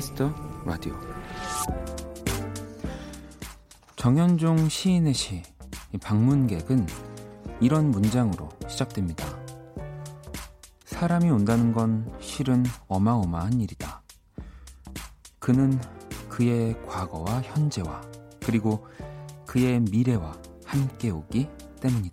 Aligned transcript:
키스 0.00 0.20
더 0.20 0.32
라디오 0.64 0.94
정현종 3.96 4.70
시인의 4.70 5.12
시 5.12 5.42
방문객은 6.02 6.86
이런 7.60 7.90
문장으로 7.90 8.48
시작됩니다. 8.66 9.26
사람이 10.86 11.28
온다는 11.28 11.74
건 11.74 12.10
실은 12.18 12.64
어마어마한 12.88 13.60
일이다. 13.60 14.00
그는 15.38 15.78
그의 16.30 16.80
과거와 16.86 17.42
현재와 17.42 18.00
그리고 18.42 18.86
그의 19.46 19.80
미래와 19.80 20.32
함께 20.64 21.10
오기 21.10 21.46
때문이다. 21.82 22.09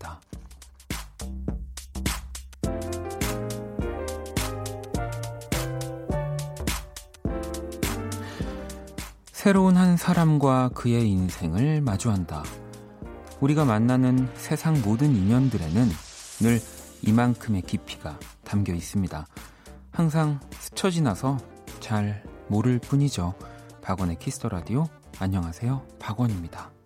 새로운 9.48 9.78
한 9.78 9.96
사람과 9.96 10.72
그의 10.74 11.10
인생을 11.10 11.80
마주한다. 11.80 12.44
우리가 13.40 13.64
만나는 13.64 14.28
세상 14.36 14.82
모든 14.82 15.16
인연들에는 15.16 15.88
늘 16.42 16.60
이만큼의 17.02 17.62
깊이가 17.62 18.20
담겨 18.44 18.74
있습니다. 18.74 19.26
항상 19.92 20.42
스쳐 20.60 20.90
지나서 20.90 21.38
잘 21.80 22.26
모를 22.50 22.78
뿐이죠. 22.78 23.36
박원의 23.82 24.20
키스 24.20 24.38
더 24.38 24.50
라디오. 24.50 24.86
안녕하세요. 25.18 25.82
박원입니다. 25.98 26.77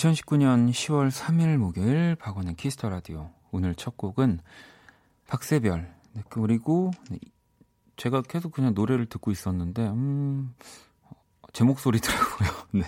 2019년 0.00 0.70
10월 0.70 1.10
3일 1.10 1.58
목요일 1.58 2.16
박원의 2.16 2.54
키스 2.54 2.75
더 2.75 2.88
라디오. 2.88 3.30
오늘 3.50 3.74
첫 3.74 3.98
곡은 3.98 4.40
박세별. 5.26 5.94
네, 6.14 6.22
그리고 6.30 6.90
네, 7.10 7.18
제가 7.96 8.22
계속 8.22 8.52
그냥 8.52 8.72
노래를 8.72 9.06
듣고 9.06 9.30
있었는데, 9.30 9.88
음, 9.88 10.54
제 11.52 11.64
목소리더라고요. 11.64 12.48
네. 12.72 12.82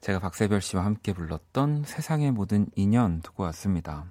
제가 0.00 0.20
박세별 0.20 0.60
씨와 0.60 0.84
함께 0.84 1.12
불렀던 1.12 1.82
세상의 1.84 2.30
모든 2.30 2.68
인연 2.76 3.20
듣고 3.20 3.42
왔습니다. 3.44 4.04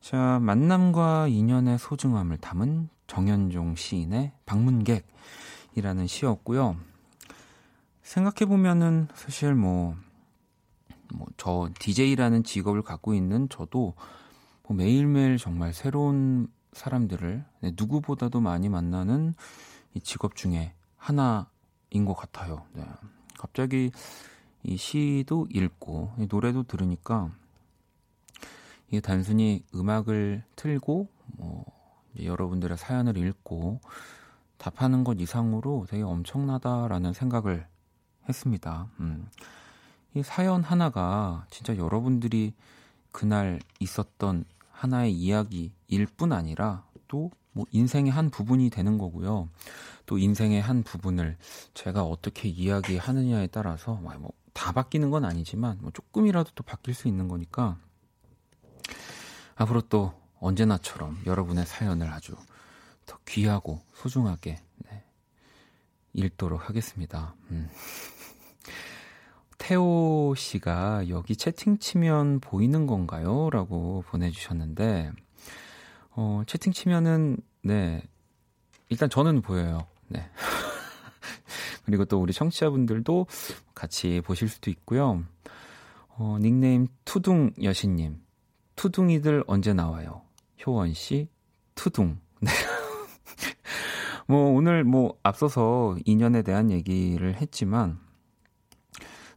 자, 0.00 0.40
만남과 0.40 1.28
인연의 1.28 1.78
소중함을 1.78 2.38
담은 2.38 2.88
정현종 3.06 3.76
시인의 3.76 4.32
방문객이라는 4.44 6.06
시였고요. 6.08 6.76
생각해 8.02 8.48
보면은 8.48 9.06
사실 9.14 9.54
뭐, 9.54 9.94
뭐 11.14 11.26
저 11.36 11.68
DJ라는 11.80 12.44
직업을 12.44 12.82
갖고 12.82 13.14
있는 13.14 13.48
저도 13.48 13.94
뭐 14.62 14.76
매일매일 14.76 15.38
정말 15.38 15.72
새로운 15.72 16.46
사람들을 16.72 17.44
네, 17.60 17.72
누구보다도 17.76 18.40
많이 18.40 18.68
만나는 18.68 19.34
이 19.94 20.00
직업 20.00 20.36
중에 20.36 20.72
하나인 20.96 22.04
것 22.06 22.14
같아요. 22.14 22.64
네. 22.74 22.84
갑자기 23.36 23.90
이 24.62 24.76
시도 24.76 25.48
읽고 25.50 26.12
이 26.18 26.28
노래도 26.30 26.62
들으니까 26.62 27.32
이게 28.88 29.00
단순히 29.00 29.64
음악을 29.74 30.44
틀고 30.54 31.08
뭐 31.38 31.64
이제 32.14 32.26
여러분들의 32.26 32.76
사연을 32.78 33.16
읽고 33.16 33.80
답하는 34.58 35.02
것 35.02 35.20
이상으로 35.20 35.86
되게 35.88 36.04
엄청나다라는 36.04 37.12
생각을 37.12 37.66
했습니다. 38.28 38.88
음. 39.00 39.26
이 40.14 40.22
사연 40.22 40.62
하나가 40.62 41.46
진짜 41.50 41.76
여러분들이 41.76 42.54
그날 43.12 43.60
있었던 43.80 44.44
하나의 44.70 45.12
이야기일 45.12 46.06
뿐 46.16 46.32
아니라 46.32 46.84
또 47.08 47.30
뭐 47.54 47.66
인생의 47.70 48.10
한 48.10 48.30
부분이 48.30 48.70
되는 48.70 48.98
거고요. 48.98 49.48
또 50.06 50.18
인생의 50.18 50.60
한 50.60 50.82
부분을 50.82 51.36
제가 51.74 52.02
어떻게 52.02 52.48
이야기하느냐에 52.48 53.48
따라서 53.48 53.94
뭐 53.94 54.32
다 54.52 54.72
바뀌는 54.72 55.10
건 55.10 55.24
아니지만 55.24 55.78
뭐 55.80 55.90
조금이라도 55.92 56.50
또 56.54 56.62
바뀔 56.62 56.92
수 56.92 57.08
있는 57.08 57.26
거니까 57.26 57.78
앞으로 59.54 59.80
또 59.82 60.12
언제나처럼 60.40 61.22
여러분의 61.24 61.64
사연을 61.64 62.08
아주 62.08 62.36
더 63.06 63.18
귀하고 63.26 63.80
소중하게 63.94 64.60
네, 64.90 65.04
읽도록 66.12 66.68
하겠습니다. 66.68 67.34
음. 67.50 67.70
태호 69.62 70.34
씨가 70.36 71.08
여기 71.08 71.36
채팅 71.36 71.78
치면 71.78 72.40
보이는 72.40 72.88
건가요? 72.88 73.48
라고 73.50 74.02
보내주셨는데, 74.08 75.12
어, 76.10 76.42
채팅 76.48 76.72
치면은, 76.72 77.36
네. 77.62 78.02
일단 78.88 79.08
저는 79.08 79.40
보여요. 79.40 79.86
네. 80.08 80.28
그리고 81.86 82.04
또 82.06 82.20
우리 82.20 82.32
청취자분들도 82.32 83.28
같이 83.72 84.20
보실 84.24 84.48
수도 84.48 84.68
있고요. 84.72 85.22
어, 86.08 86.38
닉네임 86.40 86.88
트둥 87.04 87.52
여신님. 87.62 88.20
트둥이들 88.74 89.44
언제 89.46 89.72
나와요? 89.72 90.22
효원 90.66 90.92
씨, 90.92 91.28
트둥. 91.76 92.18
네. 92.40 92.50
뭐, 94.26 94.50
오늘 94.50 94.82
뭐, 94.82 95.16
앞서서 95.22 95.96
인연에 96.04 96.42
대한 96.42 96.72
얘기를 96.72 97.36
했지만, 97.40 98.00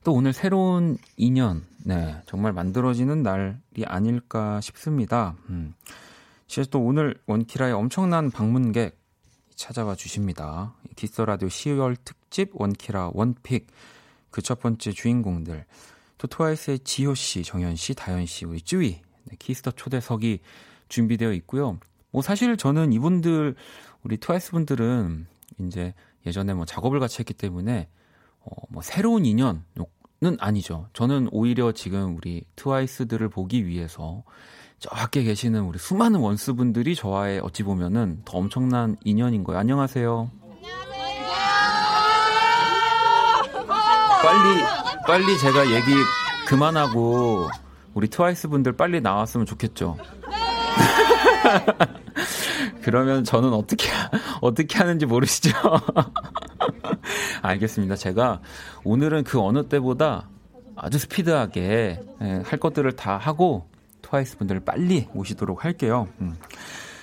또 0.06 0.14
오늘 0.14 0.34
새로운 0.34 1.00
인연, 1.18 1.66
네, 1.84 2.22
정말 2.28 2.54
만들어지는 2.54 3.24
날이 3.24 3.86
아닐까 3.86 4.62
싶습니다. 4.62 5.36
음. 5.50 5.74
사실 6.48 6.70
또 6.70 6.80
오늘 6.80 7.20
원키라의 7.26 7.74
엄청난 7.74 8.30
방문객 8.30 9.00
찾아와 9.56 9.96
주십니다. 9.96 10.76
키스 10.96 11.20
라디오 11.22 11.48
10월 11.48 11.98
특집 12.06 12.52
원키라 12.54 13.12
one 13.16 13.37
pick 13.37 13.66
그 14.30 14.44
첫 14.44 14.60
번째 14.60 14.92
주인공들 14.92 15.66
또 16.20 16.28
트와이스의 16.28 16.80
지효 16.80 17.16
씨, 17.16 17.42
정연 17.42 17.76
씨, 17.76 17.96
다현 17.96 18.28
씨, 18.28 18.46
우리 18.46 18.62
쯔위 18.62 19.02
네, 19.24 19.36
키스 19.40 19.60
더 19.60 19.72
초대석이 19.72 20.40
준비되어 20.88 21.34
있고요. 21.34 21.80
뭐 22.12 22.22
사실 22.22 22.56
저는 22.58 22.94
이분들 22.94 23.56
우리 24.04 24.18
트와이스 24.18 24.52
분들은 24.52 25.26
이제 25.62 25.96
예전에 26.28 26.54
뭐 26.54 26.66
작업을 26.66 27.00
같이 27.00 27.18
했기 27.20 27.34
때문에 27.34 27.88
어, 28.42 28.52
뭐 28.70 28.84
새로운 28.84 29.26
인연 29.26 29.66
는 30.22 30.38
아니죠. 30.40 30.88
저는 30.94 31.28
오히려 31.32 31.74
지금 31.74 32.16
우리 32.16 32.44
트와이스들을 32.56 33.28
보기 33.30 33.68
위해서 33.68 34.24
저 34.80 34.90
밖에 34.90 35.24
계시는 35.24 35.62
우리 35.64 35.78
수많은 35.78 36.22
원스분들이 36.22 36.96
저와의 36.96 37.42
어찌 37.44 37.64
보면은 37.64 38.22
더 38.24 38.38
엄청난 38.38 38.96
인연인 39.04 39.44
거예요. 39.44 39.60
안녕하세요. 39.60 40.32
빨리 44.24 44.64
빨리 45.06 45.38
제가 45.38 45.72
얘기 45.72 45.94
그만하고 46.48 47.50
우리 47.94 48.08
트와이스 48.08 48.48
분들 48.48 48.78
빨리 48.78 49.02
나왔으면 49.02 49.46
좋겠죠. 49.46 49.98
그러면 52.84 53.24
저는 53.26 53.54
어떻게 53.54 53.90
어떻게 54.42 54.78
하는지 54.78 55.06
모르시죠? 55.06 55.52
알겠습니다. 57.42 57.96
제가 57.96 58.42
오늘은 58.84 59.24
그 59.24 59.40
어느 59.40 59.68
때보다 59.68 60.30
아주 60.76 60.98
스피드하게 60.98 62.00
예, 62.22 62.42
할 62.46 62.60
것들을 62.60 62.92
다 62.96 63.18
하고 63.18 63.68
트와이스 64.02 64.38
분들을 64.38 64.62
빨리 64.62 65.08
모시도록 65.14 65.64
할게요. 65.66 66.08
음. 66.22 66.38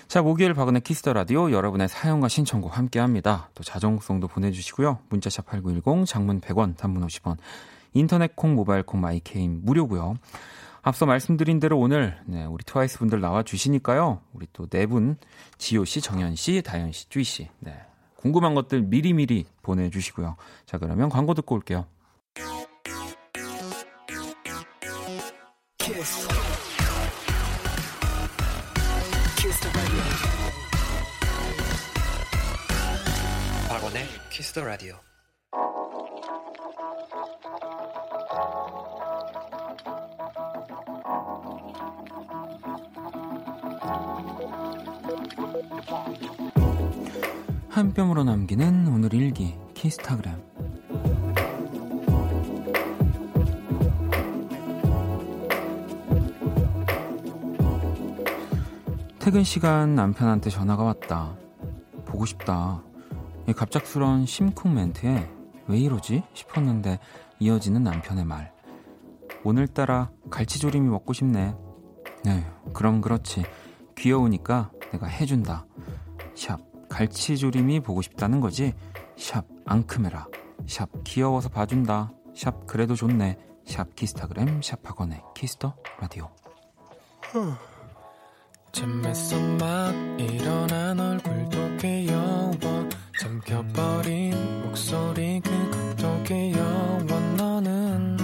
자, 0.08 0.20
목요일 0.20 0.52
박원의 0.53 0.82
키스 0.82 1.03
더 1.03 1.14
라디오 1.14 1.50
여러분의 1.50 1.88
사연과 1.88 2.28
신청곡 2.28 2.76
함께 2.76 3.00
합니다. 3.00 3.49
또 3.54 3.64
자정송도 3.64 4.28
보내주시고요. 4.28 4.99
문자샵 5.08 5.46
8910, 5.46 6.06
장문 6.06 6.40
100원, 6.40 6.76
단문 6.76 7.06
50원, 7.06 7.38
인터넷 7.94 8.37
콩, 8.37 8.54
모바일 8.54 8.82
콩, 8.82 9.00
마이 9.00 9.20
K는 9.20 9.61
무료고요. 9.64 10.16
앞서 10.82 11.06
말씀드린 11.06 11.60
대로 11.60 11.78
오늘 11.78 12.19
네, 12.26 12.44
우리 12.44 12.62
트와이스 12.64 12.99
분들 12.99 13.20
나와 13.20 13.43
주시니까요. 13.43 14.20
우리 14.32 14.46
또 14.52 14.66
네 14.66 14.84
분, 14.87 15.16
지효 15.56 15.84
씨, 15.84 16.00
정연 16.00 16.35
씨, 16.34 16.60
다현 16.60 16.93
씨, 16.93 17.08
쯔위 17.09 17.25
씨. 17.25 17.49
네. 17.60 17.81
궁금한 18.23 18.55
것들 18.55 18.83
미리미리 18.83 19.47
보내주시고요. 19.63 20.37
자, 20.65 20.79
그러면 20.79 21.09
광고 21.09 21.35
듣고 21.35 21.57
올게요. 21.57 21.87
키스. 25.77 26.29
박원의 33.69 34.05
키스 34.31 34.53
더 34.53 34.65
라디오. 34.65 34.95
한 47.73 47.95
뼘으로 47.95 48.23
남기는 48.23 48.87
오늘 48.89 49.15
일기 49.15 49.55
키스타그램 49.73 50.35
퇴근 59.19 59.43
시간 59.43 59.95
남편한테 59.95 60.51
전화가 60.51 60.83
왔다. 60.83 61.35
보고 62.05 62.27
싶다. 62.27 62.83
이 63.49 63.55
갑작스런 63.55 64.27
심쿵 64.27 64.75
멘트에 64.75 65.31
왜 65.67 65.79
이러지 65.79 66.25
싶었는데 66.35 66.99
이어지는 67.39 67.83
남편의 67.83 68.27
말. 68.27 68.53
오늘따라 69.45 70.11
갈치조림이 70.29 70.91
먹고 70.91 71.15
싶네. 71.15 71.57
네, 72.27 72.47
그럼 72.75 73.01
그렇지. 73.01 73.45
귀여우니까 73.97 74.73
내가 74.91 75.07
해준다. 75.07 75.65
샵. 76.35 76.72
갈치조림이 76.93 77.81
보고 77.81 78.03
싶다는 78.03 78.41
거지. 78.41 78.75
샵 79.17 79.47
앙큼해라. 79.64 80.26
샵 80.67 80.91
귀여워서 81.05 81.49
봐준다. 81.49 82.12
샵 82.37 82.67
그래도 82.67 82.94
좋네. 82.94 83.39
샵 83.65 83.97
키스타그램 83.97 84.61
샵 84.61 84.79
박원의 84.85 85.23
키스 85.35 85.60
더 85.60 85.75
라디오. 86.00 86.29
잠에서 88.73 89.39
막 89.59 89.94
일어난 90.19 91.00
얼굴도 91.00 91.77
귀여워 91.79 92.53
잠겨버린 93.21 94.62
목소리 94.62 95.41
그것도 95.41 96.23
귀여워 96.25 96.99
너는 97.37 98.17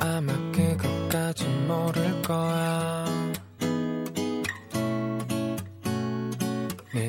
아마 0.00 0.32
그것까지 0.52 1.48
모를 1.66 2.22
거야 2.22 3.23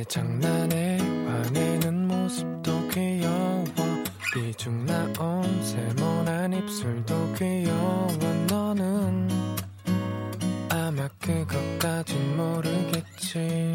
장난에 0.07 0.97
화내는 0.99 2.07
모습도 2.07 2.87
귀여워. 2.89 3.65
비중 4.33 4.85
나온 4.85 5.63
세모난 5.63 6.53
입술도 6.53 7.33
귀여워. 7.33 8.07
너는 8.49 9.29
아마 10.69 11.07
그것까진 11.19 12.37
모르겠지 12.37 13.73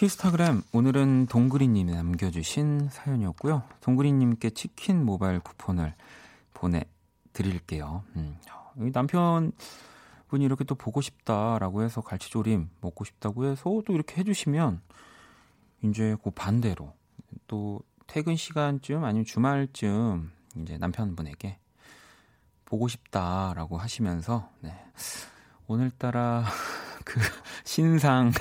키스타그램 0.00 0.62
오늘은 0.72 1.26
동그리님이 1.26 1.92
남겨주신 1.92 2.88
사연이었고요. 2.88 3.64
동그리님께 3.82 4.48
치킨 4.48 5.04
모바일 5.04 5.40
쿠폰을 5.40 5.94
보내드릴게요. 6.54 8.02
음, 8.16 8.38
남편 8.94 9.52
분이 10.28 10.42
이렇게 10.42 10.64
또 10.64 10.74
보고 10.74 11.02
싶다라고 11.02 11.82
해서 11.82 12.00
갈치조림 12.00 12.70
먹고 12.80 13.04
싶다고 13.04 13.44
해서 13.44 13.82
또 13.84 13.92
이렇게 13.92 14.16
해주시면 14.16 14.80
이제 15.82 16.16
그 16.24 16.30
반대로 16.30 16.94
또 17.46 17.82
퇴근 18.06 18.36
시간쯤 18.36 19.04
아니면 19.04 19.26
주말쯤 19.26 20.30
이제 20.62 20.78
남편분에게 20.78 21.58
보고 22.64 22.88
싶다라고 22.88 23.76
하시면서 23.76 24.48
네. 24.60 24.82
오늘따라 25.66 26.46
그 27.04 27.20
신상 27.64 28.32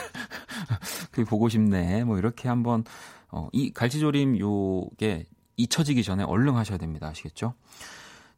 그 1.12 1.26
보고 1.26 1.50
싶네. 1.50 2.04
뭐 2.04 2.18
이렇게 2.18 2.48
한번 2.48 2.84
어, 3.32 3.48
이 3.52 3.72
갈치조림 3.72 4.40
요게 4.40 5.26
잊혀지기 5.58 6.04
전에 6.04 6.24
얼른 6.24 6.56
하셔야 6.56 6.78
됩니다. 6.78 7.08
아시겠죠? 7.08 7.54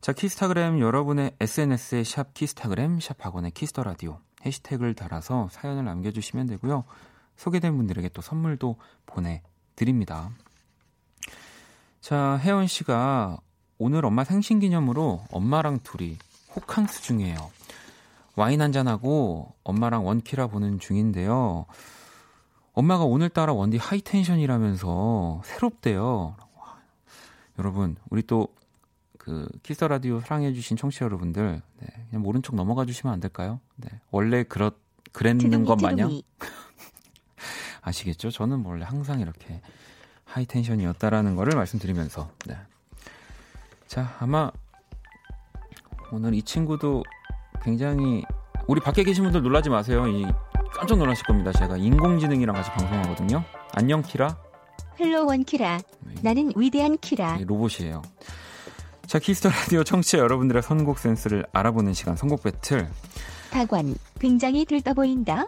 자, 0.01 0.13
키스타그램 0.13 0.79
여러분의 0.79 1.35
SNS에 1.39 2.03
샵 2.03 2.33
키스타그램 2.33 2.99
샵 2.99 3.23
박원의 3.23 3.51
키스 3.51 3.71
더 3.71 3.83
라디오 3.83 4.19
해시태그를 4.43 4.95
달아서 4.95 5.49
사연을 5.51 5.85
남겨주시면 5.85 6.47
되고요. 6.47 6.83
소개된 7.35 7.77
분들에게 7.77 8.09
또 8.09 8.21
선물도 8.21 8.77
보내드립니다. 9.05 10.31
자, 11.99 12.39
혜원 12.41 12.65
씨가 12.65 13.39
오늘 13.77 14.05
엄마 14.05 14.23
생신 14.23 14.59
기념으로 14.59 15.23
엄마랑 15.31 15.79
둘이 15.83 16.17
호캉스 16.55 17.03
중이에요. 17.03 17.51
와인 18.35 18.61
한잔하고 18.61 19.53
엄마랑 19.63 20.05
원키라 20.05 20.47
보는 20.47 20.79
중인데요. 20.79 21.65
엄마가 22.73 23.03
오늘따라 23.03 23.53
원디 23.53 23.77
high 23.77 24.07
tension이라면서 24.07 25.41
새롭대요. 25.45 26.35
여러분, 27.59 27.95
우리 28.09 28.21
또 28.23 28.47
그 29.21 29.47
키스 29.61 29.83
라디오 29.83 30.19
사랑해 30.19 30.51
주신 30.51 30.75
청취자 30.75 31.05
여러분들, 31.05 31.61
네, 31.77 31.87
그냥 32.09 32.23
모른 32.23 32.41
척 32.41 32.55
넘어가 32.55 32.85
주시면 32.85 33.13
안 33.13 33.19
될까요? 33.19 33.59
네, 33.75 33.87
원래 34.09 34.41
그렇 34.41 34.71
그랬는 35.11 35.63
것 35.63 35.79
마냥 35.79 36.23
아시겠죠? 37.81 38.31
저는 38.31 38.65
원래 38.65 38.83
항상 38.83 39.19
이렇게 39.19 39.61
high 40.25 40.44
tension이었다라는 40.44 41.35
거를 41.35 41.55
말씀드리면서, 41.55 42.31
네. 42.47 42.57
자, 43.85 44.17
아마 44.19 44.51
오늘 46.11 46.33
이 46.33 46.41
친구도 46.41 47.03
굉장히 47.61 48.23
우리 48.65 48.81
밖에 48.81 49.03
계신 49.03 49.23
분들 49.23 49.43
놀라지 49.43 49.69
마세요. 49.69 50.07
이 50.07 50.25
깜짝 50.73 50.97
놀라실 50.97 51.25
겁니다. 51.25 51.51
제가 51.51 51.77
인공지능이랑 51.77 52.55
같이 52.55 52.69
방송하거든요. 52.71 53.43
안녕 53.73 54.01
키라. 54.01 54.37
Hello 54.99 55.25
원 55.25 55.43
키라. 55.43 55.79
네. 56.01 56.15
나는 56.21 56.51
위대한 56.55 56.97
키라. 56.97 57.37
네, 57.37 57.45
로봇이에요. 57.45 58.01
자, 59.05 59.19
키스 59.19 59.38
더 59.38 59.49
라디오 59.49 59.83
청취자 59.83 60.19
여러분들의 60.19 60.61
선곡 60.61 60.99
센스를 60.99 61.45
알아보는 61.51 61.93
시간 61.93 62.15
선곡 62.15 62.43
배틀. 62.43 62.87
박원, 63.51 63.95
굉장히 64.19 64.65
들떠 64.65 64.93
보인다. 64.93 65.47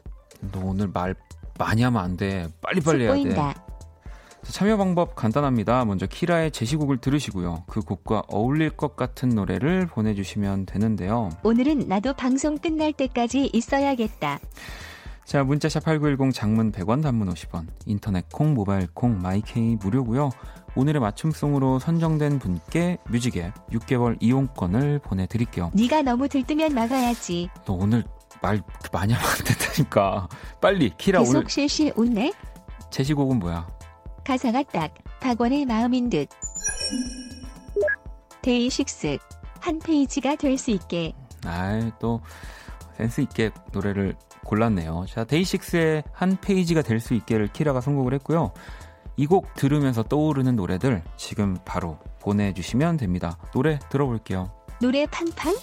너 0.52 0.60
오늘 0.62 0.90
말 0.90 1.16
많이 1.58 1.82
하면 1.84 2.04
안 2.04 2.18
돼. 2.18 2.48
빨리빨리 2.62 3.04
해야 3.06 3.14
보인다. 3.14 3.54
돼. 3.54 3.62
참여 4.52 4.76
방법 4.76 5.16
간단합니다. 5.16 5.86
먼저 5.86 6.06
키라의 6.06 6.52
제시곡을 6.52 6.98
들으시고요. 6.98 7.64
그 7.68 7.80
곡과 7.80 8.24
어울릴 8.28 8.72
것 8.72 8.98
같은 8.98 9.30
노래를 9.30 9.88
보내주시면 9.88 10.66
되는데요. 10.66 11.30
오늘은 11.44 11.88
나도 11.88 12.14
방송 12.14 12.58
끝날 12.58 12.92
때까지 12.92 13.50
있어야겠다. 13.54 14.40
자, 15.26 15.44
문자샵 15.44 15.84
8910 15.86 16.34
장문 16.34 16.72
100원 16.72 17.02
단문 17.02 17.30
50원. 17.34 17.68
인터넷 17.86 18.28
콩, 18.32 18.54
모바일 18.54 18.88
콩, 18.94 19.22
마이케이 19.22 19.76
무료고요. 19.78 20.30
오늘의 20.76 21.00
맞춤송으로 21.02 21.80
선정된 21.80 22.40
분께 22.40 22.98
뮤직앱 23.10 23.54
6개월 23.72 24.18
이용권을 24.20 25.00
보내 25.00 25.26
드릴게요. 25.26 25.72
네가 25.74 26.02
너무 26.02 26.28
들뜨면 26.28 26.74
막아야지. 26.74 27.50
너 27.66 27.74
오늘 27.74 28.04
말 28.42 28.62
많이 28.92 29.14
하면 29.14 29.28
안 29.30 29.38
된다니까. 29.46 30.28
빨리 30.60 30.92
키라 30.98 31.20
계속 31.20 31.38
오늘. 31.38 31.50
실실 31.50 31.94
웃네. 31.96 32.34
제시곡은 32.92 33.40
뭐야? 33.40 33.68
가사가 34.26 34.64
딱 34.64 34.94
박원의 35.22 35.66
마음인 35.66 36.10
듯. 36.10 36.28
데이식스 38.42 39.18
한 39.62 39.80
페이지가 39.80 40.36
될 40.36 40.58
수 40.58 40.72
있게. 40.72 41.14
아이 41.46 41.92
또 42.00 42.20
센스 42.98 43.22
있게 43.22 43.52
노래를 43.72 44.16
골랐네요. 44.46 45.06
자, 45.10 45.24
데이식스의 45.24 46.04
한 46.12 46.38
페이지가 46.42 46.82
될 46.82 47.00
수 47.00 47.14
있게를 47.14 47.48
키라가 47.54 47.82
선곡을 47.82 48.14
했고요. 48.16 48.52
이 49.18 49.28
곡 49.28 49.54
들으면서 49.56 50.04
떠오르는 50.04 50.56
노래들 50.56 51.04
지금 51.18 51.56
바로 51.66 52.00
보내주시면 52.22 52.98
됩니다. 52.98 53.38
노래 53.54 53.78
들어볼게요. 53.90 54.52
노래 54.82 55.06
팡팡? 55.06 55.54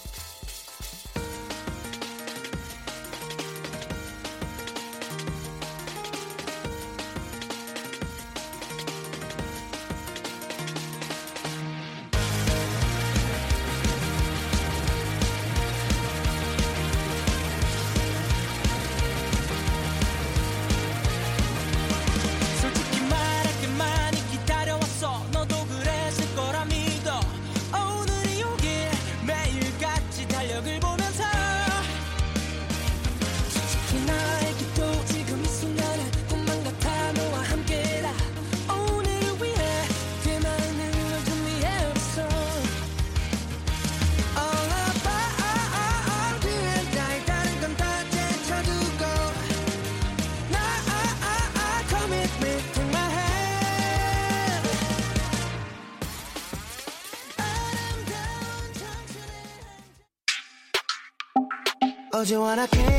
You 62.31 62.41
wanna 62.41 62.69
kiss 62.69 62.90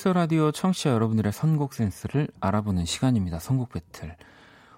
Kiss 0.00 0.08
the 0.08 0.24
Radio 0.24 0.50
청취자 0.50 0.92
여러분들의 0.92 1.30
선곡 1.30 1.74
센스를 1.74 2.28
알아보는 2.40 2.86
시간입니다. 2.86 3.38
선곡 3.38 3.68
배틀. 3.68 4.16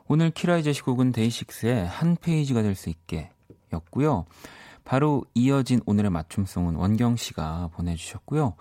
오늘 0.09 0.33
키라의 0.33 0.65
제시곡은 0.65 1.13
데이식스의 1.13 1.87
한 1.87 2.17
페이지가 2.17 2.61
될 2.63 2.75
수 2.75 2.91
있게 2.91 3.31
였고요. 3.73 4.27
바로 4.85 5.25
이어진 5.35 5.81
오늘의 5.87 6.11
맞춤송은 6.11 6.75
원경 6.75 7.15
씨가 7.15 7.71
보내주셨고요. 7.73 8.57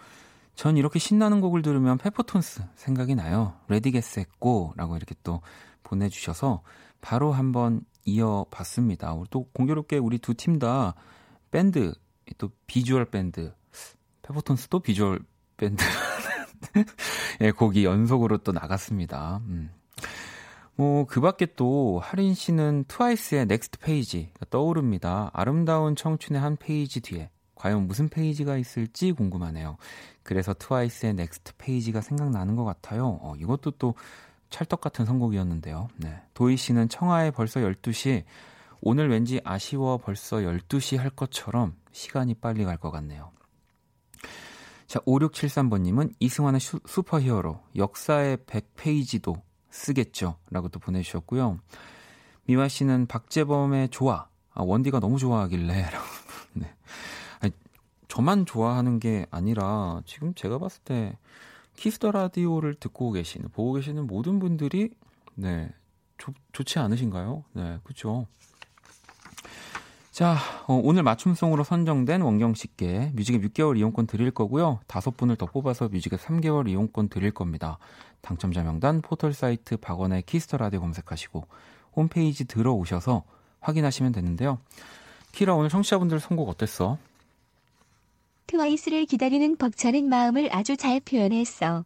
전 0.54 0.78
이렇게 0.78 1.00
신나는 1.00 1.42
곡을 1.42 1.64
들으면 1.64 1.98
페퍼톤스 1.98 2.62
생각이 2.76 3.16
나요. 3.16 3.56
Ready 3.68 3.94
Get 3.94 4.10
Set 4.10 4.26
Go 4.38 4.74
라고 4.76 4.96
이렇게 4.98 5.16
또 5.24 5.42
보내주셔서 5.82 6.62
바로 7.02 7.32
한번 7.32 7.82
이어봤습니다. 8.06 9.14
우리 9.14 9.28
또 9.32 9.46
공교롭게 9.46 9.98
우리 9.98 10.20
두 10.20 10.36
팀 10.36 10.60
다 10.60 10.94
밴드, 11.50 11.96
또 12.38 12.52
비주얼 12.68 13.06
밴드, 13.06 13.52
페퍼톤스도 14.22 14.82
비주얼 14.82 15.22
밴드 15.58 15.84
예, 17.42 17.52
곡이 17.52 17.86
연속으로 17.86 18.40
또 18.40 18.52
나갔습니다. 18.52 19.42
음. 19.48 19.72
뭐, 20.76 21.06
그 21.06 21.22
밖에 21.22 21.46
또, 21.56 22.00
하린 22.02 22.34
씨는 22.34 22.86
트와이스의 22.88 23.46
Next 23.46 23.80
Page가 23.80 24.46
떠오릅니다. 24.50 25.30
아름다운 25.34 25.96
청춘의 25.96 26.42
한 26.42 26.56
페이지 26.56 27.02
뒤에 27.02 27.30
과연 27.56 27.88
무슨 27.88 28.10
페이지가 28.10 28.58
있을지 28.58 29.12
궁금하네요. 29.12 29.78
그래서 30.24 30.54
트와이스의 30.54 31.14
Next 31.14 31.54
Page가 31.58 32.02
생각나는 32.02 32.56
것 32.56 32.64
같아요. 32.64 33.20
어, 33.22 33.36
이것도 33.38 33.72
또 33.72 33.94
찰떡 34.50 34.82
같은 34.82 35.06
선곡이었는데요. 35.06 35.88
네. 35.98 36.22
도희 36.34 36.58
씨는 36.58 36.90
청하의 36.90 37.32
벌써 37.32 37.60
12시, 37.60 38.24
오늘 38.82 39.10
왠지 39.10 39.40
아쉬워 39.44 39.98
벌써 39.98 40.38
12시 40.38 40.98
할 40.98 41.12
것처럼 41.12 41.76
시간이 41.92 42.34
빨리 42.36 42.64
갈 42.66 42.78
것 42.78 42.90
같네요. 42.92 43.32
자, 44.92 45.00
5673번님은 45.00 46.16
이승환의 46.20 46.60
슈, 46.60 46.82
슈퍼히어로, 46.86 47.62
역사의 47.78 48.40
100페이지도 48.40 49.42
쓰겠죠. 49.70 50.36
라고 50.50 50.68
또 50.68 50.82
보내주셨고요. 50.82 51.60
미화 52.44 52.68
씨는 52.68 53.06
박재범의 53.06 53.88
좋아. 53.88 54.28
아, 54.54 54.64
원디가 54.64 55.00
너무 55.00 55.18
좋아하길래. 55.18 55.86
네. 56.56 56.76
아니, 57.40 57.54
저만 58.10 58.46
좋아하는 58.46 59.00
게 59.00 59.26
아니라, 59.32 60.02
지금 60.06 60.34
제가 60.34 60.58
봤을 60.58 60.82
때, 60.84 61.18
Kiss 61.78 61.97
the 61.97 62.12
Radio를 62.12 62.76
듣고 62.76 63.14
계시는, 63.14 63.48
보고 63.48 63.72
계시는 63.72 64.08
모든 64.08 64.40
분들이, 64.40 64.90
네, 65.36 65.74
좋, 66.18 66.34
좋지 66.52 66.80
않으신가요? 66.80 67.46
네, 67.54 67.80
그죠. 67.86 68.28
자, 70.12 70.36
어, 70.68 70.74
오늘 70.74 71.04
맞춤송으로 71.04 71.64
선정된 71.64 72.22
원경 72.22 72.54
씨께 72.54 73.12
뮤직앱 73.16 73.42
6개월 73.44 73.78
이용권 73.78 74.08
드릴 74.08 74.30
거고요. 74.32 74.82
다섯 74.86 75.16
분을 75.16 75.38
더 75.38 75.46
뽑아서 75.46 75.88
뮤직앱 75.88 76.20
3개월 76.20 76.68
이용권 76.68 77.08
드릴 77.08 77.32
겁니다. 77.32 77.78
당첨자 78.20 78.62
명단 78.62 79.02
포털 79.02 79.32
사이트 79.32 79.78
박원의 79.78 80.24
Kiss 80.24 80.43
the 80.43 80.58
Radio 80.58 80.82
검색하시고 80.82 81.48
홈페이지 81.96 82.44
들어오셔서 82.44 83.24
확인하시면 83.62 84.12
되는데요. 84.12 84.60
키라 85.32 85.56
오늘 85.56 85.70
청취자분들 85.70 86.20
선곡 86.20 86.50
어땠어? 86.50 86.98
트와이스를 88.48 89.06
기다리는 89.06 89.56
벅차는 89.56 90.10
마음을 90.10 90.54
아주 90.54 90.76
잘 90.76 91.00
표현했어. 91.00 91.86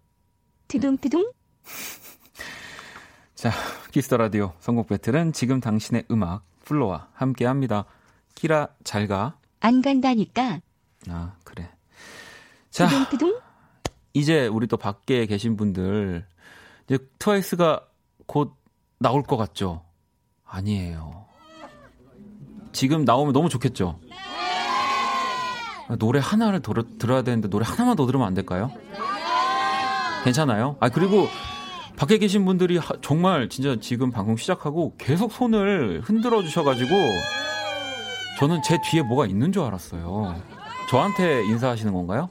두둥두둥. 0.68 1.32
자, 3.36 3.52
Kiss 3.92 4.06
the 4.06 4.18
Radio 4.18 4.54
선곡 4.62 4.88
배틀은 4.88 5.34
지금 5.34 5.60
당신의 5.60 6.06
음악 6.10 6.44
플로와 6.64 7.10
함께 7.14 7.46
합니다. 7.46 7.86
키라 8.36 8.68
잘 8.84 9.08
가. 9.08 9.38
안 9.62 9.82
간다니까. 9.82 10.60
아, 11.10 11.34
그래. 11.44 11.70
자. 12.70 12.88
두둥두둥. 12.88 13.40
이제 14.14 14.48
우리 14.48 14.68
또 14.68 14.78
밖에 14.78 15.26
계신 15.26 15.58
분들 15.58 16.26
이제 16.88 16.98
트와이스가 17.20 17.82
곧 18.28 18.56
나올 19.00 19.24
것 19.24 19.36
같죠? 19.38 19.84
아니에요. 20.46 21.26
지금 22.72 23.04
나오면 23.04 23.34
너무 23.34 23.50
좋겠죠? 23.50 24.00
노래 26.00 26.20
하나를 26.20 26.62
들어, 26.62 26.84
들어야 26.98 27.22
되는데 27.24 27.50
노래 27.50 27.66
하나만 27.68 27.96
더 27.96 28.06
들으면 28.06 28.26
안 28.26 28.34
될까요? 28.34 28.72
괜찮아요? 30.24 30.78
아 30.80 30.90
그리고 30.90 31.28
밖에 31.98 32.18
계신 32.18 32.44
분들이 32.46 32.80
정말 33.02 33.48
진짜 33.50 33.78
지금 33.80 34.12
방송 34.12 34.36
시작하고 34.36 34.96
계속 34.98 35.32
손을 35.32 36.02
흔들어 36.04 36.42
주셔가지고 36.42 36.90
저는 38.40 38.62
제 38.64 38.78
뒤에 38.82 39.02
뭐가 39.02 39.26
있는 39.26 39.52
줄 39.52 39.64
알았어요. 39.64 40.36
저한테 40.90 41.46
인사하시는 41.46 41.92
건가요? 41.94 42.30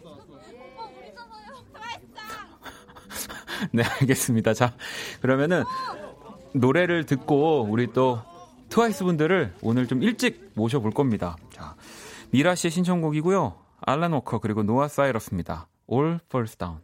네, 3.73 3.83
알겠습니다. 4.01 4.55
자, 4.55 4.75
그러면은 5.21 5.65
노래를 6.53 7.05
듣고 7.05 7.67
우리 7.69 7.93
또 7.93 8.21
트와이스 8.69 9.05
분들을 9.05 9.55
오늘 9.63 9.87
좀 9.87 10.03
일찍 10.03 10.51
모셔볼 10.55 10.91
겁니다. 10.93 11.37
자, 11.51 11.75
미라 12.31 12.55
씨의 12.55 12.71
신청곡이고요. 12.71 13.55
알란 13.81 14.13
워커 14.13 14.39
그리고 14.41 14.63
노아 14.63 14.89
사이러스입니다. 14.89 15.69
All 15.91 16.21
Falls 16.29 16.57
Down. 16.57 16.84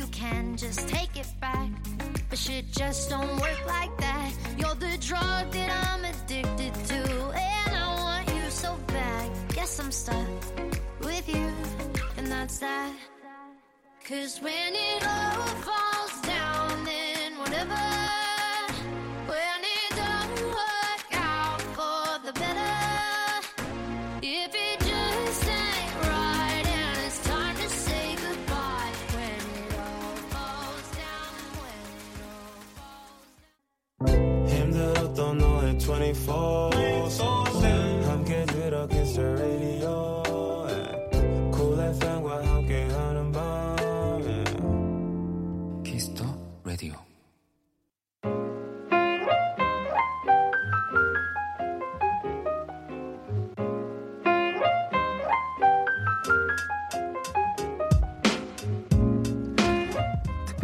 you 0.00 0.06
can 0.06 0.56
just 0.56 0.88
take 0.88 1.14
it 1.14 1.30
back, 1.42 1.68
but 2.30 2.38
shit 2.38 2.64
just 2.72 3.10
don't 3.10 3.38
work 3.38 3.66
like 3.66 3.94
that. 3.98 4.32
You're 4.56 4.74
the 4.76 4.96
drug 4.96 5.50
that 5.52 5.70
I'm 5.88 6.02
addicted 6.06 6.72
to, 6.92 7.00
and 7.34 7.76
I 7.76 7.86
want 8.06 8.26
you 8.34 8.48
so 8.48 8.78
bad. 8.86 9.30
Guess 9.52 9.78
I'm 9.78 9.92
stuck 9.92 10.26
with 11.00 11.28
you, 11.28 11.52
and 12.16 12.26
that's 12.28 12.58
that. 12.60 12.94
Cause 14.08 14.40
when 14.40 14.72
it 14.88 15.06
all 15.06 15.46
falls 15.68 16.20
down, 16.22 16.84
then 16.86 17.38
whatever. 17.38 17.89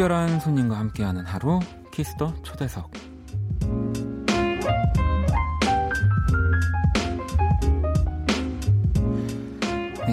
특별한 0.07 0.39
손님과 0.39 0.79
함께하는 0.79 1.25
하루 1.27 1.59
Kiss 1.91 2.15
the 2.15 2.33
초대석 2.45 2.91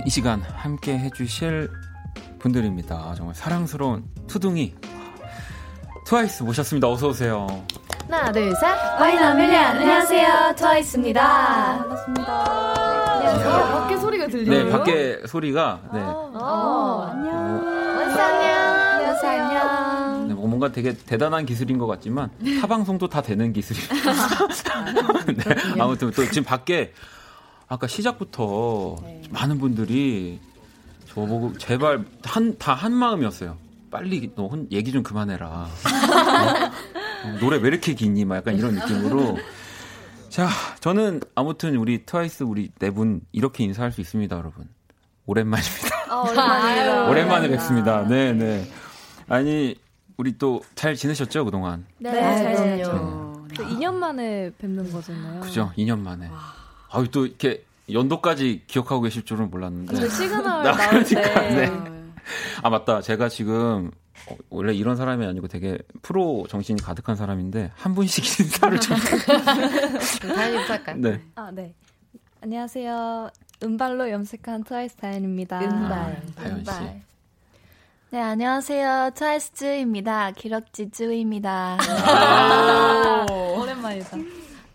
이 0.03 0.09
시간 0.09 0.41
함께 0.41 0.97
해주실 0.97 1.69
분들입니다. 2.39 3.13
정말 3.15 3.35
사랑스러운 3.35 4.05
트둥이 4.25 4.73
트와이스 6.07 6.41
모셨습니다. 6.41 6.89
어서 6.89 7.09
오세요. 7.09 7.45
하나, 8.09 8.31
둘, 8.31 8.53
셋. 8.55 8.65
One 8.99 9.11
in 9.11 9.19
a 9.19 9.25
million 9.25 9.69
안녕하세요. 9.69 10.55
트와이스입니다. 10.57 11.77
반갑습니다. 11.77 13.13
안녕하세요. 13.13 13.49
아, 13.53 13.79
밖에 13.81 13.97
소리가 13.97 14.27
들려요? 14.27 14.63
네, 14.63 14.71
밖에 14.71 15.27
소리가 15.27 15.81
네. 15.93 15.99
아, 15.99 16.22
뭔가 20.53 20.71
되게 20.71 20.93
대단한 20.95 21.47
기술인 21.47 21.79
것 21.79 21.87
같지만 21.87 22.29
타방송도 22.61 23.09
다 23.09 23.21
되는 23.23 23.51
기술입니다. 23.53 24.13
네, 25.25 25.81
아무튼 25.81 26.11
또 26.11 26.23
지금 26.25 26.43
밖에 26.43 26.93
아까 27.67 27.87
시작부터 27.87 28.97
네. 29.01 29.23
많은 29.31 29.57
분들이 29.57 30.39
저보고 31.07 31.57
제발 31.57 32.05
한 32.23 32.55
다 32.59 32.75
한 32.75 32.93
마음이었어요. 32.93 33.57
빨리 33.89 34.31
너 34.35 34.45
혼, 34.47 34.67
얘기 34.71 34.91
좀 34.91 35.01
그만해라. 35.01 35.47
어, 35.47 37.37
노래 37.39 37.57
왜 37.57 37.69
이렇게 37.69 37.95
기니? 37.95 38.23
막 38.25 38.35
약간 38.37 38.55
이런 38.55 38.75
느낌으로. 38.75 39.39
자, 40.29 40.49
저는 40.81 41.21
아무튼 41.35 41.75
우리 41.77 42.05
트와이스 42.05 42.43
우리 42.43 42.69
네 42.79 42.91
분 42.91 43.21
이렇게 43.31 43.63
인사할 43.63 43.91
수 43.91 44.01
있습니다, 44.01 44.35
여러분. 44.35 44.67
오랜만입니다. 45.25 45.89
아, 46.09 46.15
오랜만이에요. 46.21 47.05
오랜만에 47.09 47.47
뵙습니다. 47.49 48.07
네, 48.07 48.33
네. 48.33 48.67
아니, 49.29 49.75
우리 50.17 50.37
또 50.37 50.61
잘 50.75 50.95
지내셨죠, 50.95 51.45
그동안? 51.45 51.85
네, 51.97 52.11
네 52.11 52.19
잘 52.21 52.55
지냈죠. 52.55 53.45
네. 53.49 53.55
2년 53.75 53.93
만에 53.95 54.51
뵙는 54.57 54.91
거잖아요. 54.91 55.41
그죠, 55.41 55.71
2년 55.77 55.99
만에. 55.99 56.27
와. 56.29 56.39
아유 56.91 57.07
또 57.09 57.25
이렇게 57.25 57.63
연도까지 57.91 58.63
기억하고 58.67 59.01
계실 59.01 59.23
줄은 59.25 59.49
몰랐는데. 59.51 59.95
저 59.95 60.07
시그널 60.09 60.63
나올 60.63 61.03
때. 61.03 61.15
네. 61.21 61.71
아 62.61 62.69
맞다. 62.69 63.01
제가 63.01 63.29
지금 63.29 63.91
어, 64.29 64.35
원래 64.49 64.73
이런 64.73 64.95
사람이 64.95 65.25
아니고 65.25 65.47
되게 65.47 65.77
프로 66.01 66.45
정신이 66.49 66.81
가득한 66.81 67.15
사람인데 67.15 67.71
한 67.75 67.93
분씩 67.95 68.23
인사를 68.39 68.79
좀. 68.79 68.95
다현 70.33 70.53
인사할까요? 70.53 70.95
네. 70.97 71.21
아 71.35 71.51
네. 71.51 71.73
안녕하세요. 72.41 73.29
은발로 73.63 74.09
염색한 74.09 74.63
트와이스 74.65 74.95
다현입니다. 74.97 75.59
은발. 75.61 75.91
아, 75.91 76.41
다현 76.41 76.63
씨. 76.65 76.71
네, 78.13 78.21
안녕하세요. 78.21 79.09
트와이스 79.15 79.53
쯔위입니다. 79.53 80.29
기럭지 80.37 80.91
쯔위입니다. 80.91 81.79
아~ 81.81 83.25
오랜만이다. 83.57 84.17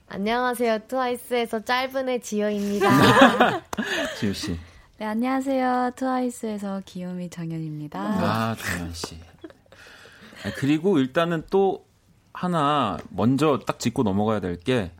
안녕하세요. 0.08 0.80
트와이스에서 0.88 1.60
짧은 1.64 2.08
애 2.08 2.18
지효입니다. 2.18 2.88
지효 4.18 4.32
씨. 4.32 4.58
네, 4.96 5.06
안녕하세요. 5.06 5.92
트와이스에서 5.94 6.82
귀요미 6.84 7.30
정연입니다. 7.30 8.00
아, 8.00 8.56
정연 8.58 8.92
씨. 8.92 9.20
아, 10.44 10.50
그리고 10.56 10.98
일단은 10.98 11.44
또 11.48 11.86
하나 12.32 12.98
먼저 13.08 13.60
딱 13.64 13.78
짚고 13.78 14.02
넘어가야 14.02 14.40
될 14.40 14.58
게 14.58 14.90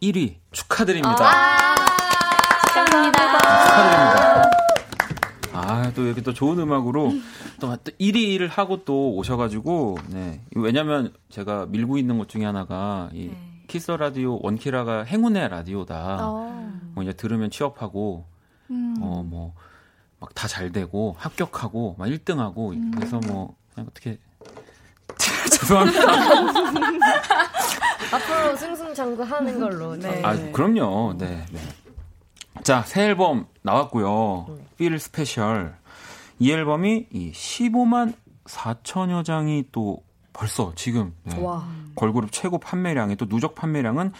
1위 0.00 0.36
축하드립니다. 0.52 1.16
아~ 1.18 1.74
축하드립니다. 2.68 3.38
축하드립니다. 3.66 4.59
아, 5.70 5.92
또 5.94 6.04
이렇게 6.06 6.20
또 6.22 6.32
좋은 6.34 6.58
음악으로 6.58 7.12
또 7.60 7.76
1위를 7.98 8.48
하고 8.48 8.84
또 8.84 9.14
오셔가지고, 9.14 9.98
네. 10.08 10.40
왜냐면 10.54 11.12
제가 11.30 11.66
밀고 11.66 11.98
있는 11.98 12.18
것 12.18 12.28
중에 12.28 12.44
하나가 12.44 13.08
이 13.12 13.28
네. 13.28 13.36
키스 13.68 13.90
라디오 13.92 14.38
원키라가 14.42 15.04
행운의 15.04 15.48
라디오다. 15.48 16.18
어. 16.20 16.70
뭐 16.94 17.04
이제 17.04 17.12
들으면 17.12 17.50
취업하고 17.50 18.24
음. 18.70 18.94
어 19.00 19.22
뭐 19.22 19.52
막 20.20 20.34
다 20.34 20.46
잘 20.48 20.70
되고 20.70 21.14
합격하고 21.18 21.94
막 21.98 22.06
1등하고 22.06 22.72
음. 22.72 22.90
그래서 22.94 23.18
뭐 23.26 23.56
그냥 23.74 23.86
어떻게 23.90 24.18
죄송합니다. 25.50 26.00
앞으로 28.12 28.56
승승장구하는 28.56 29.58
걸로. 29.60 29.96
네. 29.96 30.22
아 30.24 30.34
그럼요. 30.52 31.14
네. 31.16 31.46
네. 31.50 31.58
자, 32.62 32.82
새 32.82 33.04
앨범 33.06 33.46
나왔고요. 33.62 34.58
Feel 34.76 34.98
Special. 34.98 35.76
이 36.38 36.50
앨범이 36.50 37.06
이 37.12 37.32
15만 37.32 38.14
4천여 38.44 39.24
장이 39.24 39.64
또 39.72 40.02
벌써 40.32 40.72
지금 40.74 41.14
네. 41.24 41.36
걸그룹 41.96 42.32
최고 42.32 42.58
판매량이 42.58 43.16
또 43.16 43.26
누적 43.26 43.54
판매량은 43.54 44.12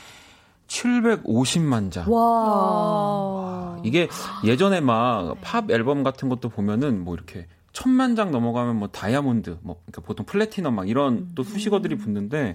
750만 0.69 1.91
장. 1.91 2.05
와. 2.13 3.79
이게 3.85 4.09
예전에 4.45 4.81
막 4.81 5.35
팝 5.41 5.71
앨범 5.71 6.03
같은 6.03 6.29
것도 6.29 6.49
보면은 6.49 7.03
뭐 7.03 7.15
이렇게 7.15 7.47
천만 7.73 8.15
장 8.17 8.31
넘어가면 8.31 8.77
뭐 8.77 8.89
다이아몬드, 8.89 9.59
뭐 9.63 9.81
그러니까 9.87 10.03
보통 10.03 10.27
플래티넘 10.27 10.75
막 10.75 10.89
이런 10.89 11.15
음. 11.15 11.33
또 11.35 11.43
수식어들이 11.43 11.97
붙는데 11.97 12.43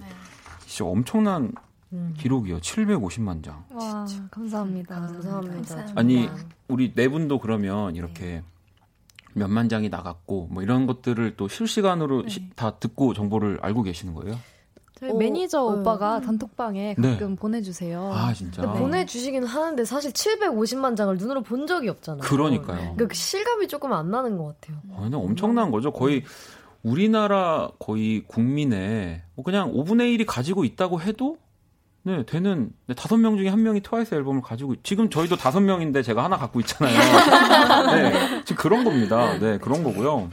진짜 0.66 0.84
엄청난 0.90 1.52
음. 1.96 2.14
기록이요. 2.16 2.58
750만 2.58 3.42
장. 3.42 3.64
와, 3.72 4.06
감사합니다. 4.30 4.94
감사합니다. 4.94 5.54
감사합니다. 5.54 6.00
아니, 6.00 6.28
우리 6.68 6.94
네 6.94 7.08
분도 7.08 7.38
그러면 7.38 7.96
이렇게 7.96 8.24
네. 8.24 8.42
몇만 9.34 9.68
장이 9.68 9.88
나갔고 9.88 10.48
뭐 10.50 10.62
이런 10.62 10.86
것들을 10.86 11.36
또 11.36 11.48
실시간으로 11.48 12.22
네. 12.22 12.28
시, 12.28 12.50
다 12.56 12.78
듣고 12.78 13.14
정보를 13.14 13.58
알고 13.62 13.82
계시는 13.82 14.14
거예요? 14.14 14.36
저희 14.98 15.10
오, 15.10 15.14
어, 15.14 15.18
매니저 15.18 15.60
어, 15.60 15.72
오빠가 15.74 16.20
단톡방에 16.22 16.94
네. 16.98 17.12
가끔 17.12 17.30
네. 17.30 17.36
보내주세요. 17.36 18.12
아 18.14 18.32
진짜. 18.32 18.62
네. 18.62 18.78
보내주시긴 18.78 19.44
하는데 19.44 19.84
사실 19.84 20.10
750만 20.12 20.96
장을 20.96 21.14
눈으로 21.16 21.42
본 21.42 21.66
적이 21.66 21.90
없잖아요. 21.90 22.22
그러니까요. 22.22 22.96
그 22.96 23.08
실감이 23.12 23.68
조금 23.68 23.92
안 23.92 24.10
나는 24.10 24.38
것 24.38 24.58
같아요. 24.58 24.80
아, 24.94 25.00
근데 25.02 25.16
엄청난 25.18 25.70
거죠. 25.70 25.92
거의 25.92 26.24
우리나라 26.82 27.70
거의 27.78 28.24
국민의 28.26 29.22
뭐 29.34 29.44
그냥 29.44 29.72
5분의 29.72 30.16
1이 30.16 30.24
가지고 30.26 30.64
있다고 30.64 31.02
해도 31.02 31.36
네, 32.06 32.24
되는 32.24 32.70
네, 32.86 32.94
다섯 32.94 33.16
명 33.16 33.36
중에 33.36 33.48
한 33.48 33.64
명이 33.64 33.80
트와이스 33.80 34.14
앨범을 34.14 34.40
가지고 34.40 34.76
지금 34.84 35.10
저희도 35.10 35.34
다섯 35.34 35.58
명인데 35.58 36.04
제가 36.04 36.22
하나 36.22 36.36
갖고 36.36 36.60
있잖아요. 36.60 36.94
네, 37.90 38.44
지금 38.44 38.62
그런 38.62 38.84
겁니다. 38.84 39.36
네, 39.40 39.58
그런 39.58 39.82
거고요. 39.82 40.30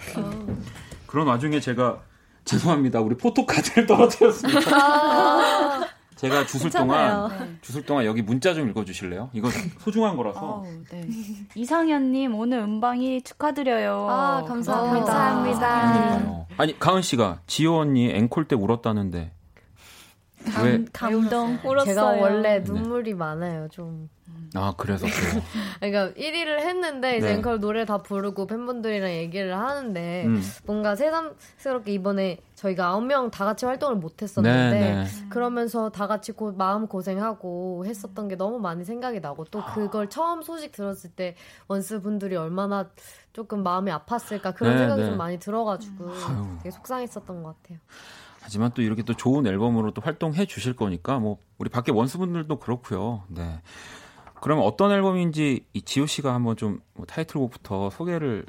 그런 1.08 1.26
와중에 1.26 1.60
제가 1.60 2.04
죄송합니다. 2.46 3.02
우리 3.02 3.18
포토카드를 3.18 3.88
떨어뜨렸습니다. 3.88 4.62
제가 6.16 6.46
주술 6.46 6.70
동안 6.70 7.30
네. 7.40 7.58
주술 7.62 7.84
동안 7.84 8.06
여기 8.06 8.22
문자 8.22 8.54
좀 8.54 8.70
읽어주실래요? 8.70 9.32
이거 9.34 9.50
소중한 9.80 10.16
거라서. 10.16 10.60
오, 10.60 10.68
네. 10.92 11.08
이상현님 11.56 12.36
오늘 12.36 12.60
음방이 12.60 13.24
축하드려요. 13.24 14.08
아 14.12 14.44
감사합니다. 14.48 15.06
감사합니다. 15.08 16.46
아니 16.58 16.78
가은 16.78 17.02
씨가 17.02 17.40
지호 17.48 17.80
언니 17.80 18.12
앵콜 18.12 18.48
때 18.48 18.56
울었다는데 18.56 19.32
감, 20.52 20.66
왜? 20.66 20.86
감동 20.92 21.60
울었어요. 21.64 21.86
제가 21.86 22.06
원래 22.06 22.60
네. 22.60 22.60
눈물이 22.60 23.12
네. 23.12 23.18
많아요, 23.18 23.68
좀. 23.70 24.10
아, 24.56 24.74
그래서 24.78 25.06
그러니까 25.80 26.12
1위를 26.20 26.60
했는데 26.60 27.18
이제 27.18 27.28
네. 27.28 27.34
앵콜 27.34 27.60
노래 27.60 27.86
다 27.86 27.98
부르고 27.98 28.46
팬분들이랑 28.46 29.12
얘기를 29.12 29.58
하는데 29.58 30.26
음. 30.26 30.42
뭔가 30.66 30.96
새삼스럽게 30.96 31.92
이번에 31.94 32.38
저희가 32.56 32.96
9명 32.96 33.32
다 33.32 33.46
같이 33.46 33.66
활동을 33.66 33.96
못 33.96 34.22
했었는데 34.22 34.80
네, 34.80 35.04
네. 35.04 35.06
그러면서 35.30 35.90
다 35.90 36.08
같이 36.08 36.32
고, 36.32 36.52
마음 36.52 36.88
고생하고 36.88 37.86
했었던 37.86 38.28
게 38.28 38.36
너무 38.36 38.60
많이 38.60 38.86
생각이 38.86 39.20
나고 39.20 39.46
또 39.46 39.64
그걸 39.74 40.10
처음 40.10 40.44
소식 40.44 40.72
들었을 40.72 41.10
때 41.12 41.36
원스 41.68 42.02
분들이 42.02 42.36
얼마나 42.36 42.90
조금 43.34 43.64
마음이 43.64 43.92
아팠을까 43.92 44.56
그런 44.56 44.74
네, 44.74 44.80
생각이 44.80 45.02
네. 45.02 45.08
좀 45.08 45.18
많이 45.18 45.40
들어가지고 45.40 46.10
아유. 46.10 46.58
되게 46.60 46.72
속상했었던 46.72 47.44
것 47.44 47.56
같아요. 47.62 47.80
하지만 48.44 48.72
또 48.74 48.82
이렇게 48.82 49.04
또 49.04 49.14
좋은 49.14 49.48
앨범으로 49.48 49.92
또 49.92 50.02
활동해 50.02 50.46
주실 50.46 50.76
거니까 50.76 51.18
뭐 51.18 51.38
우리 51.58 51.70
밖에 51.70 51.92
원수분들도 51.92 52.60
그렇고요. 52.60 53.24
네. 53.30 53.62
그러면 54.42 54.66
어떤 54.66 54.92
앨범인지 54.92 55.66
이 55.72 55.82
지호 55.82 56.06
씨가 56.06 56.34
한번 56.34 56.58
좀 56.58 56.82
뭐 56.96 57.06
타이틀곡부터 57.06 57.90
소개를 57.90 58.46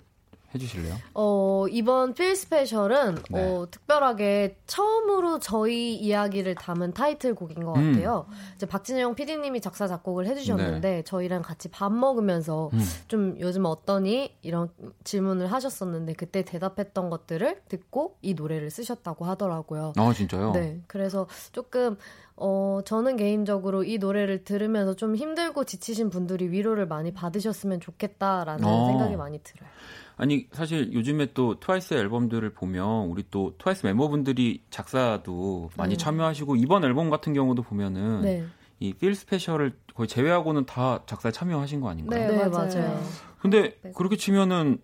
해주실래요? 0.54 0.94
어, 1.14 1.66
이번 1.70 2.14
필 2.14 2.34
스페셜은 2.36 3.16
네. 3.30 3.42
어, 3.42 3.66
특별하게 3.70 4.56
처음으로 4.66 5.38
저희 5.40 5.94
이야기를 5.96 6.54
담은 6.54 6.92
타이틀곡인 6.92 7.64
것 7.64 7.76
음. 7.76 7.92
같아요. 7.92 8.26
음. 8.28 8.34
이제 8.54 8.66
박진영 8.66 9.14
PD님이 9.14 9.60
작사 9.60 9.86
작곡을 9.86 10.26
해주셨는데 10.26 10.88
네. 10.88 11.02
저희랑 11.02 11.42
같이 11.42 11.68
밥 11.68 11.92
먹으면서 11.92 12.70
음. 12.72 12.80
좀 13.08 13.36
요즘 13.40 13.64
어떠니 13.64 14.36
이런 14.42 14.68
질문을 15.04 15.50
하셨었는데 15.50 16.14
그때 16.14 16.42
대답했던 16.42 17.10
것들을 17.10 17.62
듣고 17.68 18.16
이 18.22 18.34
노래를 18.34 18.70
쓰셨다고 18.70 19.24
하더라고요. 19.24 19.92
아 19.96 20.12
진짜요? 20.12 20.52
네, 20.52 20.80
그래서 20.86 21.26
조금 21.52 21.96
어, 22.36 22.80
저는 22.84 23.16
개인적으로 23.16 23.84
이 23.84 23.98
노래를 23.98 24.44
들으면서 24.44 24.94
좀 24.94 25.14
힘들고 25.14 25.64
지치신 25.64 26.10
분들이 26.10 26.50
위로를 26.50 26.86
많이 26.86 27.12
받으셨으면 27.12 27.80
좋겠다라는 27.80 28.64
어. 28.64 28.86
생각이 28.88 29.16
많이 29.16 29.38
들어요. 29.38 29.68
아니 30.16 30.46
사실 30.52 30.92
요즘에 30.92 31.32
또 31.34 31.58
트와이스 31.58 31.94
앨범들을 31.94 32.50
보면 32.54 33.06
우리 33.08 33.24
또 33.30 33.54
트와이스 33.58 33.84
멤버분들이 33.86 34.62
작사도 34.70 35.70
많이 35.76 35.94
음. 35.94 35.98
참여하시고 35.98 36.56
이번 36.56 36.84
앨범 36.84 37.10
같은 37.10 37.32
경우도 37.34 37.62
보면은 37.62 38.20
네. 38.22 38.44
이필 38.80 39.14
스페셜을 39.14 39.72
거의 39.94 40.06
제외하고는 40.08 40.66
다 40.66 41.00
작사에 41.06 41.32
참여하신 41.32 41.80
거 41.80 41.88
아닌가요? 41.88 42.28
네, 42.30 42.36
네 42.36 42.48
맞아요. 42.48 43.02
근데 43.40 43.76
네. 43.82 43.92
그렇게 43.96 44.16
치면은 44.16 44.78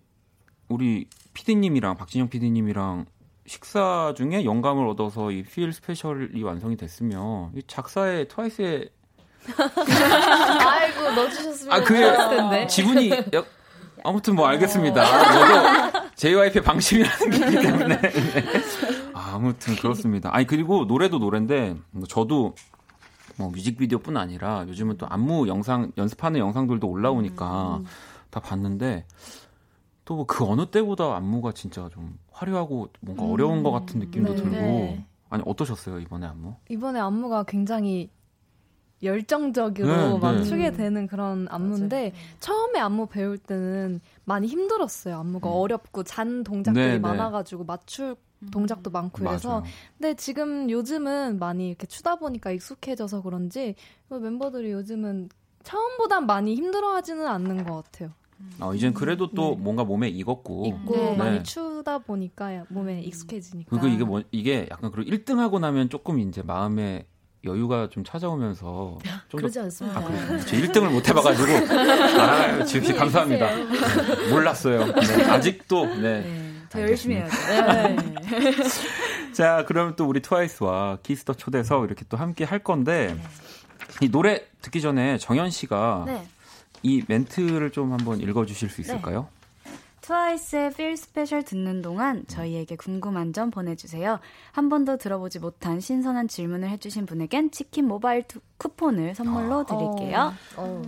우리 0.67 1.07
피디님이랑 1.33 1.97
박진영 1.97 2.29
피디님이랑 2.29 3.05
식사 3.45 4.13
중에 4.15 4.45
영감을 4.45 4.87
얻어서 4.87 5.31
이 5.31 5.43
필 5.43 5.73
스페셜이 5.73 6.41
완성이 6.43 6.77
됐으면 6.77 7.51
이 7.55 7.61
작사에 7.67 8.27
트와이스의 8.27 8.89
아이고 10.67 11.11
넣어주셨으면 11.15 11.73
아, 11.73 11.83
그게 11.83 12.01
텐데. 12.01 12.67
지분이 12.67 13.09
아무튼 14.03 14.35
뭐 14.35 14.47
알겠습니다. 14.47 15.03
저도 15.03 16.11
JYP의 16.15 16.63
방심이라는 16.63 17.29
게 17.29 17.37
있기 17.37 17.67
때문에. 17.67 18.01
네. 18.01 18.11
아무튼 19.13 19.75
그렇습니다. 19.75 20.29
아니 20.33 20.45
그리고 20.45 20.85
노래도 20.85 21.19
노래인데 21.19 21.75
뭐 21.91 22.05
저도 22.07 22.55
뭐 23.37 23.49
뮤직비디오뿐 23.49 24.17
아니라 24.17 24.65
요즘은 24.67 24.97
또 24.97 25.07
안무 25.07 25.47
영상 25.47 25.91
연습하는 25.97 26.39
영상들도 26.39 26.87
올라오니까 26.87 27.77
음. 27.77 27.85
다 28.29 28.39
봤는데 28.39 29.05
또그 30.05 30.45
어느 30.45 30.65
때보다 30.65 31.15
안무가 31.15 31.51
진짜 31.53 31.89
좀 31.93 32.17
화려하고 32.31 32.89
뭔가 32.99 33.23
음. 33.23 33.31
어려운 33.31 33.63
것 33.63 33.71
같은 33.71 33.99
느낌도 33.99 34.35
네. 34.35 34.41
들고 34.41 34.55
네. 34.55 35.05
아니 35.29 35.43
어떠셨어요 35.45 35.99
이번에 35.99 36.27
안무? 36.27 36.55
이번에 36.69 36.99
안무가 36.99 37.43
굉장히 37.43 38.09
열정적으로 39.03 40.13
네, 40.13 40.19
맞추게 40.19 40.71
네. 40.71 40.77
되는 40.77 41.07
그런 41.07 41.47
안무인데 41.49 42.11
맞아요. 42.11 42.11
처음에 42.39 42.79
안무 42.79 43.07
배울 43.07 43.37
때는 43.37 44.01
많이 44.25 44.47
힘들었어요. 44.47 45.19
안무가 45.19 45.49
음. 45.49 45.53
어렵고 45.53 46.03
잔 46.03 46.43
동작들이 46.43 46.85
네, 46.85 46.91
네. 46.93 46.99
많아가지고 46.99 47.65
맞출 47.65 48.15
동작도 48.51 48.89
음. 48.89 48.93
많고 48.93 49.19
그래서 49.19 49.61
맞아요. 49.61 49.63
근데 49.97 50.13
지금 50.15 50.69
요즘은 50.69 51.39
많이 51.39 51.69
이렇게 51.69 51.87
추다 51.87 52.15
보니까 52.15 52.51
익숙해져서 52.51 53.21
그런지 53.21 53.75
멤버들이 54.09 54.71
요즘은 54.71 55.29
처음보단 55.63 56.25
많이 56.25 56.55
힘들어하지는 56.55 57.27
않는 57.27 57.63
것 57.65 57.83
같아요. 57.83 58.11
어, 58.59 58.73
이젠 58.73 58.93
그래도 58.93 59.29
또 59.31 59.55
네. 59.55 59.61
뭔가 59.61 59.83
몸에 59.83 60.09
익었고 60.09 60.65
익고 60.65 60.93
네. 60.93 61.15
많이 61.15 61.43
추다 61.43 61.99
보니까 61.99 62.65
몸에 62.69 63.01
익숙해지니까 63.01 63.69
그리고 63.69 63.87
이게 63.87 64.03
뭐 64.03 64.23
이게 64.31 64.67
약간 64.71 64.91
그리고 64.91 65.11
1등 65.11 65.37
하고 65.37 65.59
나면 65.59 65.89
조금 65.89 66.19
이제 66.19 66.41
마음에 66.41 67.05
여유가 67.43 67.89
좀 67.89 68.03
찾아오면서 68.03 68.99
좀 69.29 69.39
그러지 69.39 69.59
더, 69.59 69.65
않습니다. 69.65 69.99
아, 69.99 70.03
그래요? 70.03 70.39
제 70.45 70.61
1등을 70.61 70.91
못 70.91 71.07
해봐가지고 71.07 71.73
아, 72.21 72.63
지금 72.65 72.87
씨 72.87 72.93
감사합니다. 72.93 73.55
네, 73.55 74.29
몰랐어요. 74.29 74.85
네, 74.85 75.23
아직도 75.25 75.85
네. 75.85 76.21
네 76.21 76.51
더 76.71 76.81
열심히 76.81 77.17
해야죠. 77.17 77.37
네. 77.47 77.95
자, 79.33 79.65
그럼 79.67 79.95
또 79.97 80.05
우리 80.05 80.21
트와이스와 80.21 80.99
Kiss 81.03 81.20
the 81.20 81.33
초대석 81.33 81.83
이렇게 81.83 82.05
또 82.07 82.17
함께 82.17 82.45
할 82.45 82.59
건데 82.59 83.15
이 84.01 84.09
노래 84.09 84.41
듣기 84.61 84.81
전에 84.81 85.17
정연 85.17 85.51
씨가 85.51 86.05
네. 86.07 86.25
이 86.81 87.03
멘트를 87.07 87.71
좀 87.71 87.91
한번 87.91 88.21
읽어주실 88.21 88.69
수 88.69 88.81
있을까요? 88.81 89.27
네. 90.11 90.15
트와이스의 90.15 90.67
Feel 90.67 90.93
Special 90.93 91.45
듣는 91.45 91.81
동안 91.81 92.25
저희에게 92.27 92.75
궁금한 92.75 93.31
점 93.31 93.49
보내주세요. 93.49 94.19
한 94.51 94.67
번도 94.67 94.97
들어보지 94.97 95.39
못한 95.39 95.79
신선한 95.79 96.27
질문을 96.27 96.69
해주신 96.69 97.05
분에겐 97.05 97.51
치킨 97.51 97.87
모바일 97.87 98.23
투, 98.23 98.41
쿠폰을 98.57 99.15
선물로 99.15 99.59
아. 99.59 99.65
드릴게요. 99.65 100.33
어, 100.57 100.81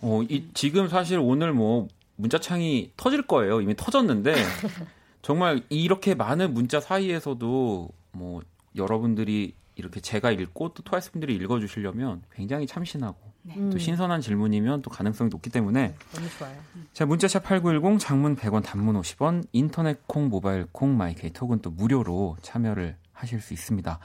어. 0.00 0.22
이, 0.28 0.46
지금 0.54 0.88
사실 0.88 1.18
오늘 1.18 1.52
뭐 1.52 1.88
문자창이 2.14 2.92
터질 2.96 3.22
거예요. 3.22 3.60
이미 3.60 3.74
터졌는데 3.74 4.34
정말 5.22 5.62
이렇게 5.68 6.14
많은 6.14 6.54
문자 6.54 6.80
사이에서도 6.80 7.88
뭐 8.12 8.42
여러분들이 8.76 9.54
이렇게 9.74 10.00
제가 10.00 10.30
읽고 10.30 10.68
또 10.74 10.84
트와이스 10.84 11.10
분들이 11.10 11.34
읽어주시려면 11.34 12.22
굉장히 12.32 12.68
참신하고 12.68 13.18
네. 13.46 13.54
또 13.54 13.60
음. 13.60 13.78
신선한 13.78 14.20
질문이면 14.20 14.82
또 14.82 14.90
가능성이 14.90 15.30
높기 15.30 15.50
때문에 15.50 15.94
너무 16.12 16.28
좋아요. 16.38 16.56
자 16.92 17.06
문자샵 17.06 17.44
8910 17.44 18.00
장문 18.00 18.36
100원 18.36 18.64
단문 18.64 19.00
50원 19.00 19.46
인터넷 19.52 20.06
콩 20.06 20.28
모바일 20.28 20.66
콩 20.72 20.96
마이케이 20.96 21.32
톡은 21.32 21.60
또 21.60 21.70
무료로 21.70 22.36
참여를 22.42 22.96
하실 23.12 23.40
수 23.40 23.54
있습니다. 23.54 23.98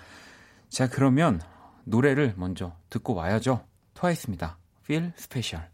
자 0.70 0.90
그러면 0.90 1.42
노래를 1.86 2.34
먼저 2.38 2.76
듣고 2.90 3.16
와야죠. 3.16 3.66
트와이스입니다. 3.96 4.58
Feel 4.84 5.12
Special. 5.18 5.68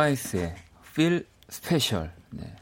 트와이스의 0.00 0.54
Feel 0.92 1.26
Special. 1.50 2.10
네. 2.30 2.54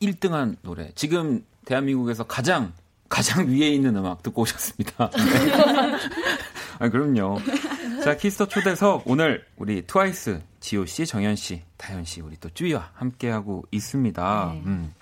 1등한 0.00 0.56
노래. 0.62 0.90
지금 0.94 1.44
대한민국에서 1.64 2.24
가장 2.24 2.72
가장 3.08 3.48
위에 3.48 3.68
있는 3.68 3.96
음악 3.96 4.22
듣고 4.22 4.42
오셨습니다. 4.42 5.10
네. 5.16 5.98
아, 6.78 6.88
그럼요. 6.88 7.38
자, 8.02 8.16
Kiss 8.16 8.33
the 8.33 8.46
초대석 8.46 9.02
오늘 9.06 9.44
우리 9.56 9.82
트와이스 9.82 10.40
지효 10.60 10.86
씨, 10.86 11.04
정연 11.04 11.36
씨, 11.36 11.62
다현 11.76 12.04
씨, 12.04 12.20
우리 12.20 12.36
또 12.38 12.48
쯔위와 12.50 12.90
함께 12.94 13.28
하고 13.28 13.64
있습니다. 13.70 14.52
네. 14.54 14.62
음. 14.64 14.94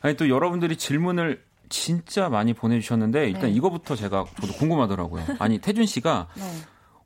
아니 0.00 0.16
또 0.16 0.28
여러분들이 0.28 0.76
질문을 0.76 1.42
진짜 1.68 2.28
많이 2.28 2.54
보내주셨는데 2.54 3.26
일단 3.28 3.42
네. 3.44 3.50
이거부터 3.50 3.96
제가 3.96 4.26
저도 4.40 4.52
궁금하더라고요. 4.54 5.24
아니 5.38 5.58
태준 5.58 5.86
씨가 5.86 6.28
네. 6.34 6.42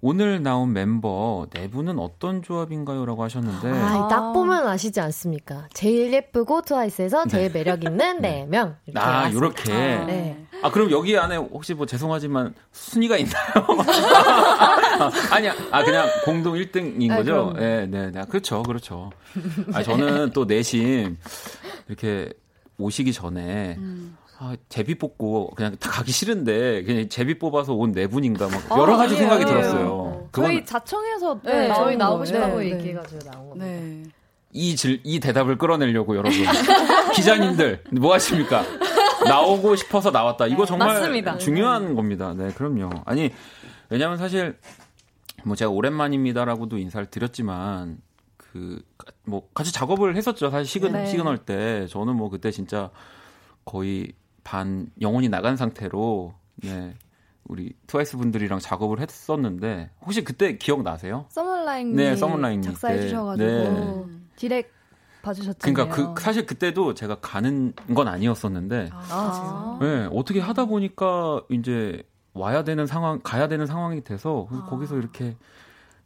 오늘 0.01 0.43
나온 0.43 0.73
멤버 0.73 1.49
네 1.53 1.69
분은 1.69 1.99
어떤 1.99 2.43
조합인가요?라고 2.43 3.25
하셨는데 3.25 3.69
아, 3.69 4.07
딱 4.09 4.33
보면 4.33 4.69
아시지 4.69 5.01
않습니까? 5.01 5.67
제일 5.75 6.13
예쁘고 6.13 6.63
트와이스에서 6.63 7.27
제일 7.27 7.53
네. 7.53 7.59
매력 7.59 7.83
있는 7.83 8.21
네, 8.21 8.43
네 8.43 8.47
명. 8.47 8.77
아, 8.95 9.29
이렇게. 9.29 9.73
아, 9.73 10.05
네. 10.05 10.47
아, 10.63 10.71
그럼 10.71 10.93
여기 10.93 11.19
안에 11.19 11.37
혹시 11.37 11.75
뭐 11.75 11.85
죄송하지만 11.85 12.55
순위가 12.71 13.17
있나요? 13.17 13.43
아니야. 15.33 15.55
아, 15.73 15.83
그냥 15.83 16.07
공동 16.25 16.55
1등인 16.55 17.09
거죠? 17.17 17.55
아, 17.57 17.59
네, 17.59 17.87
네, 17.87 18.11
네. 18.13 18.23
그렇죠. 18.29 18.63
그렇죠. 18.63 19.11
아, 19.73 19.83
저는 19.83 20.31
또 20.33 20.45
내심 20.45 21.17
이렇게 21.89 22.33
오시기 22.79 23.13
전에 23.13 23.75
음. 23.79 24.17
아, 24.41 24.57
제비 24.69 24.95
뽑고 24.97 25.51
그냥 25.57 25.77
다 25.81 25.91
가기 25.91 26.13
싫은데 26.13 26.85
그냥 26.85 27.09
제비 27.09 27.39
뽑아서 27.39 27.75
온 27.75 27.93
네 27.93 28.07
분인가 28.07 28.49
막 28.49 28.71
아, 28.73 28.79
여러 28.79 28.97
가지 28.97 29.15
아니에요, 29.15 29.19
생각이 29.31 29.45
아니에요. 29.45 29.61
들었어요. 29.63 30.29
저희 30.33 30.65
자청해서 30.65 31.41
네, 31.43 31.69
저희 31.75 31.97
나오고 31.97 32.25
싶다고 32.25 32.61
네, 32.61 32.73
얘기해가지고 32.73 33.31
나온 33.31 33.49
겁니다. 33.49 33.67
네. 33.67 34.03
이, 34.53 34.77
질, 34.77 35.01
이 35.05 35.19
대답을 35.21 35.59
끌어내려고 35.59 36.17
여러분 36.17 36.33
기자님들 37.15 37.85
뭐 37.93 38.15
하십니까? 38.15 38.63
나오고 39.27 39.75
싶어서 39.77 40.11
나왔다. 40.11 40.47
이거 40.47 40.65
정말 40.65 40.89
맞습니다. 40.95 41.39
중요한 41.39 41.95
겁니다. 41.95 42.33
네, 42.37 42.53
그럼요. 42.53 42.91
아니 43.05 43.31
왜냐하면 43.91 44.19
사실 44.19 44.57
뭐 45.45 45.57
제가 45.57 45.71
오랜만입니다라고도 45.71 46.79
인사를 46.79 47.07
드렸지만 47.11 47.99
그 48.37 48.83
뭐 49.25 49.47
같이 49.53 49.73
작업을 49.75 50.17
했었죠. 50.17 50.49
사실 50.51 50.65
시그널 50.67 51.03
네. 51.03 51.07
시그널 51.11 51.37
때 51.39 51.87
저는 51.89 52.17
뭐 52.17 52.31
그때 52.31 52.51
진짜 52.51 52.89
거의 53.67 54.13
반 54.49 54.87
영혼이 55.03 55.29
나간 55.29 55.59
상태로 55.59 56.33
네. 56.57 56.95
우리 57.45 57.75
트와이스 57.87 58.17
분들이랑 58.17 58.61
작업을 58.61 58.99
했었는데 58.99 59.91
혹시 60.01 60.25
그때 60.25 60.57
기억 60.57 60.83
나세요? 60.83 61.27
서머라인 61.29 61.95
네, 61.95 62.17
서머라인 62.17 62.63
작사해 62.63 63.03
주셔 63.03 63.25
가지고 63.25 63.47
네. 63.47 64.05
디렉 64.37 64.73
봐주셨잖아요. 65.21 65.75
그러니까 65.75 66.15
그 66.15 66.21
사실 66.23 66.47
그때도 66.47 66.95
제가 66.95 67.17
가는 67.21 67.75
건 67.95 68.09
아니었었는데, 68.09 68.89
아, 68.91 69.03
아. 69.11 69.79
네 69.83 70.09
어떻게 70.13 70.41
하다 70.41 70.65
보니까 70.65 71.43
이제 71.51 72.03
와야 72.33 72.65
되는 72.65 72.87
상황, 72.87 73.21
가야 73.23 73.49
되는 73.49 73.67
상황이 73.67 74.03
돼서 74.03 74.49
아. 74.51 74.67
거기서 74.71 74.97
이렇게 74.97 75.37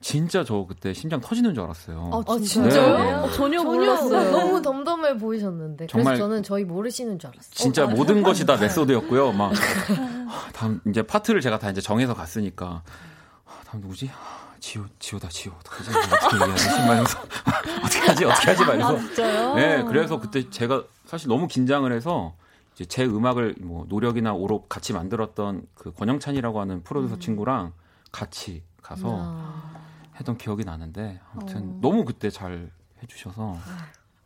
진짜 0.02 0.44
저 0.44 0.66
그때 0.68 0.92
심장 0.92 1.20
터지는 1.20 1.54
줄 1.54 1.62
알았어요. 1.62 2.10
아, 2.12 2.22
아 2.32 2.38
진짜요? 2.38 2.98
네. 2.98 3.12
어, 3.12 3.30
전혀 3.30 3.62
몰랐어요. 3.62 4.30
너무 4.32 4.60
덤덤해 4.62 5.16
보이셨는데. 5.16 5.86
정말 5.86 6.14
그래서 6.14 6.24
저는 6.28 6.42
저희 6.42 6.64
모르시는 6.64 7.18
줄 7.18 7.28
알았어요. 7.28 7.52
진짜 7.54 7.84
어, 7.84 7.88
모든 7.88 8.22
것이 8.22 8.44
다 8.44 8.56
메소드였고요. 8.60 9.32
막 9.32 9.52
다음 10.52 10.80
이제 10.86 11.02
파트를 11.02 11.40
제가 11.40 11.58
다 11.58 11.70
이제 11.70 11.80
정해서 11.80 12.14
갔으니까 12.14 12.82
다음 13.66 13.80
누구지? 13.80 14.10
지호, 14.58 14.84
지호다, 14.98 15.28
지호. 15.28 15.52
어떡하지? 15.58 15.90
어떻게 15.90 16.36
얘기하지? 16.36 16.86
말면서 16.86 17.18
어떻게 17.84 17.98
하지? 18.00 18.24
어떻게 18.24 18.50
하지? 18.50 18.64
말면서. 18.64 18.94
아, 18.94 18.98
진짜요? 18.98 19.54
네, 19.54 19.82
그래서 19.84 20.20
그때 20.20 20.48
제가 20.50 20.84
사실 21.04 21.28
너무 21.28 21.48
긴장을 21.48 21.90
해서 21.92 22.34
이제 22.74 22.84
제 22.84 23.04
음악을 23.04 23.56
뭐 23.60 23.86
노력이나 23.88 24.32
오록 24.32 24.68
같이 24.68 24.92
만들었던 24.92 25.66
그 25.74 25.92
권영찬이라고 25.92 26.60
하는 26.60 26.82
프로듀서 26.82 27.14
음. 27.16 27.20
친구랑 27.20 27.72
같이 28.12 28.62
가서 28.82 29.16
아. 29.20 29.72
했던 30.18 30.36
기억이 30.36 30.64
나는데 30.64 31.20
아무튼 31.32 31.62
어. 31.62 31.78
너무 31.80 32.04
그때 32.04 32.30
잘 32.30 32.70
해주셔서. 33.02 33.56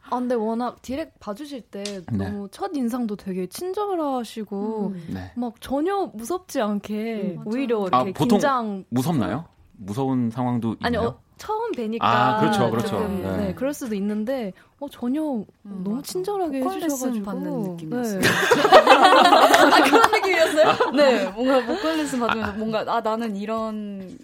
아 0.08 0.18
근데 0.18 0.34
워낙 0.34 0.80
디렉 0.82 1.18
봐주실 1.18 1.62
때 1.62 1.82
네. 1.82 2.04
너무 2.16 2.48
첫 2.50 2.70
인상도 2.74 3.16
되게 3.16 3.46
친절하시고 3.48 4.92
음. 4.94 5.06
네. 5.12 5.32
막 5.34 5.60
전혀 5.60 6.10
무섭지 6.14 6.60
않게 6.60 7.36
음, 7.38 7.42
오히려 7.44 7.88
이렇게 7.88 7.96
아, 7.96 8.04
보통 8.04 8.28
긴장 8.28 8.84
무섭나요? 8.88 9.46
무서운 9.72 10.30
상황도 10.30 10.76
아니 10.80 10.96
어, 10.96 11.18
처음 11.36 11.72
뵈니까 11.72 12.06
아 12.06 12.40
그렇죠 12.40 12.70
그렇죠 12.70 13.00
네. 13.00 13.36
네. 13.36 13.54
그럴 13.54 13.74
수도 13.74 13.94
있는데 13.96 14.52
어 14.78 14.88
전혀 14.88 15.22
음, 15.22 15.46
너무 15.84 16.02
친절하게 16.02 16.62
해주셔가지고 16.62 17.24
받는 17.24 17.62
느낌이었어요. 17.62 18.20
네. 18.20 18.28
아, 18.96 19.82
그런 19.84 20.10
느낌이었어요? 20.12 20.90
네 20.92 21.30
뭔가 21.30 21.66
보컬 21.66 21.96
레슨 21.96 22.20
받으면서 22.20 22.52
뭔가 22.52 22.84
아 22.86 23.00
나는 23.00 23.36
이런 23.36 24.16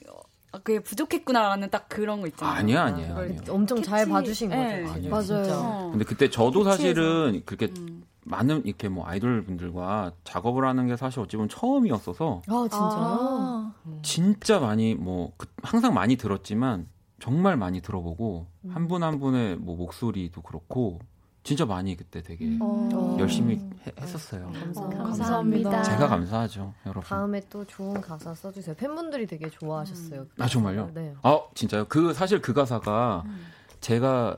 아, 0.52 0.58
그게 0.58 0.80
부족했구나라는 0.80 1.70
딱 1.70 1.88
그런 1.88 2.20
거 2.20 2.26
있잖아요. 2.28 2.54
아니야. 2.54 2.84
아니에요. 2.84 3.16
엄청 3.48 3.78
캐치... 3.78 3.88
잘 3.88 4.06
봐주신 4.06 4.50
네. 4.50 4.84
거죠. 4.84 5.08
맞아요. 5.08 5.52
어. 5.54 5.88
근데 5.90 6.04
그때 6.04 6.28
저도 6.28 6.62
사실은 6.62 7.42
그렇게 7.46 7.72
음. 7.78 8.04
많은 8.24 8.64
이렇게 8.66 8.88
뭐 8.88 9.06
아이돌 9.06 9.44
분들과 9.44 10.12
작업을 10.24 10.64
하는 10.66 10.86
게 10.86 10.96
사실 10.96 11.20
어찌 11.20 11.36
보면 11.36 11.48
처음이었어서. 11.48 12.42
아, 12.46 12.68
진짜요? 12.70 12.72
아. 12.78 13.72
진짜 14.02 14.60
많이 14.60 14.94
뭐 14.94 15.32
그, 15.36 15.46
항상 15.62 15.94
많이 15.94 16.16
들었지만 16.16 16.86
정말 17.18 17.56
많이 17.56 17.80
들어보고 17.80 18.46
음. 18.64 18.70
한분 18.70 19.02
한 19.02 19.18
분의 19.18 19.56
뭐 19.56 19.76
목소리도 19.76 20.42
그렇고 20.42 21.00
진짜 21.42 21.66
많이 21.66 21.96
그때 21.96 22.22
되게 22.22 22.44
음. 22.46 23.18
열심히 23.18 23.56
해, 23.86 23.92
했었어요. 24.00 24.52
감사합니다. 24.52 25.02
감사합니다. 25.02 25.82
제가 25.82 26.08
감사하죠, 26.08 26.72
여러분. 26.86 27.02
다음에 27.02 27.42
또 27.50 27.64
좋은 27.64 28.00
가사 28.00 28.32
써주세요. 28.32 28.76
팬분들이 28.76 29.26
되게 29.26 29.50
좋아하셨어요. 29.50 30.20
음. 30.20 30.28
아 30.38 30.46
정말요? 30.46 30.92
네. 30.94 31.14
아 31.22 31.40
진짜요? 31.54 31.86
그 31.88 32.12
사실 32.14 32.40
그 32.40 32.52
가사가 32.52 33.24
음. 33.26 33.46
제가 33.80 34.36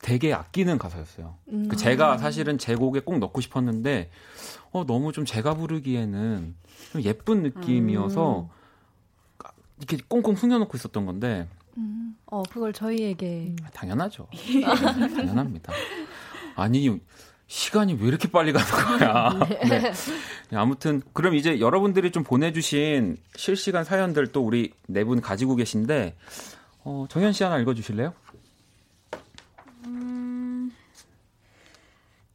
되게 0.00 0.34
아끼는 0.34 0.78
가사였어요. 0.78 1.36
음. 1.52 1.68
그 1.68 1.76
제가 1.76 2.18
사실은 2.18 2.58
제 2.58 2.74
곡에 2.74 3.00
꼭 3.00 3.18
넣고 3.18 3.40
싶었는데 3.40 4.10
어 4.72 4.84
너무 4.84 5.12
좀 5.12 5.24
제가 5.24 5.54
부르기에는 5.54 6.54
좀 6.92 7.02
예쁜 7.02 7.42
느낌이어서 7.44 8.40
음. 8.40 8.48
이렇게 9.78 9.98
꽁꽁 10.08 10.34
숨겨놓고 10.34 10.76
있었던 10.76 11.06
건데 11.06 11.48
음. 11.78 12.16
어, 12.26 12.42
그걸 12.42 12.72
저희에게. 12.72 13.54
아, 13.64 13.70
당연하죠. 13.70 14.26
당연합니다. 15.16 15.72
아니, 16.56 17.00
시간이 17.46 17.94
왜 17.94 18.08
이렇게 18.08 18.28
빨리 18.30 18.52
가는 18.52 18.98
거야? 18.98 19.30
네. 19.68 19.92
네. 20.50 20.56
아무튼, 20.56 21.00
그럼 21.12 21.34
이제 21.34 21.60
여러분들이 21.60 22.10
좀 22.10 22.24
보내주신 22.24 23.16
실시간 23.36 23.84
사연들 23.84 24.32
또 24.32 24.44
우리 24.44 24.72
네 24.86 25.04
분 25.04 25.20
가지고 25.20 25.54
계신데, 25.56 26.16
어, 26.84 27.06
정현 27.08 27.32
씨 27.32 27.44
하나 27.44 27.58
읽어주실래요? 27.58 28.12
음, 29.86 30.72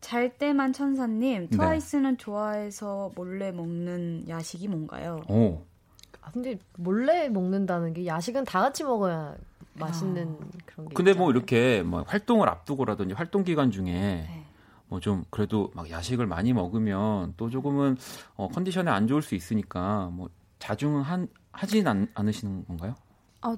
잘 0.01 0.37
때만 0.37 0.73
천사님, 0.73 1.47
네. 1.49 1.57
트와이스는 1.57 2.17
좋아해서 2.17 3.11
몰래 3.15 3.51
먹는 3.51 4.25
야식이 4.29 4.67
뭔가요? 4.67 5.21
오. 5.27 5.63
아, 6.33 6.39
근데 6.41 6.57
몰래 6.77 7.29
먹는다는 7.29 7.93
게 7.93 8.05
야식은 8.07 8.45
다 8.45 8.61
같이 8.61 8.83
먹어야 8.83 9.35
맛있는 9.75 10.37
아. 10.41 10.45
그런 10.65 10.89
게. 10.89 10.93
근데 10.95 11.13
뭐 11.13 11.13
있잖아요. 11.13 11.15
뭐 11.17 11.31
이렇게 11.31 11.83
뭐 11.83 12.03
활동을 12.07 12.49
앞두고라든지 12.49 13.13
활동 13.13 13.43
기간 13.43 13.69
중에 13.71 13.85
네. 13.85 14.45
뭐좀 14.87 15.25
그래도 15.29 15.71
막 15.75 15.89
야식을 15.89 16.25
많이 16.27 16.53
먹으면 16.53 17.33
또 17.37 17.49
조금은 17.49 17.97
어, 18.35 18.47
컨디션에 18.49 18.89
안 18.89 19.07
좋을 19.07 19.21
수 19.21 19.35
있으니까 19.35 20.09
뭐 20.11 20.29
자중은 20.59 21.01
한, 21.03 21.27
하진 21.51 21.87
않, 21.87 22.07
않으시는 22.15 22.65
건가요? 22.65 22.95
아, 23.41 23.55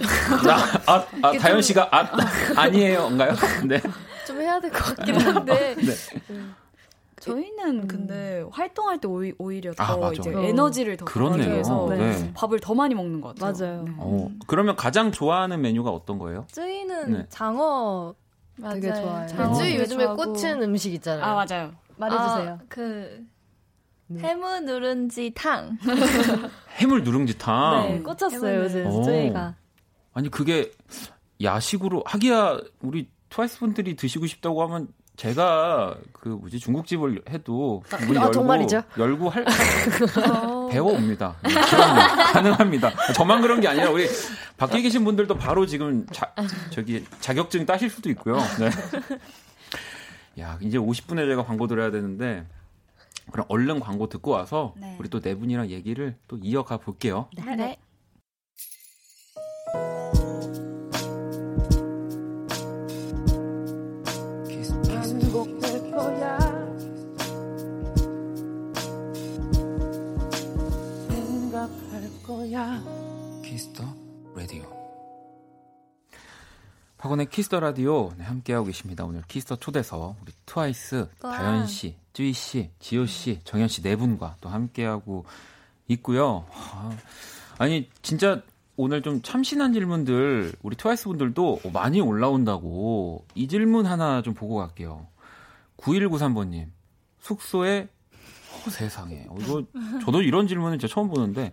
아, 0.00 0.92
아, 0.92 1.06
아 1.22 1.32
다현 1.38 1.60
씨가 1.62 1.88
아, 1.90 2.08
아니에요인가요? 2.56 3.32
네. 3.66 3.80
좀 4.26 4.40
해야 4.40 4.60
될 4.60 4.70
것 4.70 4.96
같긴 4.96 5.20
한데. 5.20 5.74
네. 5.76 5.92
음. 6.30 6.54
저희는 7.28 7.82
음. 7.82 7.88
근데 7.88 8.44
활동할 8.50 8.98
때 9.00 9.08
오히, 9.08 9.32
오히려 9.38 9.72
아, 9.78 9.86
더 9.96 10.08
아, 10.08 10.12
이제 10.12 10.34
어. 10.34 10.40
에너지를 10.40 10.96
더 10.96 11.04
그렇네요. 11.04 11.50
위해서 11.52 11.86
네. 11.90 11.96
네. 11.96 12.32
밥을 12.34 12.60
더 12.60 12.74
많이 12.74 12.94
먹는 12.94 13.20
것 13.20 13.34
같아요. 13.34 13.52
맞아요. 13.52 13.82
네. 13.84 13.92
어, 13.98 14.30
그러면 14.46 14.76
가장 14.76 15.12
좋아하는 15.12 15.60
메뉴가 15.60 15.90
어떤 15.90 16.18
거예요? 16.18 16.46
쯔이는 16.50 17.12
네. 17.12 17.26
장어 17.28 18.14
되게 18.72 18.92
좋아해요. 18.92 19.54
쯔이 19.54 19.76
요즘에 19.76 20.06
꽂힌 20.06 20.62
음식 20.62 20.92
있잖아요. 20.94 21.24
아 21.24 21.34
맞아요. 21.34 21.72
말해주세요. 21.96 22.50
아, 22.50 22.58
그 22.68 23.24
네. 24.08 24.20
해물 24.22 24.64
누룽지 24.64 25.32
탕. 25.34 25.76
해물 26.78 27.04
누룽지 27.04 27.38
탕. 27.38 27.88
네, 27.88 28.02
꽂혔어요 28.02 28.62
요즘 28.64 29.02
쯔이가. 29.02 29.54
아니 30.14 30.30
그게 30.30 30.70
야식으로 31.42 32.02
하기야 32.06 32.58
우리 32.80 33.08
트와이스 33.28 33.58
분들이 33.58 33.94
드시고 33.94 34.26
싶다고 34.26 34.62
하면 34.64 34.88
제가 35.18 35.96
그 36.12 36.28
뭐지 36.28 36.60
중국집을 36.60 37.22
해도 37.28 37.82
아, 37.90 37.96
문 38.06 38.16
아, 38.16 38.20
열고 38.22 38.32
정말이죠? 38.32 38.82
열고 38.96 39.28
할 39.28 39.44
배워옵니다. 40.70 41.36
네, 41.42 41.54
가능합니다. 42.32 43.12
저만 43.14 43.42
그런 43.42 43.60
게 43.60 43.66
아니라 43.66 43.90
우리 43.90 44.06
밖에 44.56 44.80
계신 44.80 45.04
분들도 45.04 45.36
바로 45.36 45.66
지금 45.66 46.06
자, 46.12 46.32
저기 46.70 47.04
자격증 47.18 47.66
따실 47.66 47.90
수도 47.90 48.08
있고요. 48.10 48.36
네. 48.60 48.70
야 50.40 50.56
이제 50.60 50.78
50분에 50.78 51.26
제가 51.28 51.44
광고 51.44 51.66
들어야 51.66 51.90
되는데 51.90 52.46
그럼 53.32 53.44
얼른 53.48 53.80
광고 53.80 54.08
듣고 54.08 54.30
와서 54.30 54.72
네. 54.76 54.94
우리 55.00 55.08
또 55.08 55.18
네 55.20 55.34
분이랑 55.34 55.68
얘기를 55.70 56.14
또 56.28 56.38
이어가 56.40 56.76
볼게요. 56.76 57.28
네. 57.36 57.56
네. 57.56 57.76
거야. 72.58 72.82
Kiss 73.44 73.67
the 73.67 73.84
Radio. 74.34 74.64
박원의 76.98 77.30
Kiss 77.30 77.47
the 77.47 77.60
Radio 77.60 78.12
네, 78.18 78.24
함께하고 78.24 78.66
계십니다. 78.66 79.04
오늘 79.04 79.22
Kiss 79.28 79.44
the 79.44 79.56
초대석 79.56 80.16
우리 80.20 80.32
트와이스, 80.44 81.08
다현 81.20 81.68
씨, 81.68 81.94
쯔이 82.12 82.32
씨, 82.32 82.70
지효 82.80 83.06
씨, 83.06 83.38
정연 83.44 83.68
씨 83.68 83.82
네 83.82 83.94
분과 83.94 84.36
또 84.40 84.48
함께하고 84.48 85.24
있고요. 85.86 86.44
아, 86.52 86.90
아니 87.58 87.88
진짜 88.02 88.42
오늘 88.76 89.02
좀 89.02 89.22
참신한 89.22 89.72
질문들 89.72 90.54
우리 90.62 90.74
트와이스 90.76 91.04
분들도 91.04 91.60
많이 91.72 92.00
올라온다고 92.00 93.24
이 93.36 93.46
질문 93.46 93.86
하나 93.86 94.20
좀 94.22 94.34
보고 94.34 94.56
갈게요. 94.56 95.06
9193번님 95.76 96.66
숙소에 97.20 97.88
어, 98.66 98.70
세상에 98.70 99.26
어, 99.28 99.36
이거 99.40 99.62
저도 100.04 100.22
이런 100.22 100.48
질문을 100.48 100.80
진짜 100.80 100.92
처음 100.92 101.08
보는데 101.08 101.52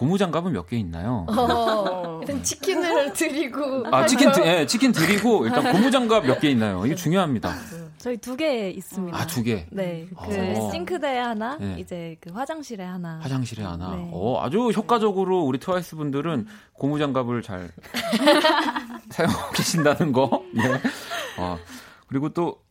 고무장갑은 0.00 0.52
몇 0.52 0.66
개 0.66 0.78
있나요? 0.78 1.26
어, 1.28 2.20
일단 2.22 2.42
치킨을 2.42 3.12
드리고 3.12 3.84
아 3.94 4.06
치킨 4.06 4.32
드, 4.32 4.40
예, 4.46 4.64
치킨 4.64 4.92
드리고 4.92 5.44
일단 5.44 5.70
고무장갑 5.72 6.24
몇 6.26 6.40
개 6.40 6.48
있나요? 6.50 6.86
이게 6.86 6.94
중요합니다. 6.94 7.54
저희 7.98 8.16
두 8.16 8.34
개 8.34 8.70
있습니다. 8.70 9.14
아 9.18 9.26
두 9.26 9.42
개. 9.42 9.66
네, 9.70 10.08
그 10.18 10.56
어. 10.56 10.70
싱크대에 10.70 11.18
하나, 11.18 11.58
네. 11.58 11.76
이제 11.78 12.16
그 12.22 12.30
화장실에 12.32 12.82
하나. 12.82 13.18
화장실에 13.20 13.62
하나. 13.62 13.94
네. 13.94 14.08
어 14.10 14.42
아주 14.42 14.70
효과적으로 14.70 15.42
우리 15.42 15.58
트와이스 15.58 15.96
분들은 15.96 16.46
고무장갑을 16.72 17.42
잘 17.42 17.70
사용하고 19.10 19.52
계신다는 19.52 20.12
거. 20.12 20.42
네. 20.54 20.62
어 21.38 21.58
그리고 22.06 22.30
또 22.30 22.62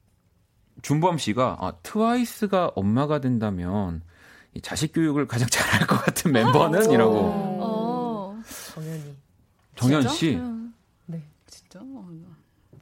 준범 0.82 1.20
씨가 1.20 1.58
아, 1.60 1.74
트와이스가 1.84 2.72
엄마가 2.76 3.20
된다면 3.22 4.02
자식 4.62 4.94
교육을 4.94 5.28
가장 5.28 5.48
잘할 5.52 5.88
것 5.88 5.98
같은 5.98 6.32
멤버는이라고. 6.32 7.16
어. 7.62 8.42
정현이. 8.74 9.16
정현 9.76 10.08
씨. 10.10 10.36
음. 10.36 10.74
네, 11.06 11.24
진짜. 11.48 11.80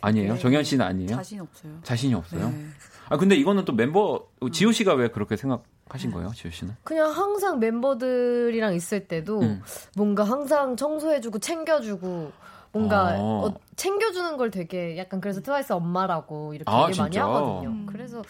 아니에요? 0.02 0.34
네. 0.34 0.40
정현 0.40 0.64
씨는 0.64 0.86
아니에요? 0.86 1.10
자신 1.16 1.40
없어요. 1.42 1.80
자신이 1.84 2.14
없어요? 2.14 2.50
네. 2.50 2.66
아 3.10 3.18
근데 3.18 3.36
이거는 3.36 3.66
또 3.66 3.74
멤버 3.74 4.28
지호 4.52 4.72
씨가 4.72 4.94
왜 4.94 5.10
그렇게 5.10 5.38
생각 5.38 5.64
하신 5.90 6.12
거예요, 6.12 6.32
지호 6.36 6.52
씨는? 6.52 6.76
그냥 6.84 7.12
항상 7.12 7.60
멤버들이랑 7.60 8.74
있을 8.76 9.08
때도 9.08 9.40
음. 9.42 9.62
뭔가 9.96 10.24
항상 10.24 10.76
청소해주고 10.76 11.40
챙겨주고 11.40 12.32
뭔가 12.74 13.10
아. 13.10 13.16
어, 13.18 13.56
챙겨주는 13.76 14.38
걸 14.38 14.52
되게 14.52 14.98
약간 14.98 15.22
그래서 15.22 15.42
트와이스 15.42 15.74
엄마라고 15.74 16.54
이렇게 16.54 16.70
아, 16.70 16.90
많이 16.98 17.18
하거든요. 17.18 17.70
음. 17.70 17.86
그래서 17.86 18.22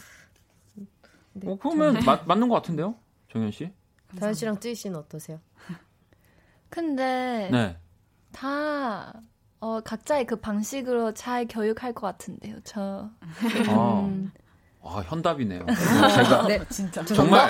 네, 1.34 1.52
어, 1.52 1.58
그러면 1.60 2.00
맞, 2.06 2.26
맞는 2.28 2.48
것 2.48 2.56
같은데요? 2.56 2.96
정현 3.32 3.52
씨? 3.52 3.72
다현 4.20 4.34
씨랑 4.34 4.60
쯔이 4.60 4.76
씨는 4.76 4.98
어떠세요? 4.98 5.40
근데 6.70 7.50
네. 7.52 7.78
다 8.32 9.14
어, 9.60 9.82
각자의 9.82 10.26
그 10.26 10.38
방식으로 10.40 11.14
잘 11.14 11.48
교육할 11.48 11.94
것 11.94 12.02
같은데요. 12.08 12.58
저. 12.64 13.10
아, 13.70 14.06
음. 14.08 14.32
아 14.84 15.04
현답이네요. 15.06 15.66
제가 16.16 16.48
네, 16.48 16.62
진짜 16.70 17.04
정말 17.04 17.50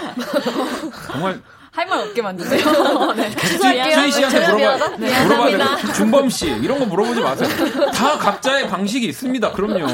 정말 1.11 1.41
할 1.71 1.87
말 1.87 1.99
없게 1.99 2.21
만드세요. 2.23 2.63
네. 3.13 3.29
쯔이 3.35 4.11
씨한테 4.11 4.51
물어봐 4.51 4.97
네, 4.97 5.23
물어봐야 5.25 5.75
돼. 5.77 5.93
준범 5.93 6.29
씨 6.29 6.47
이런 6.47 6.79
거 6.79 6.85
물어보지 6.87 7.21
마세요. 7.21 7.47
다 7.93 8.17
각자의 8.17 8.67
방식이 8.67 9.07
있습니다. 9.09 9.51
그럼요. 9.51 9.85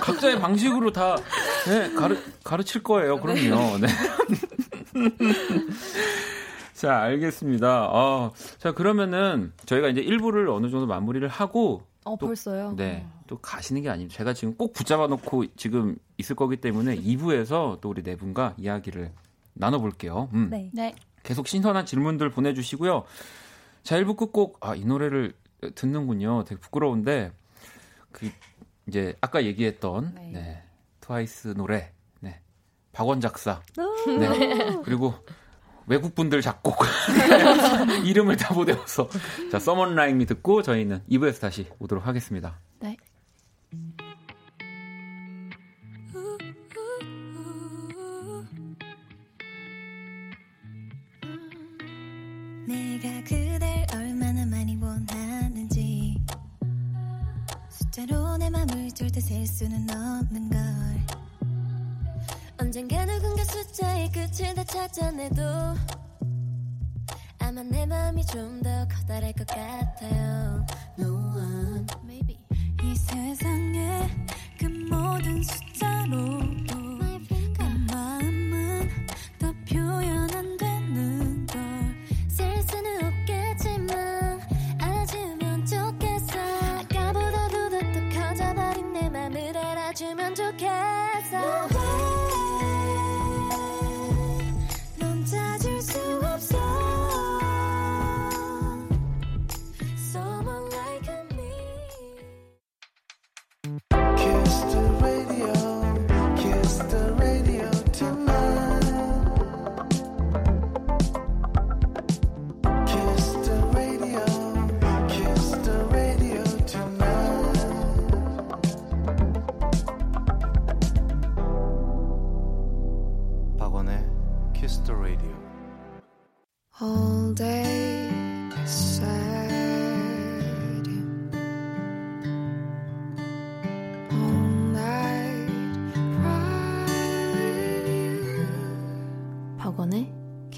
각자의 0.00 0.40
방식으로 0.40 0.92
다 0.92 1.16
네, 1.66 1.92
가르 1.92 2.16
가르칠 2.42 2.82
거예요. 2.82 3.20
그럼요. 3.20 3.76
네. 3.78 3.88
자, 6.74 7.00
알겠습니다. 7.00 7.88
어, 7.90 8.32
자, 8.58 8.72
그러면은 8.72 9.52
저희가 9.64 9.88
이제 9.88 10.02
1부를 10.02 10.54
어느 10.54 10.70
정도 10.70 10.86
마무리를 10.86 11.26
하고 11.26 11.82
어, 12.04 12.16
또, 12.18 12.26
벌써요? 12.26 12.74
네. 12.76 13.06
또 13.26 13.38
가시는 13.38 13.82
게 13.82 13.88
아니고 13.88 14.10
제가 14.10 14.34
지금 14.34 14.54
꼭 14.56 14.72
붙잡아 14.72 15.06
놓고 15.06 15.56
지금 15.56 15.96
있을 16.18 16.36
거기 16.36 16.56
때문에 16.58 16.96
2부에서 16.96 17.80
또 17.80 17.88
우리 17.88 18.02
네 18.02 18.16
분과 18.16 18.54
이야기를 18.58 19.10
나눠 19.54 19.80
볼게요. 19.80 20.28
음. 20.34 20.48
네. 20.50 20.70
네. 20.72 20.94
계속 21.22 21.48
신선한 21.48 21.86
질문들 21.86 22.30
보내 22.30 22.54
주시고요. 22.54 23.04
자, 23.82 23.96
1부 23.98 24.16
끝곡 24.16 24.58
아, 24.60 24.76
이 24.76 24.84
노래를 24.84 25.32
듣는군요. 25.74 26.44
되게 26.44 26.60
부끄러운데 26.60 27.32
그 28.12 28.30
이제 28.86 29.16
아까 29.20 29.44
얘기했던 29.44 30.12
네. 30.14 30.30
네. 30.32 30.62
트와이스 31.00 31.54
노래 31.56 31.92
박원 32.96 33.20
작사. 33.20 33.60
네. 34.18 34.80
그리고 34.82 35.12
외국 35.86 36.14
분들 36.14 36.40
작곡 36.40 36.78
이름을 38.06 38.38
다못 38.38 38.68
외워서 38.68 39.06
자 39.52 39.58
서먼 39.58 39.94
라임이 39.94 40.24
듣고 40.24 40.62
저희는 40.62 41.02
2부에서 41.10 41.38
다시 41.42 41.68
오도록 41.78 42.06
하겠습니다. 42.06 42.58
네. 42.80 42.96
내가 52.66 53.22
그댈 53.24 53.86
얼마나 53.94 54.46
많이 54.46 54.74
원하는지 54.76 56.18
숫자로 57.68 58.38
내 58.38 58.48
맘을 58.48 58.90
절대 58.92 59.20
셀 59.20 59.46
수는 59.46 59.86
없는 59.90 60.48
걸 60.48 60.85
언젠가 62.58 63.04
누군가 63.04 63.44
숫자의 63.44 64.10
끝을 64.10 64.54
다 64.54 64.64
찾아내도 64.64 65.42
아마 67.38 67.62
내 67.62 67.86
마음이 67.86 68.24
좀 68.26 68.62
더 68.62 68.86
커다랄 68.88 69.32
것 69.34 69.46
같아요. 69.46 70.66
No 70.98 71.14
one. 71.36 71.86
Maybe. 72.04 72.38
이 72.82 72.94
세상에 72.96 74.08
그 74.58 74.64
모든 74.66 75.42
숫자로 75.42 76.40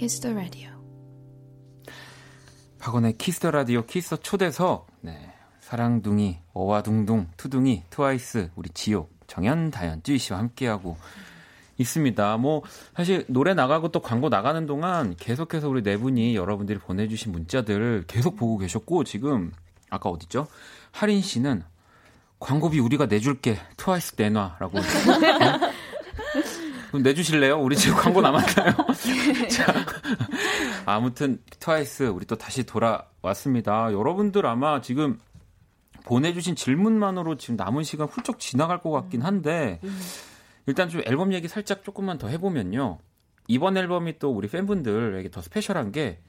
Kiss 0.08 0.20
the 0.20 0.32
Radio. 0.32 0.70
박원의 2.78 3.18
Kiss 3.18 3.40
the 3.40 3.50
Radio 3.50 3.84
Kiss 3.84 4.16
초대석. 4.18 4.86
네. 5.02 5.34
사랑둥이, 5.60 6.38
어화둥둥, 6.54 7.26
트둥이, 7.36 7.82
트와이스, 7.90 8.48
우리 8.56 8.70
지효, 8.70 9.06
정연, 9.26 9.70
다현, 9.70 10.02
쯔이 10.02 10.16
씨와 10.16 10.38
함께하고 10.38 10.96
있습니다. 11.76 12.38
뭐 12.38 12.62
사실 12.96 13.26
노래 13.28 13.52
나가고 13.52 13.88
또 13.88 14.00
광고 14.00 14.30
나가는 14.30 14.64
동안 14.64 15.14
계속해서 15.14 15.68
우리 15.68 15.82
네 15.82 15.98
분이 15.98 16.34
여러분들이 16.36 16.78
보내주신 16.78 17.30
문자들 17.30 18.04
계속 18.06 18.36
보고 18.36 18.56
계셨고 18.56 19.04
지금 19.04 19.52
아까 19.90 20.08
어딨죠? 20.08 20.46
하린 20.90 21.20
씨는 21.20 21.62
광고비 22.40 22.78
우리가 22.80 23.04
내줄게 23.04 23.58
트와이스 23.76 24.14
내놔라고 24.16 24.78
그럼 26.88 27.02
내주실래요? 27.02 27.60
우리 27.60 27.76
지금 27.76 27.96
광고 27.96 28.20
남았나요? 28.20 28.74
자, 29.50 29.74
아무튼 30.86 31.40
트와이스 31.60 32.04
우리 32.04 32.24
또 32.26 32.36
다시 32.36 32.64
돌아왔습니다. 32.64 33.92
여러분들 33.92 34.46
아마 34.46 34.80
지금 34.80 35.18
보내주신 36.04 36.56
질문만으로 36.56 37.36
지금 37.36 37.56
남은 37.56 37.84
시간 37.84 38.08
훌쩍 38.08 38.38
지나갈 38.38 38.80
것 38.80 38.90
같긴 38.90 39.22
한데 39.22 39.80
일단 40.66 40.88
좀 40.88 41.02
앨범 41.04 41.32
얘기 41.34 41.48
살짝 41.48 41.84
조금만 41.84 42.16
더 42.18 42.28
해보면요. 42.28 42.98
이번 43.48 43.76
앨범이 43.76 44.18
또 44.18 44.30
우리 44.30 44.48
팬분들에게 44.48 45.30
더 45.30 45.40
스페셜한 45.42 45.92
게 45.92 46.20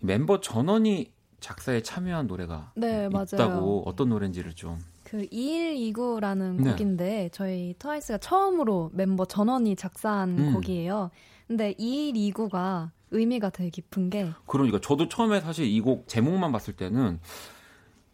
멤버 0.00 0.40
전원이 0.40 1.12
작사에 1.40 1.82
참여한 1.82 2.26
노래가 2.26 2.72
네, 2.76 3.06
있다고 3.06 3.36
맞아요. 3.36 3.82
어떤 3.86 4.08
노래인지를 4.08 4.54
좀 4.54 4.78
그 5.10 5.26
2129라는 5.26 6.56
네. 6.60 6.70
곡인데 6.70 7.30
저희 7.32 7.74
트와이스가 7.78 8.18
처음으로 8.18 8.90
멤버 8.94 9.24
전원이 9.24 9.76
작사한 9.76 10.38
음. 10.38 10.54
곡이에요. 10.54 11.10
근데 11.46 11.72
2129가 11.74 12.90
의미가 13.10 13.48
되게 13.50 13.70
깊은 13.70 14.10
게 14.10 14.28
그러니까 14.46 14.78
저도 14.80 15.08
처음에 15.08 15.40
사실 15.40 15.64
이 15.66 15.80
곡 15.80 16.08
제목만 16.08 16.52
봤을 16.52 16.74
때는 16.76 17.20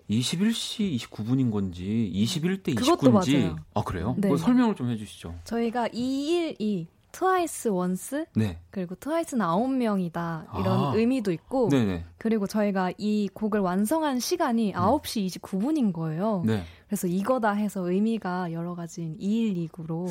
21시 0.09 0.97
29분인 0.99 1.51
건지 1.51 2.11
21대 2.15 2.77
29인지 2.77 3.57
아 3.75 3.83
그래요? 3.83 4.15
네. 4.19 4.37
설명을 4.37 4.77
좀 4.77 4.91
해주시죠. 4.91 5.35
저희가 5.45 5.89
21이 5.93 6.87
트와이스 7.11 7.69
원스 7.69 8.27
네. 8.35 8.59
그리고 8.71 8.97
트와이스는 8.97 9.41
아홉 9.47 9.73
명이다 9.73 10.47
이런 10.59 10.79
아. 10.81 10.93
의미도 10.97 11.31
있고 11.31 11.69
네네. 11.69 12.05
그리고 12.19 12.47
저희가 12.49 12.93
이 12.99 13.29
곡을 13.33 13.61
완성한 13.61 14.19
시간이 14.19 14.73
음. 14.75 14.77
9시 14.77 15.41
29분인 15.41 15.93
거예요. 15.93 16.43
네. 16.45 16.65
그래서 16.95 17.09
이거다 17.09 17.51
해서 17.55 17.91
의미가 17.91 18.53
여러 18.53 18.77
가지인 18.77 19.19
2129로 19.19 20.09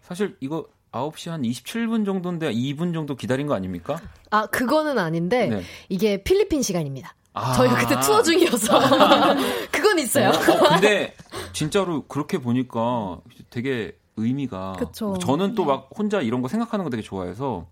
사실 0.00 0.34
이거 0.40 0.66
9시 0.90 1.28
한 1.28 1.42
27분 1.42 2.06
정도인데 2.06 2.50
2분 2.54 2.94
정도 2.94 3.16
기다린 3.16 3.46
거 3.46 3.52
아닙니까? 3.54 4.00
아, 4.30 4.46
그거는 4.46 4.98
아닌데 4.98 5.48
네. 5.48 5.62
이게 5.90 6.22
필리핀 6.22 6.62
시간입니다. 6.62 7.14
아~ 7.34 7.52
저희가 7.52 7.76
그때 7.76 8.00
투어 8.00 8.22
중이어서 8.22 8.80
그건 9.70 9.98
있어요. 9.98 10.30
어, 10.30 10.30
어, 10.30 10.68
근데 10.70 11.14
진짜로 11.52 12.06
그렇게 12.06 12.38
보니까 12.38 13.20
되게 13.50 13.94
의미가 14.16 14.76
그쵸. 14.78 15.18
저는 15.18 15.54
또 15.54 15.66
막 15.66 15.90
혼자 15.94 16.22
이런 16.22 16.40
거 16.40 16.48
생각하는 16.48 16.82
거 16.84 16.90
되게 16.90 17.02
좋아해서 17.02 17.66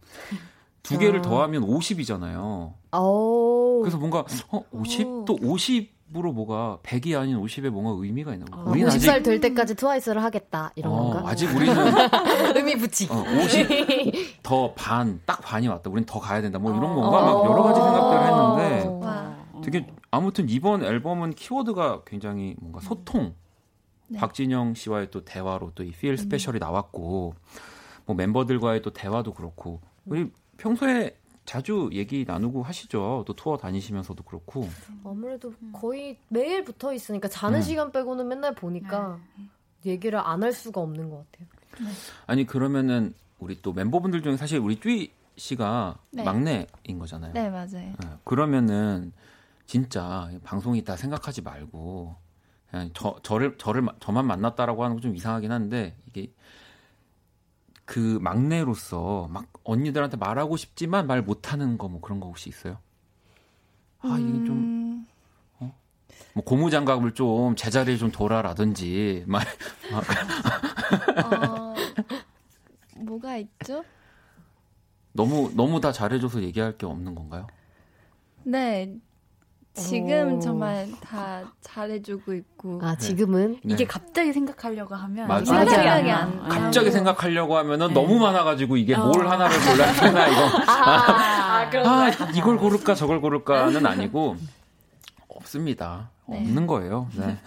두 0.82 0.98
개를 0.98 1.20
아. 1.20 1.22
더하면 1.22 1.62
50이잖아요. 1.62 2.74
오. 2.94 3.80
그래서 3.80 3.96
뭔가 3.96 4.24
어 4.50 4.64
50? 4.70 5.06
오. 5.06 5.24
또50 5.24 5.88
으로 6.16 6.32
뭐가 6.32 6.78
100이 6.82 7.16
아닌 7.16 7.40
50에 7.40 7.70
뭔가 7.70 7.92
의미가 8.02 8.32
있는 8.32 8.46
거야. 8.50 8.62
어, 8.64 8.70
우리는 8.70 8.88
50살 8.88 9.10
아직... 9.10 9.22
될 9.22 9.40
때까지 9.40 9.76
트와이스를 9.76 10.22
하겠다 10.24 10.72
이런 10.74 10.92
어, 10.92 10.96
건가? 10.96 11.22
아직 11.24 11.54
우리는 11.54 11.72
의미 12.56 12.76
붙이기. 12.76 13.12
어, 13.12 13.22
50더 13.24 14.74
반, 14.74 15.20
딱 15.24 15.40
반이 15.40 15.68
왔다. 15.68 15.88
우린 15.88 16.04
더 16.04 16.18
가야 16.18 16.40
된다. 16.42 16.58
뭐 16.58 16.72
이런 16.76 16.94
건가? 16.96 17.22
막 17.22 17.44
여러 17.44 17.62
가지 17.62 17.80
생각들을 17.80 18.22
했는데 18.24 19.60
되게 19.62 19.86
아무튼 20.10 20.48
이번 20.48 20.82
앨범은 20.82 21.34
키워드가 21.34 22.02
굉장히 22.06 22.56
뭔가 22.58 22.80
소통 22.80 23.34
네. 24.08 24.18
박진영 24.18 24.74
씨와의 24.74 25.12
또 25.12 25.24
대화로 25.24 25.70
또 25.76 25.84
이 25.84 25.92
필 25.92 26.18
스페셜이 26.18 26.58
나왔고 26.58 27.34
뭐 28.06 28.16
멤버들과의 28.16 28.82
또 28.82 28.90
대화도 28.90 29.34
그렇고 29.34 29.80
우리 30.06 30.28
평소에 30.56 31.16
자주 31.50 31.90
얘기 31.92 32.24
나누고 32.24 32.62
하시죠. 32.62 33.24
또 33.26 33.32
투어 33.34 33.56
다니시면서도 33.56 34.22
그렇고. 34.22 34.68
아무래도 35.02 35.52
거의 35.72 36.16
매일 36.28 36.62
붙어 36.62 36.92
있으니까 36.92 37.26
자는 37.26 37.58
네. 37.58 37.64
시간 37.64 37.90
빼고는 37.90 38.28
맨날 38.28 38.54
보니까 38.54 39.18
네. 39.36 39.90
얘기를 39.90 40.16
안 40.20 40.44
할 40.44 40.52
수가 40.52 40.80
없는 40.80 41.10
것 41.10 41.26
같아요. 41.32 41.48
네. 41.80 41.90
아니 42.28 42.46
그러면은 42.46 43.14
우리 43.40 43.60
또 43.62 43.72
멤버분들 43.72 44.22
중에 44.22 44.36
사실 44.36 44.60
우리 44.60 44.78
쭈이 44.78 45.10
씨가 45.36 45.98
네. 46.12 46.22
막내인 46.22 47.00
거잖아요. 47.00 47.32
네 47.32 47.50
맞아요. 47.50 47.66
네. 47.72 47.94
그러면은 48.22 49.12
진짜 49.66 50.30
방송이 50.44 50.78
있다 50.78 50.94
생각하지 50.96 51.42
말고 51.42 52.14
그냥 52.70 52.90
저 52.94 53.18
저를 53.24 53.58
저를 53.58 53.88
저만 53.98 54.24
만났다라고 54.24 54.84
하는 54.84 54.94
거 54.94 55.02
좀 55.02 55.16
이상하긴 55.16 55.50
한데 55.50 55.96
이게 56.06 56.32
그 57.84 58.20
막내로서 58.22 59.26
막 59.32 59.49
언니들한테 59.64 60.16
말하고 60.16 60.56
싶지만 60.56 61.06
말 61.06 61.22
못하는 61.22 61.78
거 61.78 61.88
뭐 61.88 62.00
그런 62.00 62.20
거 62.20 62.26
혹시 62.28 62.48
있어요? 62.48 62.78
아 64.00 64.18
이게 64.18 64.42
좀 64.44 64.58
음. 64.58 65.06
어? 65.60 65.74
뭐 66.34 66.44
고무장갑을 66.44 67.14
좀 67.14 67.56
제자리에 67.56 67.96
좀 67.96 68.10
둬라라든지 68.10 69.24
말 69.26 69.44
어, 71.24 71.74
뭐가 72.96 73.36
있죠? 73.38 73.84
너무 75.12 75.52
너무 75.54 75.80
다 75.80 75.92
잘해줘서 75.92 76.42
얘기할 76.42 76.78
게 76.78 76.86
없는 76.86 77.14
건가요? 77.14 77.46
네, 78.44 78.96
지금 79.74 80.34
오. 80.36 80.40
정말 80.40 80.88
다 81.00 81.42
잘해주고 81.60 82.34
있고. 82.34 82.80
아 82.82 82.96
지금은 82.96 83.60
네. 83.62 83.74
이게 83.74 83.86
갑자기 83.86 84.32
생각하려고 84.32 84.94
하면 84.94 85.28
맞아. 85.28 85.64
생각이 85.64 86.10
안. 86.10 86.48
갑자기 86.48 86.90
생각하려고 86.90 87.56
하면은 87.56 87.88
네. 87.88 87.94
너무 87.94 88.18
많아가지고 88.18 88.76
이게 88.76 88.94
어. 88.94 89.06
뭘 89.06 89.28
하나를 89.28 89.56
골라야 89.58 89.92
되나 89.94 90.26
이거. 90.28 90.40
아, 90.70 91.68
아, 91.84 92.08
아, 92.08 92.30
이걸 92.34 92.56
고를까 92.58 92.94
저걸 92.94 93.20
고를까는 93.20 93.86
아니고 93.86 94.36
없습니다. 95.28 96.10
네. 96.28 96.38
없는 96.38 96.66
거예요. 96.66 97.08
네. 97.16 97.38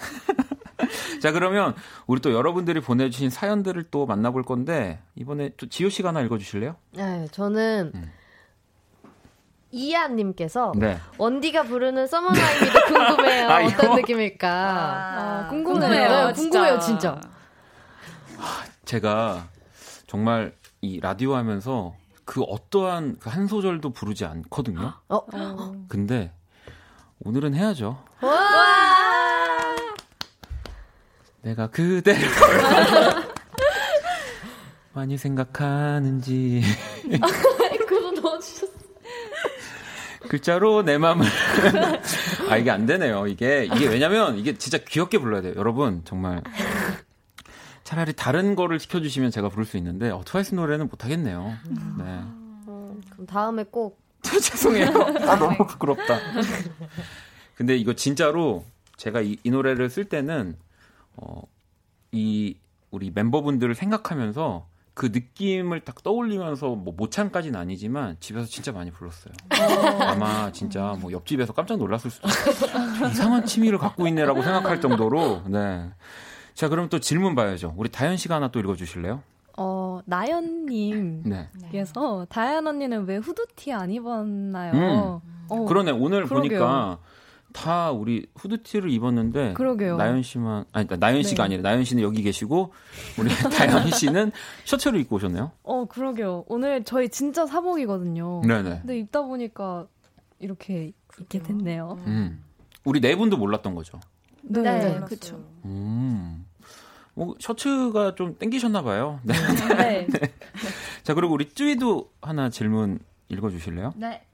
자 1.21 1.31
그러면 1.31 1.75
우리 2.07 2.21
또 2.21 2.33
여러분들이 2.33 2.79
보내주신 2.81 3.29
사연들을 3.29 3.83
또 3.91 4.05
만나볼 4.05 4.43
건데 4.43 4.99
이번에 5.15 5.51
또 5.57 5.67
지효 5.67 5.89
씨가 5.89 6.09
하나 6.09 6.21
읽어주실래요? 6.21 6.75
네, 6.93 7.27
저는. 7.31 7.91
음. 7.95 8.11
이하님께서 9.73 10.71
네. 10.75 10.99
원디가 11.17 11.63
부르는 11.63 12.05
서머나이미도 12.07 12.79
궁금해요. 12.85 13.49
아, 13.49 13.65
어떤 13.65 13.95
느낌일까? 13.95 14.47
아, 14.47 15.45
아, 15.45 15.47
궁금해요. 15.49 16.27
네, 16.27 16.33
궁금해요, 16.33 16.79
진짜. 16.79 17.19
제가 18.85 19.47
정말 20.07 20.53
이 20.81 20.99
라디오 20.99 21.35
하면서 21.35 21.95
그 22.23 22.41
어떠한 22.43 23.17
그 23.19 23.29
한 23.29 23.47
소절도 23.47 23.89
부르지 23.93 24.25
않거든요. 24.25 24.93
어? 25.09 25.21
근데 25.87 26.31
오늘은 27.25 27.55
해야죠. 27.55 27.97
와! 28.21 28.31
내가 31.41 31.67
그대를 31.67 32.21
많이 34.93 35.17
생각하는지. 35.17 36.61
글자로 40.27 40.83
내 40.83 40.97
마음을 40.97 41.25
아 42.49 42.57
이게 42.57 42.71
안 42.71 42.85
되네요. 42.85 43.27
이게 43.27 43.65
이게 43.65 43.87
왜냐면 43.87 44.37
이게 44.37 44.57
진짜 44.57 44.77
귀엽게 44.77 45.19
불러야 45.19 45.41
돼요. 45.41 45.53
여러분 45.57 46.01
정말 46.05 46.41
차라리 47.83 48.13
다른 48.13 48.55
거를 48.55 48.79
시켜주시면 48.79 49.31
제가 49.31 49.49
부를 49.49 49.65
수 49.65 49.77
있는데 49.77 50.09
어, 50.09 50.21
트와이스 50.25 50.55
노래는 50.55 50.87
못 50.87 51.03
하겠네요. 51.03 51.53
네. 51.97 52.03
음, 52.67 53.01
그럼 53.09 53.25
다음에 53.27 53.63
꼭 53.69 53.99
죄송해요. 54.23 54.87
아 55.27 55.35
너무 55.37 55.67
부끄럽다. 55.67 56.17
근데 57.55 57.75
이거 57.75 57.93
진짜로 57.93 58.65
제가 58.97 59.21
이, 59.21 59.37
이 59.43 59.51
노래를 59.51 59.89
쓸 59.89 60.05
때는 60.05 60.55
어, 61.17 61.41
이 62.11 62.55
우리 62.89 63.11
멤버분들을 63.13 63.75
생각하면서 63.75 64.67
그 64.93 65.07
느낌을 65.07 65.79
딱 65.81 66.03
떠올리면서 66.03 66.75
뭐 66.75 66.93
모창까지는 66.95 67.59
아니지만 67.59 68.15
집에서 68.19 68.45
진짜 68.47 68.71
많이 68.71 68.91
불렀어요. 68.91 69.33
어. 69.59 70.03
아마 70.03 70.51
진짜 70.51 70.95
뭐 70.99 71.11
옆집에서 71.11 71.53
깜짝 71.53 71.77
놀랐을 71.77 72.11
수도 72.11 72.27
있어요. 72.27 73.07
이상한 73.09 73.45
취미를 73.45 73.79
갖고 73.79 74.07
있네라고 74.07 74.43
생각할 74.43 74.81
정도로. 74.81 75.43
네. 75.47 75.89
자, 76.53 76.69
그럼 76.69 76.89
또 76.89 76.99
질문 76.99 77.33
봐야죠. 77.33 77.73
우리 77.77 77.89
다현 77.89 78.17
씨가 78.17 78.35
하나 78.35 78.49
또 78.49 78.59
읽어 78.59 78.75
주실래요? 78.75 79.23
어, 79.57 80.01
나연님께서 80.05 82.19
네. 82.19 82.25
다현 82.29 82.67
언니는 82.67 83.05
왜 83.05 83.17
후드티 83.17 83.73
안 83.73 83.89
입었나요? 83.91 85.21
음. 85.23 85.45
어, 85.49 85.65
그러네. 85.65 85.91
오늘 85.91 86.27
그러게요. 86.27 86.59
보니까 86.59 86.97
다 87.53 87.91
우리 87.91 88.25
후드티를 88.35 88.89
입었는데 88.89 89.53
그러게요. 89.53 89.95
나연 89.97 90.23
씨만 90.23 90.65
아니 90.71 90.87
그러니까 90.87 90.97
나연 90.97 91.23
씨가 91.23 91.43
네. 91.43 91.55
아니라 91.55 91.69
나연 91.69 91.85
씨는 91.85 92.03
여기 92.03 92.21
계시고 92.23 92.73
우리 93.17 93.29
다연 93.55 93.89
씨는 93.91 94.31
셔츠를 94.65 94.99
입고 95.01 95.15
오셨네요. 95.17 95.51
어 95.63 95.85
그러게요. 95.85 96.45
오늘 96.47 96.83
저희 96.83 97.09
진짜 97.09 97.45
사복이거든요. 97.45 98.41
네네. 98.41 98.79
근데 98.81 98.99
입다 98.99 99.21
보니까 99.21 99.87
이렇게 100.39 100.91
입게 101.19 101.39
됐네요. 101.39 101.99
음. 102.07 102.43
우리 102.83 102.99
네 102.99 103.15
분도 103.15 103.37
몰랐던 103.37 103.75
거죠. 103.75 103.99
네, 104.41 104.61
네, 104.61 104.79
네 104.79 104.99
그렇죠. 104.99 105.41
음. 105.63 106.45
뭐 107.13 107.35
셔츠가 107.39 108.15
좀 108.15 108.35
땡기셨나 108.39 108.81
봐요. 108.81 109.19
네. 109.23 109.33
네. 109.77 110.07
네. 110.11 110.33
자 111.03 111.13
그리고 111.13 111.33
우리 111.33 111.49
쯔위도 111.49 112.11
하나 112.21 112.49
질문 112.49 112.99
읽어주실래요? 113.29 113.93
네. 113.95 114.25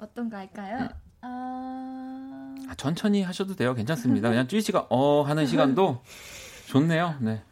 어떤 0.00 0.30
거 0.30 0.36
할까요? 0.36 0.88
어... 1.22 2.54
아, 2.68 2.74
천천히 2.76 3.22
하셔도 3.22 3.54
돼요. 3.54 3.74
괜찮습니다. 3.74 4.28
그냥 4.28 4.48
쭈이 4.48 4.60
씨가 4.62 4.86
어 4.90 5.22
하는 5.22 5.46
시간도 5.46 6.02
좋네요. 6.68 7.16
네. 7.20 7.42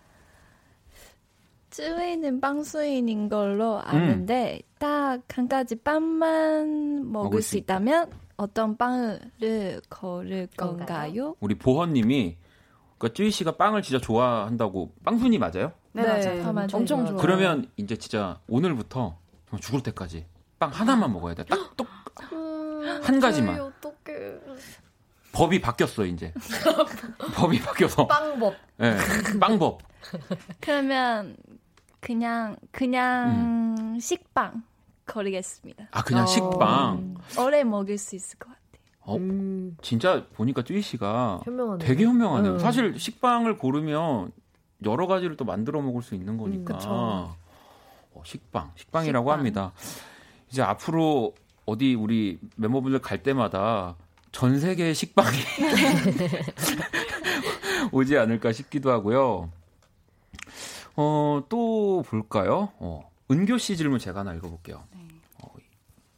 쯔위는 1.71 2.41
빵수인인 2.41 3.29
걸로 3.29 3.81
아는데 3.81 4.61
음. 4.63 4.69
딱한 4.79 5.49
가지 5.49 5.77
빵만 5.77 7.13
먹을, 7.13 7.25
먹을 7.25 7.43
수 7.43 7.57
있다면 7.57 8.11
어떤 8.37 8.77
빵을 8.77 9.81
고를 9.89 10.49
건가요? 10.57 11.37
우리 11.41 11.57
보헌님이 11.57 12.37
그러니까 12.97 13.15
쯔위 13.15 13.31
씨가 13.31 13.57
빵을 13.57 13.83
진짜 13.83 14.01
좋아한다고 14.01 14.93
빵순이 15.05 15.39
맞아요? 15.39 15.73
네, 15.93 16.03
네 16.03 16.43
맞아요. 16.43 16.69
엄청 16.73 17.07
좋아. 17.07 17.17
그러면 17.17 17.71
이제 17.77 17.97
진짜 17.97 18.41
오늘부터 18.49 19.19
죽을 19.61 19.83
때까지 19.83 20.27
빵 20.59 20.71
하나만 20.71 21.13
먹어야 21.13 21.35
돼. 21.35 21.45
딱 21.45 21.77
똑. 21.77 21.87
한 23.03 23.21
가지만. 23.21 23.61
어떡해. 23.61 24.39
법이 25.33 25.61
바뀌었어 25.61 26.05
이제. 26.05 26.33
법이 27.35 27.61
바뀌어서. 27.61 28.07
빵법. 28.07 28.55
네, 28.79 28.97
빵법. 29.39 29.81
그러면 30.61 31.37
그냥 32.01 32.57
그냥 32.73 33.77
음. 33.77 33.99
식빵 34.01 34.63
거리겠습니다. 35.07 35.89
아 35.93 36.03
그냥 36.03 36.25
어. 36.25 36.27
식빵. 36.27 37.15
오래 37.41 37.63
먹을 37.65 37.99
수 37.99 38.17
있을 38.17 38.39
것 38.39 38.49
같아요. 38.49 38.59
어, 39.03 39.17
음. 39.17 39.77
진짜 39.83 40.27
보니까 40.35 40.63
뚜이 40.63 40.83
씨가 40.83 41.41
현명하네 41.45 41.85
되게 41.85 42.05
현명하네요. 42.05 42.55
음. 42.55 42.59
사실 42.59 42.99
식빵을 42.99 43.59
고르면 43.59 44.33
여러 44.85 45.07
가지를 45.07 45.37
또 45.37 45.45
만들어 45.45 45.81
먹을 45.83 46.03
수 46.03 46.15
있는 46.15 46.37
거니까. 46.37 46.75
음, 46.75 46.81
어, 46.87 48.23
식빵, 48.25 48.73
식빵이라고 48.77 49.25
식빵. 49.27 49.39
합니다. 49.39 49.73
이제 50.51 50.63
앞으로 50.63 51.35
어디 51.67 51.95
우리 51.95 52.39
멤버분들 52.57 53.01
갈 53.01 53.23
때마다 53.23 53.97
전 54.33 54.59
세계의 54.59 54.95
식빵이 54.95 55.37
오지 57.93 58.17
않을까 58.17 58.53
싶기도 58.53 58.91
하고요. 58.91 59.51
어, 60.97 61.43
또 61.49 62.03
볼까요? 62.07 62.73
어, 62.79 63.11
은교 63.31 63.59
씨 63.59 63.77
질문 63.77 63.99
제가 63.99 64.21
하나 64.21 64.35
읽어볼게요. 64.35 64.85
네. 64.93 65.07
어, 65.43 65.49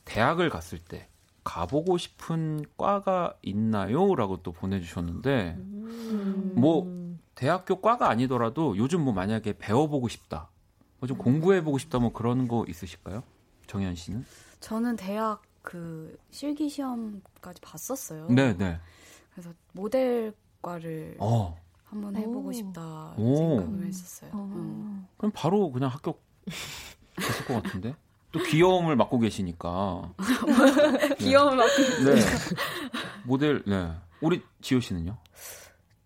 대학을 0.04 0.48
갔을 0.50 0.78
때 0.78 1.08
가보고 1.44 1.98
싶은 1.98 2.64
과가 2.76 3.34
있나요? 3.42 4.14
라고 4.14 4.42
또 4.42 4.52
보내주셨는데, 4.52 5.56
음. 5.58 6.52
뭐, 6.56 6.86
대학교 7.34 7.80
과가 7.80 8.08
아니더라도 8.10 8.76
요즘 8.76 9.02
뭐 9.02 9.12
만약에 9.12 9.54
배워보고 9.58 10.08
싶다, 10.08 10.50
뭐 10.98 11.08
좀 11.08 11.16
공부해보고 11.16 11.78
싶다, 11.78 11.98
뭐 11.98 12.12
그런 12.12 12.46
거 12.48 12.64
있으실까요? 12.68 13.22
정현 13.70 13.94
씨는? 13.94 14.24
저는 14.58 14.96
대학 14.96 15.42
그 15.62 16.18
실기 16.30 16.68
시험까지 16.68 17.60
봤었어요. 17.60 18.26
네, 18.28 18.56
네. 18.56 18.80
그래서 19.32 19.52
모델과를 19.74 21.16
어. 21.20 21.56
한번 21.84 22.16
해보고 22.16 22.52
싶다 22.52 23.14
생각을 23.16 23.86
했었어요. 23.86 24.30
어. 24.34 24.38
음. 24.38 25.06
그럼 25.16 25.30
바로 25.32 25.70
그냥 25.70 25.88
합격 25.88 26.20
됐을 27.16 27.44
것 27.44 27.62
같은데? 27.62 27.94
또 28.32 28.42
귀여움을 28.42 28.96
맡고 28.96 29.20
계시니까. 29.20 30.14
귀여움을 31.18 31.56
맡고 31.56 31.82
네. 32.06 32.20
모델, 33.24 33.62
네. 33.66 33.92
우리 34.20 34.42
지효 34.62 34.80
씨는요? 34.80 35.16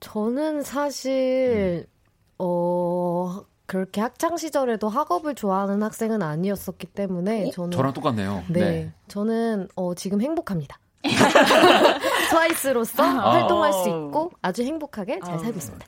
저는 0.01 0.62
사실, 0.62 1.87
음. 1.87 1.95
어, 2.39 2.45
그렇게 3.75 4.01
학창 4.01 4.37
시절에도 4.37 4.89
학업을 4.89 5.35
좋아하는 5.35 5.83
학생은 5.83 6.22
아니었었기 6.22 6.87
때문에 6.87 7.51
저는 7.51 7.72
저랑 7.72 7.93
똑같네요. 7.93 8.45
네, 8.49 8.61
네. 8.61 8.93
저는 9.09 9.66
어, 9.75 9.97
지금 9.97 10.20
행복합니다. 10.20 10.79
트와이스로서 12.31 13.03
아. 13.03 13.33
활동할 13.33 13.72
수 13.72 13.89
있고 13.89 14.31
아주 14.41 14.62
행복하게 14.62 15.18
잘 15.25 15.35
아. 15.35 15.39
살고 15.39 15.59
있습니다. 15.59 15.87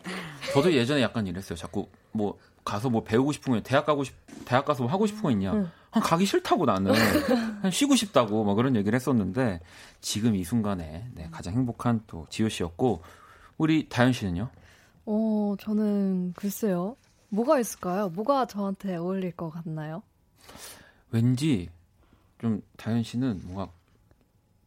저도 0.53 0.73
예전에 0.73 1.01
약간 1.01 1.29
이랬어요. 1.29 1.57
자꾸 1.57 1.87
뭐 2.11 2.37
가서 2.65 2.91
뭐 2.91 3.05
배우고 3.05 3.31
싶은 3.31 3.53
거 3.53 3.61
대학 3.61 3.87
가고 3.87 4.03
싶 4.03 4.17
대학 4.45 4.65
가서 4.65 4.83
뭐 4.83 4.91
하고 4.91 5.07
싶은 5.07 5.23
거 5.23 5.31
있냐? 5.31 5.53
응. 5.53 5.71
한 5.93 6.03
가기 6.03 6.27
싫다고 6.27 6.65
나는 6.65 6.93
한 7.63 7.71
쉬고 7.71 7.95
싶다고 7.95 8.43
뭐 8.43 8.57
그런 8.57 8.75
얘기를 8.75 8.97
했었는데 8.97 9.61
지금 10.01 10.35
이 10.35 10.43
순간에 10.43 11.07
네, 11.15 11.29
가장 11.31 11.55
행복한 11.55 12.01
또 12.09 12.27
지효 12.31 12.49
씨였고 12.49 13.03
우리 13.59 13.89
다현 13.89 14.13
씨는요? 14.13 14.49
어 15.07 15.55
저는 15.61 16.33
글쎄요. 16.35 16.97
뭐가 17.29 17.59
있을까요? 17.59 18.09
뭐가 18.11 18.47
저한테 18.47 18.97
어울릴 18.97 19.33
것 19.33 19.51
같나요? 19.51 20.03
왠지 21.11 21.71
좀 22.39 22.63
다현 22.77 23.03
씨는 23.03 23.43
뭔가 23.45 23.73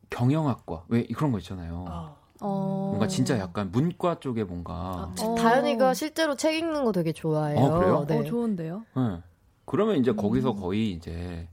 경영학과 0.09 0.83
왜 0.87 1.03
그런 1.05 1.31
거 1.31 1.39
있잖아요. 1.39 1.85
어. 1.87 2.19
어. 2.41 2.87
뭔가 2.89 3.07
진짜 3.07 3.37
약간 3.37 3.71
문과 3.71 4.19
쪽에 4.19 4.43
뭔가 4.43 4.73
아, 4.73 5.15
어. 5.21 5.35
다현이가 5.35 5.93
실제로 5.93 6.35
책 6.35 6.55
읽는 6.55 6.85
거 6.85 6.91
되게 6.91 7.11
좋아해요. 7.11 7.59
어, 7.59 7.79
그래요? 7.79 8.05
네. 8.07 8.19
어, 8.19 8.23
좋은데요? 8.23 8.85
네. 8.95 9.21
그러면 9.65 9.97
이제 9.97 10.11
음. 10.11 10.15
거기서 10.15 10.55
거의 10.55 10.91
이제 10.91 11.47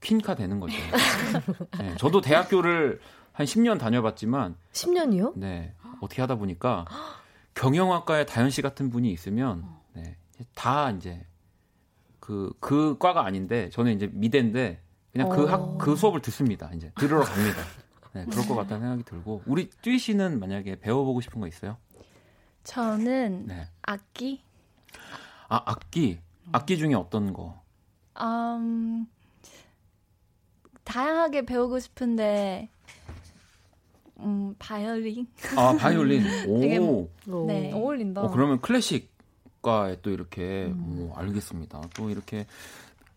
퀸카 0.00 0.34
되는 0.34 0.60
거죠. 0.60 0.74
네. 1.78 1.94
저도 1.98 2.20
대학교를 2.20 3.00
한 3.32 3.46
10년 3.46 3.78
다녀봤지만 3.78 4.56
10년이요? 4.72 5.32
네. 5.36 5.74
어떻게 6.00 6.22
하다 6.22 6.36
보니까 6.36 6.84
경영학과에 7.54 8.26
다현 8.26 8.50
씨 8.50 8.62
같은 8.62 8.90
분이 8.90 9.10
있으면 9.12 9.62
네. 9.62 9.68
다 10.54 10.90
이제 10.90 11.24
그, 12.24 12.52
그 12.58 12.96
과가 12.98 13.26
아닌데, 13.26 13.68
저는 13.70 13.92
이제 13.92 14.08
미대인데, 14.10 14.80
그냥 15.12 15.28
그 15.28 15.44
학, 15.44 15.76
그 15.78 15.94
수업을 15.94 16.22
듣습니다. 16.22 16.70
이제 16.74 16.90
들으러 16.96 17.22
갑니다. 17.22 17.62
네, 18.14 18.24
그럴 18.24 18.48
것 18.48 18.54
같다는 18.54 18.80
생각이 18.80 19.04
들고. 19.04 19.42
우리 19.46 19.68
뚜이 19.82 19.98
씨는 19.98 20.40
만약에 20.40 20.80
배워보고 20.80 21.20
싶은 21.20 21.40
거 21.40 21.46
있어요? 21.46 21.76
저는 22.62 23.46
네. 23.46 23.68
악기. 23.82 24.42
아, 25.48 25.62
악기? 25.66 26.18
악기 26.50 26.78
중에 26.78 26.94
어떤 26.94 27.32
거? 27.32 27.60
음, 28.20 29.06
다양하게 30.84 31.44
배우고 31.44 31.78
싶은데, 31.78 32.70
음, 34.20 34.54
바이올린. 34.58 35.26
아, 35.56 35.76
바이올린. 35.76 36.22
오. 36.48 36.60
되게, 36.60 36.78
네. 36.78 37.72
어울린다. 37.72 38.22
어, 38.22 38.30
그러면 38.30 38.60
클래식 38.60 39.13
국가에 39.64 39.96
또 40.02 40.10
이렇게 40.10 40.66
음. 40.66 41.08
오, 41.10 41.14
알겠습니다. 41.16 41.80
또 41.94 42.10
이렇게 42.10 42.46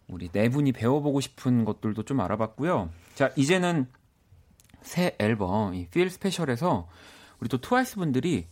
우리 0.08 0.30
네 0.30 0.50
분이 0.50 0.72
배워보고 0.72 1.20
싶은 1.20 1.66
것들도 1.66 2.04
좀 2.04 2.22
알아봤고요. 2.22 2.90
자 3.14 3.32
이제는 3.36 3.88
새 4.82 5.16
앨범 5.20 5.76
이 5.76 5.82
Feel 5.82 6.08
Special에서 6.08 6.88
우리 7.40 7.50
또 7.50 7.60
트와이스 7.60 7.98
분들이 7.98 8.48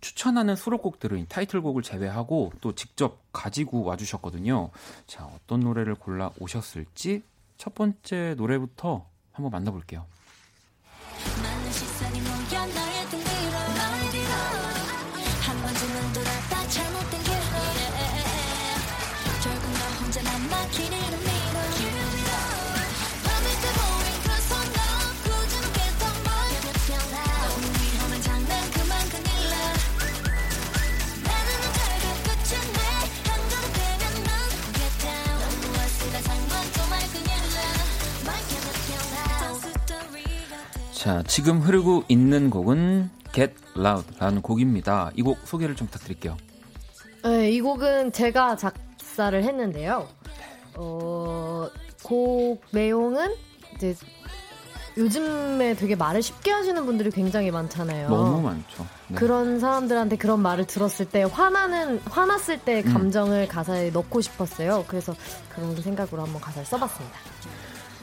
추천하는 0.00 0.54
수록곡들은 0.54 1.26
타이틀곡을 1.28 1.82
제외하고 1.82 2.52
또 2.60 2.74
직접 2.74 3.20
가지고 3.32 3.82
와주셨거든요. 3.82 4.70
자 5.06 5.26
어떤 5.26 5.60
노래를 5.60 5.96
골라 5.96 6.30
오셨을지 6.38 7.22
첫 7.58 7.74
번째 7.74 8.34
노래부터 8.36 9.06
한번 9.32 9.50
만나볼게요. 9.50 10.06
자, 41.06 41.22
지금 41.28 41.60
흐르고 41.60 42.02
있는 42.08 42.50
곡은 42.50 43.10
Get 43.32 43.54
Loud라는 43.76 44.42
곡입니다. 44.42 45.12
이 45.14 45.22
곡 45.22 45.38
소개를 45.46 45.76
좀 45.76 45.86
부탁드릴게요. 45.86 46.36
네, 47.22 47.48
이 47.52 47.60
곡은 47.60 48.10
제가 48.10 48.56
작사를 48.56 49.40
했는데요. 49.40 50.08
어, 50.74 51.68
곡 52.02 52.60
내용은 52.72 53.32
이제 53.76 53.94
요즘에 54.96 55.74
되게 55.74 55.94
말을 55.94 56.22
쉽게 56.22 56.50
하시는 56.50 56.84
분들이 56.84 57.12
굉장히 57.12 57.52
많잖아요. 57.52 58.08
너무 58.08 58.42
많죠. 58.42 58.84
네. 59.06 59.14
그런 59.14 59.60
사람들한테 59.60 60.16
그런 60.16 60.40
말을 60.40 60.66
들었을 60.66 61.06
때 61.08 61.22
화나는 61.22 62.00
화났을 62.06 62.58
때 62.58 62.82
음. 62.84 62.92
감정을 62.92 63.42
음. 63.42 63.48
가사에 63.48 63.90
넣고 63.90 64.20
싶었어요. 64.22 64.84
그래서 64.88 65.14
그런 65.54 65.80
생각으로 65.80 66.22
한번 66.24 66.40
가사를 66.40 66.66
써봤습니다. 66.66 67.16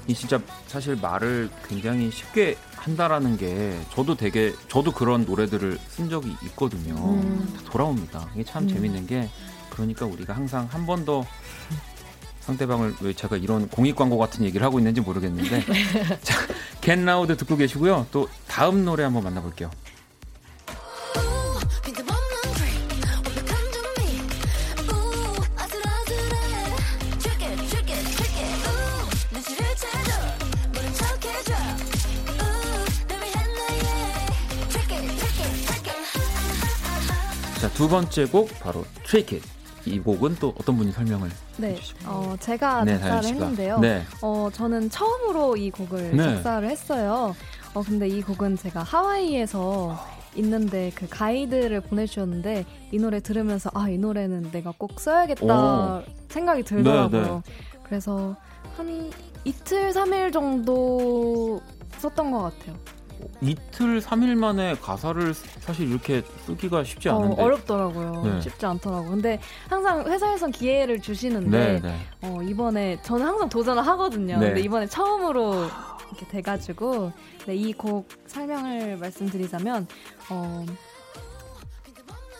이 0.07 0.13
진짜 0.13 0.39
사실 0.67 0.95
말을 0.95 1.49
굉장히 1.67 2.11
쉽게 2.11 2.57
한다라는 2.75 3.37
게 3.37 3.79
저도 3.93 4.15
되게 4.15 4.53
저도 4.67 4.91
그런 4.91 5.25
노래들을 5.25 5.79
쓴 5.87 6.09
적이 6.09 6.35
있거든요. 6.47 6.93
음. 6.95 7.53
돌아옵니다. 7.65 8.29
이게 8.35 8.43
참 8.43 8.63
음. 8.63 8.67
재밌는 8.67 9.07
게 9.07 9.29
그러니까 9.69 10.05
우리가 10.05 10.35
항상 10.35 10.67
한 10.71 10.85
번 10.85 11.05
더 11.05 11.25
상대방을 12.41 12.95
왜 12.99 13.13
제가 13.13 13.37
이런 13.37 13.69
공익 13.69 13.95
광고 13.95 14.17
같은 14.17 14.43
얘기를 14.43 14.65
하고 14.65 14.77
있는지 14.77 14.99
모르겠는데 14.99 15.63
자, 16.21 16.35
겟 16.81 16.95
라우드 16.99 17.37
듣고 17.37 17.55
계시고요. 17.55 18.05
또 18.11 18.27
다음 18.49 18.83
노래 18.83 19.03
한번 19.03 19.23
만나볼게요. 19.23 19.71
두 37.75 37.89
번째 37.89 38.25
곡 38.25 38.49
바로 38.59 38.83
Trick 39.03 39.37
It. 39.37 39.49
이 39.85 39.99
곡은 39.99 40.37
또 40.39 40.53
어떤 40.59 40.77
분이 40.77 40.91
설명을 40.93 41.29
네, 41.57 41.77
어, 42.05 42.35
제가 42.39 42.85
네, 42.85 42.97
작사를 42.99 43.29
했는데요. 43.29 43.79
네. 43.79 44.03
어, 44.21 44.49
저는 44.53 44.89
처음으로 44.89 45.57
이 45.57 45.71
곡을 45.71 46.15
네. 46.15 46.23
작사를 46.23 46.69
했어요. 46.69 47.35
어, 47.73 47.81
근데 47.81 48.07
이 48.07 48.21
곡은 48.21 48.57
제가 48.57 48.81
하와이에서 48.81 49.97
있는데 50.35 50.91
그 50.95 51.07
가이드를 51.09 51.81
보내주셨는데 51.81 52.65
이 52.91 52.97
노래 52.97 53.19
들으면서 53.19 53.69
아, 53.73 53.89
이 53.89 53.97
노래는 53.97 54.51
내가 54.51 54.73
꼭 54.77 54.99
써야겠다 54.99 55.97
오. 55.97 56.03
생각이 56.29 56.63
들더라고요. 56.63 57.21
네네. 57.21 57.33
네. 57.33 57.41
그래서 57.83 58.35
한 58.77 59.11
이틀, 59.43 59.91
3일 59.91 60.31
정도 60.31 61.61
썼던 61.97 62.31
것 62.31 62.43
같아요. 62.43 62.75
이틀, 63.41 63.99
3일 64.01 64.35
만에 64.35 64.75
가사를 64.75 65.33
사실 65.33 65.89
이렇게 65.89 66.23
쓰기가 66.45 66.83
쉽지 66.83 67.09
어, 67.09 67.17
않은데. 67.19 67.41
어, 67.41 67.45
어렵더라고요. 67.45 68.21
네. 68.23 68.41
쉽지 68.41 68.65
않더라고요. 68.65 69.09
근데 69.11 69.39
항상 69.69 70.05
회사에선 70.05 70.51
기회를 70.51 71.01
주시는데, 71.01 71.49
네, 71.49 71.79
네. 71.81 71.97
어, 72.21 72.41
이번에, 72.41 73.01
저는 73.03 73.25
항상 73.25 73.49
도전을 73.49 73.85
하거든요. 73.87 74.37
네. 74.39 74.47
근데 74.47 74.61
이번에 74.61 74.87
처음으로 74.87 75.65
이렇게 76.09 76.27
돼가지고, 76.29 77.11
네, 77.45 77.55
이 77.55 77.73
곡 77.73 78.07
설명을 78.27 78.97
말씀드리자면, 78.97 79.87
어, 80.29 80.65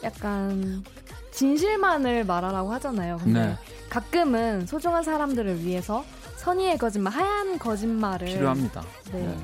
약간, 0.03 0.83
진실만을 1.31 2.25
말하라고 2.25 2.71
하잖아요. 2.73 3.17
근데 3.17 3.47
네. 3.47 3.57
가끔은 3.89 4.65
소중한 4.67 5.03
사람들을 5.03 5.63
위해서 5.65 6.03
선의의 6.37 6.77
거짓말, 6.77 7.13
하얀 7.13 7.57
거짓말을 7.57 8.27
필요합니다. 8.27 8.83
네. 9.11 9.35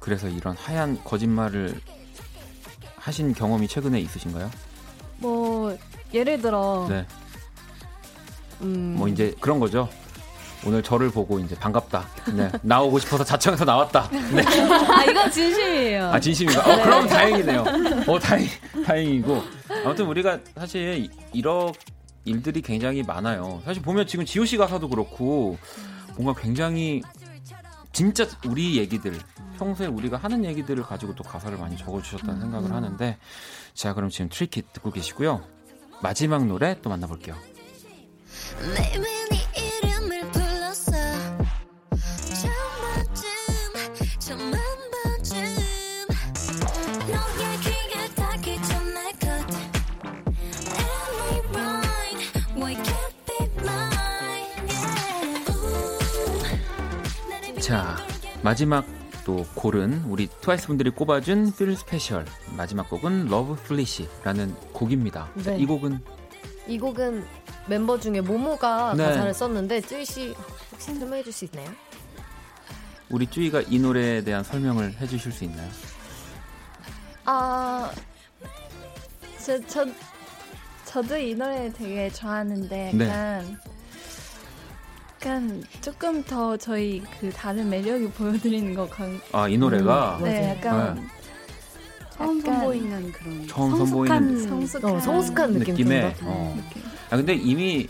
네. 0.00 0.06
그래서 0.10 0.28
이런 0.28 0.56
하얀 0.56 0.98
거짓말을 1.04 1.80
하신 2.96 3.34
경험이 3.34 3.68
최근에 3.68 4.00
있으신가요? 4.00 4.50
뭐 5.18 5.76
예를 6.12 6.40
들어 6.40 6.86
네. 6.88 7.06
음... 8.62 8.96
뭐 8.98 9.08
이제 9.08 9.34
그런 9.40 9.60
거죠. 9.60 9.88
오늘 10.66 10.82
저를 10.82 11.10
보고 11.10 11.38
이제 11.38 11.54
반갑다. 11.54 12.06
네. 12.34 12.50
나오고 12.60 12.98
싶어서 12.98 13.24
자청해서 13.24 13.64
나왔다. 13.64 14.10
네. 14.10 14.42
아, 14.92 15.04
이건 15.04 15.30
진심이에요. 15.30 16.10
아, 16.10 16.20
진심인가? 16.20 16.60
어, 16.60 16.76
네. 16.76 16.82
그럼 16.82 17.06
다행이네요. 17.06 17.64
어, 18.06 18.18
다행, 18.18 18.46
다행이고. 18.84 19.42
아무튼 19.86 20.06
우리가 20.06 20.38
사실 20.54 21.08
이런 21.32 21.72
일들이 22.26 22.60
굉장히 22.60 23.02
많아요. 23.02 23.62
사실 23.64 23.82
보면 23.82 24.06
지금 24.06 24.26
지호 24.26 24.44
씨 24.44 24.58
가사도 24.58 24.90
그렇고 24.90 25.56
뭔가 26.18 26.38
굉장히 26.38 27.00
진짜 27.92 28.26
우리 28.46 28.78
얘기들 28.78 29.18
평소에 29.58 29.86
우리가 29.86 30.16
하는 30.16 30.44
얘기들을 30.44 30.82
가지고 30.84 31.14
또 31.14 31.24
가사를 31.24 31.56
많이 31.58 31.76
적어주셨다는 31.76 32.40
생각을 32.40 32.72
하는데 32.72 33.18
자 33.74 33.94
그럼 33.94 34.10
지금 34.10 34.28
트리킷 34.28 34.72
듣고 34.72 34.90
계시고요 34.90 35.44
마지막 36.02 36.46
노래 36.46 36.80
또 36.80 36.88
만나볼게요. 36.88 37.36
마지막 58.42 58.86
또 59.24 59.44
고른 59.54 60.02
우리 60.04 60.28
트와이스 60.40 60.66
분들이 60.66 60.90
꼽아준 60.90 61.52
Feel 61.56 61.76
Special 61.76 62.24
마지막 62.56 62.88
곡은 62.88 63.26
Love 63.26 63.54
Foolish라는 63.56 64.54
곡입니다. 64.72 65.28
네. 65.34 65.58
이 65.58 65.66
곡은 65.66 66.00
이 66.66 66.78
곡은 66.78 67.24
멤버 67.66 67.98
중에 67.98 68.20
모모가 68.20 68.94
네. 68.96 69.04
가사를 69.04 69.34
썼는데 69.34 69.82
쯔이 69.82 70.04
씨 70.04 70.34
혹시 70.72 70.94
설명해 70.94 71.22
줄 71.22 71.32
수 71.32 71.44
있나요? 71.44 71.70
우리 73.10 73.26
쯔이가 73.26 73.62
이 73.68 73.78
노래에 73.78 74.22
대한 74.22 74.42
설명을 74.44 74.94
해 75.00 75.06
주실 75.06 75.32
수 75.32 75.44
있나요? 75.44 75.68
아, 77.24 77.90
저, 79.44 79.58
저, 79.66 79.84
저도 80.84 81.16
이 81.16 81.34
노래 81.34 81.72
되게 81.72 82.08
좋아하는데 82.10 82.92
네. 82.94 83.08
약간 83.08 83.46
네. 83.46 83.56
약간 85.20 85.62
조금 85.82 86.22
더 86.24 86.56
저희 86.56 87.02
그 87.20 87.30
다른 87.30 87.68
매력이 87.68 88.08
보여드리는 88.12 88.74
것 88.74 88.88
같. 88.88 89.06
아이 89.32 89.58
노래가 89.58 90.16
음, 90.16 90.24
네, 90.24 90.56
약간 90.56 90.94
네. 90.94 91.02
처음 92.16 92.40
선보이는 92.40 93.12
그런 93.12 93.46
처음 93.46 93.76
선보이는 93.76 94.48
성숙한, 94.48 94.94
어, 94.94 95.00
성숙한 95.00 95.52
느낌 95.58 95.74
느낌의. 95.74 96.14
어. 96.22 96.56
느낌. 96.56 96.82
아 97.10 97.16
근데 97.16 97.34
이미 97.34 97.86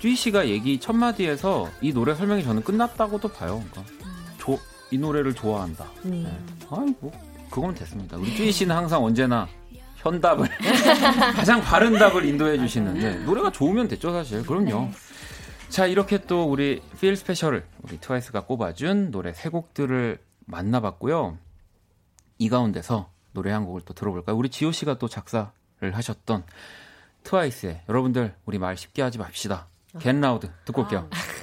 쭈이 0.00 0.14
씨가 0.16 0.48
얘기 0.48 0.78
첫 0.78 0.92
마디에서 0.92 1.70
이 1.80 1.94
노래 1.94 2.14
설명이 2.14 2.44
저는 2.44 2.62
끝났다고도 2.62 3.28
봐요. 3.28 3.64
그러니까 3.70 3.92
음. 4.04 4.12
조, 4.36 4.58
이 4.90 4.98
노래를 4.98 5.32
좋아한다. 5.34 5.86
음. 6.04 6.10
네. 6.10 6.66
아이고 6.70 7.10
그거면 7.48 7.74
됐습니다. 7.74 8.18
우리 8.18 8.36
쭈이 8.36 8.52
씨는 8.52 8.76
항상 8.76 9.02
언제나 9.02 9.48
현답을 9.96 10.46
가장 11.34 11.62
바른 11.62 11.98
답을 11.98 12.26
인도해 12.26 12.58
주시는데 12.58 13.20
노래가 13.24 13.50
좋으면 13.50 13.88
됐죠 13.88 14.12
사실. 14.12 14.42
그럼요. 14.44 14.80
네. 14.82 14.92
자, 15.68 15.86
이렇게 15.86 16.18
또 16.18 16.44
우리 16.44 16.80
Feel 17.00 17.16
Special을 17.16 17.66
우리 17.82 17.98
트와이스가 17.98 18.44
꼽아준 18.44 19.10
노래 19.10 19.32
세 19.32 19.48
곡들을 19.48 20.18
만나봤고요. 20.46 21.38
이 22.38 22.48
가운데서 22.48 23.10
노래 23.32 23.50
한 23.50 23.66
곡을 23.66 23.82
또 23.84 23.92
들어볼까요? 23.92 24.36
우리 24.36 24.48
지효 24.48 24.72
씨가 24.72 24.98
또 24.98 25.08
작사를 25.08 25.50
하셨던 25.80 26.44
트와이스의 27.24 27.82
여러분들 27.88 28.34
우리 28.46 28.58
말 28.58 28.76
쉽게 28.76 29.02
하지 29.02 29.18
맙시다. 29.18 29.68
Get 29.98 30.12
Loud 30.12 30.50
듣고 30.64 30.82
올게요. 30.82 31.08
아. 31.10 31.35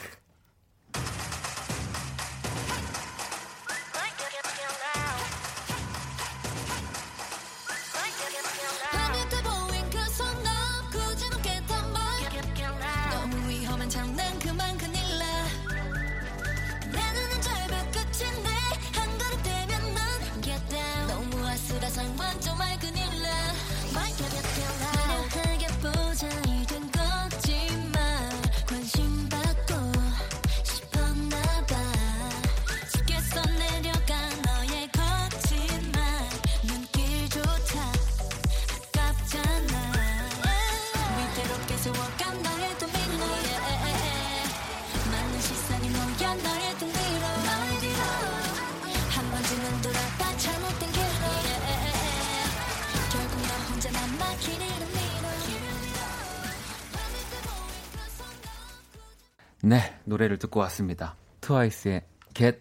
노래를 60.24 60.38
듣고 60.38 60.60
왔습니다. 60.62 61.16
트와이스의 61.42 62.04
Get 62.34 62.60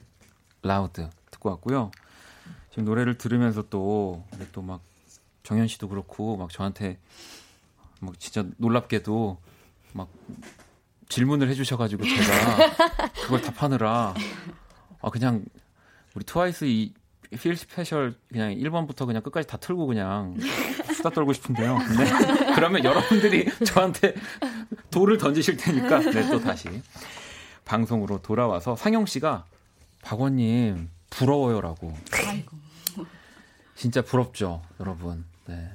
Loud 0.65 1.09
듣고 1.31 1.51
왔고요. 1.51 1.91
지금 2.71 2.85
노래를 2.85 3.19
들으면서 3.19 3.63
또, 3.69 4.25
또 4.53 4.63
막, 4.63 4.81
정연 5.43 5.69
씨도 5.69 5.89
그렇고, 5.89 6.37
막 6.37 6.51
저한테, 6.51 6.99
막 8.01 8.19
진짜 8.19 8.45
놀랍게도, 8.57 9.39
막, 9.93 10.09
질문을 11.09 11.49
해주셔가지고 11.51 12.05
제가 12.05 13.11
그걸 13.23 13.43
답하느라, 13.43 14.15
아, 15.01 15.11
그냥, 15.11 15.45
우리 16.15 16.25
트와이스 16.25 16.65
이, 16.65 16.95
Feel 17.41 17.57
Special 17.57 18.15
그냥 18.31 18.51
1번부터 18.55 19.07
그냥 19.07 19.23
끝까지 19.23 19.49
다 19.49 19.57
틀고 19.57 19.87
그냥 19.87 20.37
수다 20.95 21.11
떨고 21.11 21.33
싶은데요. 21.33 21.79
네. 21.79 22.53
그러면 22.55 22.85
여러분들이 22.85 23.47
저한테 23.65 24.15
돌을 24.91 25.17
던지실 25.17 25.57
테니까 25.57 26.01
네, 26.13 26.29
또 26.29 26.39
다시 26.39 26.69
방송으로 27.77 28.21
돌아와서 28.21 28.77
상영 28.77 29.07
씨가 29.07 29.47
박원님 30.03 30.91
부러워요라고. 31.09 31.95
아이고. 32.13 32.59
진짜 33.75 34.03
부럽죠, 34.03 34.61
여러분. 34.79 35.25
네. 35.47 35.71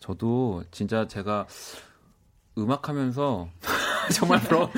저도 0.00 0.64
진짜 0.70 1.06
제가 1.06 1.46
음악하면서 2.56 3.48
정말 4.14 4.40
부러 4.40 4.70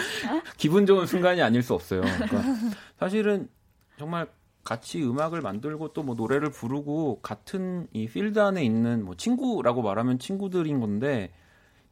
기분 0.57 0.87
좋은 0.87 1.07
순간이 1.07 1.41
아닐 1.41 1.63
수 1.63 1.75
없어요. 1.75 2.01
그러니까 2.01 2.43
사실은 2.99 3.49
정말 3.97 4.27
같이 4.65 5.01
음악을 5.01 5.41
만들고 5.41 5.93
또 5.93 6.03
뭐 6.03 6.17
노래를 6.17 6.51
부르고 6.51 7.21
같은 7.23 7.87
이 7.93 8.09
필드 8.09 8.41
안에 8.41 8.65
있는 8.65 9.05
뭐 9.05 9.15
친구라고 9.15 9.83
말하면 9.83 10.19
친구들인 10.19 10.81
건데 10.81 11.31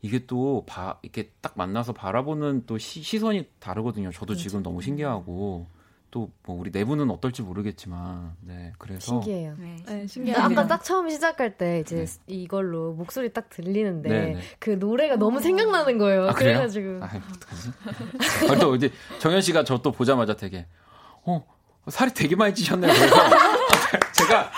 이게 0.03 0.27
또 0.27 0.65
봐, 0.67 0.99
이렇게 1.03 1.31
딱 1.41 1.55
만나서 1.57 1.93
바라보는 1.93 2.65
또 2.67 2.79
시, 2.79 3.19
선이 3.19 3.47
다르거든요. 3.59 4.11
저도 4.13 4.35
지금 4.35 4.63
너무 4.63 4.83
신기하고 4.83 5.67
또 6.11 6.31
뭐 6.47 6.59
우리 6.59 6.71
내부는 6.71 7.11
어떨지 7.11 7.43
모르겠지만 7.43 8.37
네 8.41 8.73
그래서 8.79 9.21
신기해요. 9.21 9.55
네, 9.59 9.77
네 9.87 10.07
신기해요. 10.07 10.41
아까 10.41 10.67
딱 10.67 10.85
처음 10.85 11.11
시작할 11.11 11.59
때 11.59 11.81
이제 11.81 11.97
네. 11.97 12.07
이걸로 12.29 12.95
목소리 12.95 13.33
딱 13.33 13.51
들리는데 13.51 14.09
네, 14.09 14.35
네. 14.35 14.41
그 14.59 14.71
노래가 14.71 15.17
너무 15.17 15.41
생각나는 15.41 15.99
거예요. 15.99 16.29
아, 16.29 16.33
그래가지고 16.33 17.01
아, 17.03 17.11
어떡하지? 17.35 17.71
아, 18.51 18.59
또 18.59 18.77
이제 18.77 18.91
정현 19.19 19.41
씨가 19.43 19.65
저 19.65 19.77
또 19.83 19.93
보자마자 19.93 20.35
되게 20.35 20.67
어 21.25 21.45
살이 21.89 22.13
되게 22.15 22.35
많이 22.35 22.55
찌셨네요. 22.55 22.91
그래서 22.95 23.15
제가 24.13 24.51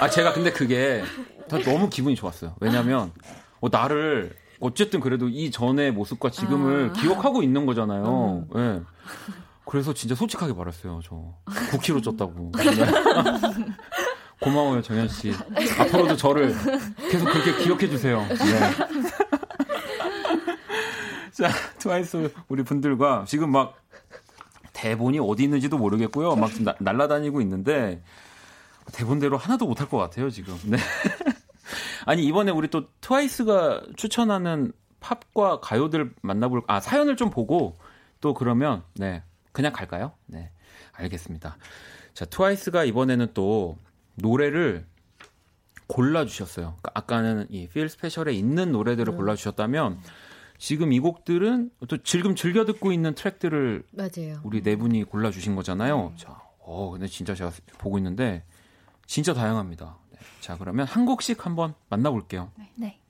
아 0.00 0.10
제가 0.10 0.32
근데 0.32 0.52
그게 0.52 1.02
너무 1.48 1.88
기분이 1.88 2.14
좋았어요. 2.16 2.56
왜냐면 2.60 3.12
어, 3.60 3.68
나를 3.70 4.34
어쨌든 4.60 5.00
그래도 5.00 5.28
이 5.28 5.50
전의 5.50 5.92
모습과 5.92 6.30
지금을 6.30 6.90
아. 6.90 6.92
기억하고 7.00 7.42
있는 7.42 7.66
거잖아요. 7.66 8.46
음. 8.54 8.54
네. 8.54 8.80
그래서 9.64 9.92
진짜 9.94 10.14
솔직하게 10.14 10.52
말했어요. 10.52 11.00
저 11.04 11.34
9kg 11.46 12.02
쪘다고. 12.02 12.52
고마워요, 14.40 14.82
정현 14.82 15.08
씨. 15.08 15.32
앞으로도 15.78 16.16
저를 16.16 16.54
계속 17.10 17.26
그렇게 17.26 17.56
기억해 17.62 17.88
주세요. 17.88 18.20
네. 18.20 18.36
자, 21.32 21.50
트와이스 21.78 22.32
우리 22.48 22.62
분들과 22.62 23.24
지금 23.28 23.52
막 23.52 23.76
대본이 24.72 25.18
어디 25.20 25.44
있는지도 25.44 25.76
모르겠고요. 25.78 26.36
막 26.36 26.50
나, 26.62 26.74
날라다니고 26.80 27.40
있는데 27.42 28.02
대본대로 28.92 29.36
하나도 29.36 29.66
못할 29.66 29.88
것 29.88 29.98
같아요, 29.98 30.30
지금. 30.30 30.58
네. 30.64 30.78
아니 32.06 32.24
이번에 32.24 32.50
우리 32.50 32.68
또 32.68 32.86
트와이스가 33.00 33.82
추천하는 33.96 34.72
팝과 35.00 35.60
가요들 35.60 36.12
만나볼 36.22 36.62
아 36.66 36.80
사연을 36.80 37.16
좀 37.16 37.30
보고 37.30 37.78
또 38.20 38.34
그러면 38.34 38.82
네 38.94 39.22
그냥 39.52 39.72
갈까요? 39.72 40.12
네 40.26 40.50
알겠습니다. 40.92 41.56
자 42.14 42.24
트와이스가 42.26 42.84
이번에는 42.84 43.28
또 43.34 43.78
노래를 44.16 44.86
골라 45.86 46.24
주셨어요. 46.24 46.76
그러니까 46.80 46.90
아까는 46.94 47.46
이 47.50 47.66
Feel 47.66 47.88
Special에 47.88 48.32
있는 48.32 48.72
노래들을 48.72 49.12
음. 49.12 49.16
골라 49.16 49.34
주셨다면 49.34 49.98
지금 50.58 50.92
이 50.92 51.00
곡들은 51.00 51.70
또 51.88 51.96
지금 52.02 52.34
즐겨 52.36 52.64
듣고 52.64 52.92
있는 52.92 53.14
트랙들을 53.14 53.84
맞아요. 53.92 54.40
우리 54.44 54.62
네 54.62 54.76
분이 54.76 55.04
골라 55.04 55.30
주신 55.30 55.56
거잖아요. 55.56 56.10
네. 56.10 56.16
자, 56.22 56.38
어 56.58 56.90
근데 56.92 57.06
진짜 57.06 57.34
제가 57.34 57.50
보고 57.78 57.96
있는데 57.98 58.44
진짜 59.06 59.32
다양합니다. 59.34 59.96
자, 60.40 60.56
그러면 60.58 60.86
한 60.86 61.06
곡씩 61.06 61.44
한번 61.46 61.74
만나볼게요. 61.88 62.50
네. 62.56 62.70
네. 62.76 63.00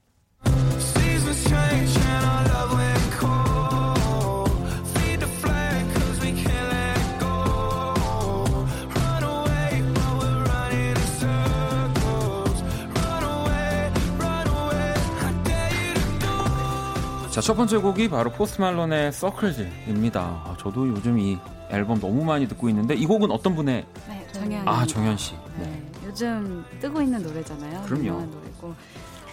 자, 17.31 17.41
첫 17.41 17.55
번째 17.55 17.79
곡이 17.79 18.09
바로 18.09 18.31
포스트 18.31 18.61
말론의 18.61 19.13
서클즈입니다. 19.13 20.21
아, 20.21 20.57
저도 20.59 20.89
요즘 20.89 21.19
이 21.19 21.39
앨범 21.71 22.01
너무 22.01 22.25
많이 22.25 22.49
듣고 22.49 22.69
있는데 22.69 22.95
이 22.95 23.07
곡은 23.07 23.31
어떤 23.31 23.55
분의 23.55 23.87
네, 24.09 24.27
정연 24.33 24.69
아, 24.69 24.85
정연 24.85 25.17
씨. 25.17 25.35
네. 25.57 25.80
네. 26.11 26.13
요즘 26.13 26.65
뜨고 26.81 27.01
있는 27.01 27.23
노래잖아요. 27.23 27.83
그럼요. 27.83 28.21
노래고 28.27 28.75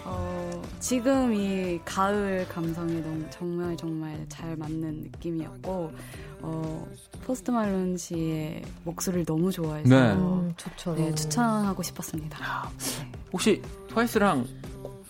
어, 0.04 0.62
지금 0.80 1.34
이 1.34 1.80
가을 1.84 2.46
감성에 2.48 3.00
너무 3.00 3.24
정말 3.30 3.76
정말 3.76 4.24
잘 4.28 4.56
맞는 4.56 5.02
느낌이었고 5.02 5.92
어, 6.40 6.88
포스트 7.24 7.50
말론 7.50 7.96
씨의 7.96 8.62
목소리를 8.84 9.24
너무 9.26 9.50
좋아해서 9.50 9.88
네. 9.88 10.12
음, 10.12 10.54
좋죠. 10.56 10.94
네, 10.94 11.14
추천하고 11.14 11.82
싶었습니다. 11.82 12.38
아, 12.40 12.70
네. 12.78 13.12
혹시 13.32 13.60
트와이스랑 13.88 14.46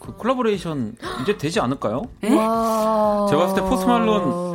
그 0.01 0.15
콜라보레이션 0.17 0.97
이제 1.23 1.37
되지 1.37 1.61
않을까요? 1.61 2.03
제가 2.23 3.37
봤을 3.37 3.57
때 3.57 3.61
포스트 3.69 3.87
말론 3.87 4.48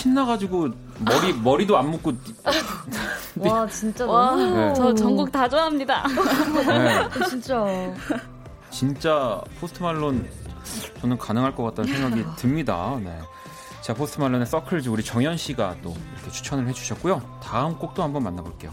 신나가지고 0.00 0.70
머리 1.00 1.32
머리도 1.34 1.76
안 1.76 1.90
묶고 1.90 2.12
와 3.36 3.66
진짜 3.66 4.06
너무 4.06 4.56
네. 4.56 4.72
저 4.74 4.94
전곡 4.94 5.30
다 5.30 5.48
좋아합니다. 5.48 6.06
네. 6.66 7.08
진짜 7.28 7.64
진짜 8.70 9.40
포스트 9.60 9.82
말론 9.82 10.26
저는 11.00 11.18
가능할 11.18 11.54
것 11.54 11.64
같다는 11.64 11.92
생각이 11.92 12.24
듭니다. 12.36 12.98
네. 13.02 13.18
자 13.82 13.92
포스트 13.92 14.20
말론의 14.20 14.46
Circles 14.46 14.88
우리 14.88 15.02
정연 15.04 15.36
씨가 15.36 15.76
또 15.82 15.94
이렇게 16.14 16.30
추천을 16.30 16.66
해주셨고요. 16.68 17.20
다음 17.42 17.76
곡도 17.78 18.02
한번 18.02 18.22
만나볼게요. 18.24 18.72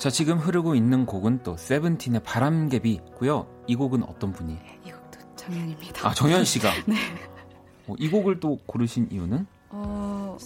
자, 0.00 0.08
지금 0.08 0.38
흐르고 0.38 0.74
있는 0.74 1.04
곡은 1.04 1.42
또 1.42 1.58
세븐틴의 1.58 2.22
바람개비고요. 2.22 3.64
이 3.66 3.76
곡은 3.76 4.02
어떤 4.04 4.32
분이? 4.32 4.58
이 4.86 4.90
곡도 4.90 5.20
정현입니다. 5.36 6.08
아, 6.08 6.14
정현 6.14 6.46
씨가. 6.46 6.70
네. 6.88 6.94
어, 7.86 7.94
이 7.98 8.08
곡을 8.08 8.40
또 8.40 8.58
고르신 8.64 9.08
이유는? 9.10 9.46
어, 9.68 10.38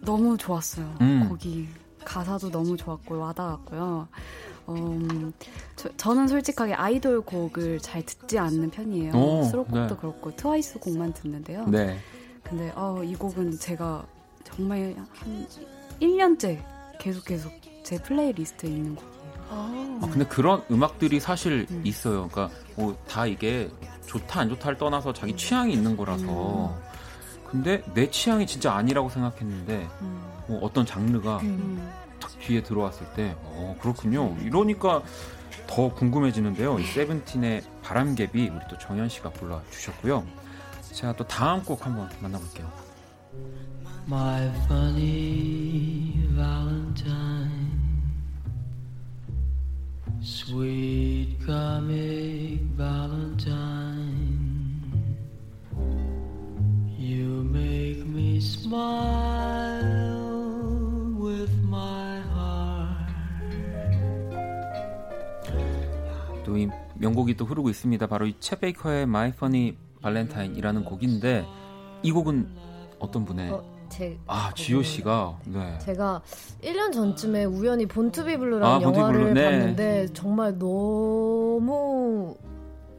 너무 0.00 0.36
좋았어요. 0.36 0.96
음. 1.00 1.28
곡이 1.28 1.68
가사도 2.04 2.50
너무 2.50 2.76
좋았고 2.76 3.20
와닿았고요. 3.20 4.08
음, 4.70 5.32
저, 5.96 6.14
는 6.14 6.26
솔직하게 6.26 6.74
아이돌 6.74 7.20
곡을 7.20 7.78
잘 7.78 8.02
듣지 8.04 8.36
않는 8.40 8.70
편이에요. 8.70 9.12
오, 9.12 9.44
수록곡도 9.44 9.94
네. 9.94 10.00
그렇고 10.00 10.34
트와이스 10.34 10.80
곡만 10.80 11.12
듣는데요. 11.14 11.66
네. 11.68 12.00
근데 12.42 12.72
어, 12.74 13.00
이 13.04 13.14
곡은 13.14 13.60
제가 13.60 14.04
정말 14.42 14.96
한 15.12 15.46
1년째 16.00 16.64
계속 16.98 17.24
계속 17.24 17.61
제 17.82 17.98
playlist에 17.98 18.70
있는 18.70 18.94
곡이에요. 18.94 19.12
아, 19.50 20.08
근데 20.10 20.24
그런 20.26 20.62
음악들이 20.70 21.20
사실 21.20 21.66
음. 21.70 21.82
있어요. 21.84 22.28
그러니까 22.28 22.56
뭐 22.76 22.96
다 23.06 23.26
이게 23.26 23.70
좋다 24.06 24.40
안 24.40 24.48
좋다를 24.48 24.78
떠나서 24.78 25.12
자기 25.12 25.36
취향이 25.36 25.72
있는 25.72 25.96
거라서. 25.96 26.66
음. 26.68 26.92
근데 27.50 27.82
내 27.92 28.10
취향이 28.10 28.46
진짜 28.46 28.72
아니라고 28.74 29.10
생각했는데 29.10 29.86
음. 30.00 30.22
뭐 30.48 30.60
어떤 30.64 30.86
장르가 30.86 31.38
음. 31.42 31.92
탁 32.18 32.30
귀에 32.40 32.62
들어왔을 32.62 33.06
때, 33.14 33.36
어 33.42 33.76
그렇군요. 33.80 34.34
이러니까 34.40 35.02
더 35.66 35.92
궁금해지는데요. 35.92 36.78
이 36.78 36.84
세븐틴의 36.84 37.62
바람개비 37.82 38.48
우리 38.48 38.60
또 38.70 38.78
정연 38.78 39.08
씨가 39.10 39.30
골라 39.30 39.60
주셨고요. 39.70 40.24
제가 40.92 41.14
또 41.14 41.26
다음 41.26 41.62
곡 41.62 41.84
한번 41.84 42.08
만나볼게요. 42.20 42.70
My 44.06 44.46
funny 44.64 46.12
Valentine 46.34 46.81
Sweet 50.24 51.36
comic 51.44 52.60
Valentine 52.76 54.22
You 56.96 57.42
make 57.42 58.06
me 58.06 58.36
smile 58.36 59.82
with 61.18 61.52
my 61.66 62.20
heart 62.30 63.12
또 66.44 66.56
이 66.56 66.68
명곡이 66.94 67.34
또 67.36 67.44
흐르고 67.44 67.68
있습니다. 67.68 68.06
바로 68.06 68.26
이 68.26 68.34
쳇 68.34 68.60
베이커의 68.60 69.02
My 69.02 69.30
Funny 69.30 69.76
Valentine이라는 70.02 70.84
곡인데 70.84 71.44
이 72.04 72.12
곡은 72.12 72.48
어떤 73.00 73.24
분의 73.24 73.50
어, 73.50 73.64
제 73.92 74.18
아, 74.26 74.50
지효 74.54 74.82
씨가 74.82 75.38
네. 75.46 75.78
제가 75.80 76.22
1년 76.62 76.92
전쯤에 76.92 77.44
우연히 77.44 77.84
Born 77.86 78.12
to 78.12 78.25
Be 78.25 78.38
Blue라는 78.38 78.66
아, 78.66 78.80
영화를 78.80 79.20
Blue. 79.20 79.34
네. 79.34 79.44
봤는데 79.44 80.06
정말 80.14 80.58
너무 80.58 82.36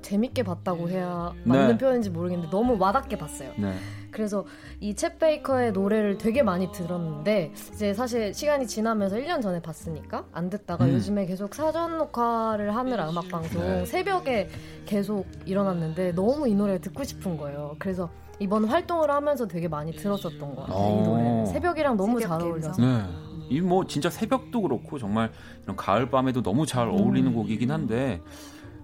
재밌게 0.03 0.43
봤다고 0.43 0.89
해야 0.89 1.33
맞는 1.45 1.67
네. 1.69 1.77
표현인지 1.77 2.09
모르겠는데 2.11 2.51
너무 2.51 2.77
와닿게 2.77 3.17
봤어요. 3.17 3.51
네. 3.57 3.73
그래서 4.11 4.45
이 4.79 4.93
쳇 4.93 5.17
베이커의 5.17 5.71
노래를 5.71 6.19
되게 6.19 6.43
많이 6.43 6.71
들었는데 6.71 7.51
이제 7.73 7.93
사실 7.95 8.31
시간이 8.33 8.67
지나면서 8.67 9.15
1년 9.15 9.41
전에 9.41 9.59
봤으니까 9.61 10.25
안 10.31 10.49
듣다가 10.51 10.85
음. 10.85 10.91
요즘에 10.93 11.25
계속 11.25 11.55
사전 11.55 11.97
녹화를 11.97 12.75
하느라 12.75 13.09
음악 13.09 13.27
방송 13.29 13.61
네. 13.63 13.85
새벽에 13.85 14.49
계속 14.85 15.25
일어났는데 15.45 16.11
너무 16.11 16.47
이 16.47 16.53
노래를 16.53 16.81
듣고 16.81 17.03
싶은 17.03 17.37
거예요. 17.37 17.75
그래서 17.79 18.09
이번 18.39 18.65
활동을 18.65 19.09
하면서 19.09 19.47
되게 19.47 19.67
많이 19.67 19.91
들었었던 19.91 20.39
것 20.39 20.65
같아요. 20.65 20.77
이 20.77 20.79
어. 20.79 21.03
노래 21.03 21.45
새벽이랑 21.53 21.97
너무 21.97 22.19
새벽 22.19 22.39
잘 22.39 22.47
어울려서. 22.47 22.81
네. 22.81 23.05
이뭐 23.49 23.85
진짜 23.87 24.09
새벽도 24.09 24.61
그렇고 24.61 24.97
정말 24.97 25.31
이런 25.63 25.75
가을 25.75 26.09
밤에도 26.09 26.41
너무 26.41 26.65
잘 26.65 26.87
어울리는 26.87 27.29
음. 27.29 27.35
곡이긴 27.35 27.71
한데 27.71 28.21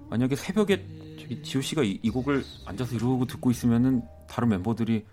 만약에 0.10 0.36
새벽에 0.36 0.86
저기 1.20 1.42
지호 1.42 1.62
씨가 1.62 1.84
이, 1.84 2.00
이 2.02 2.10
곡을 2.10 2.44
앉아서 2.66 2.96
이러고 2.96 3.26
듣고 3.26 3.52
있으면은 3.52 4.02
다른 4.28 4.50
멤버들이 4.50 5.06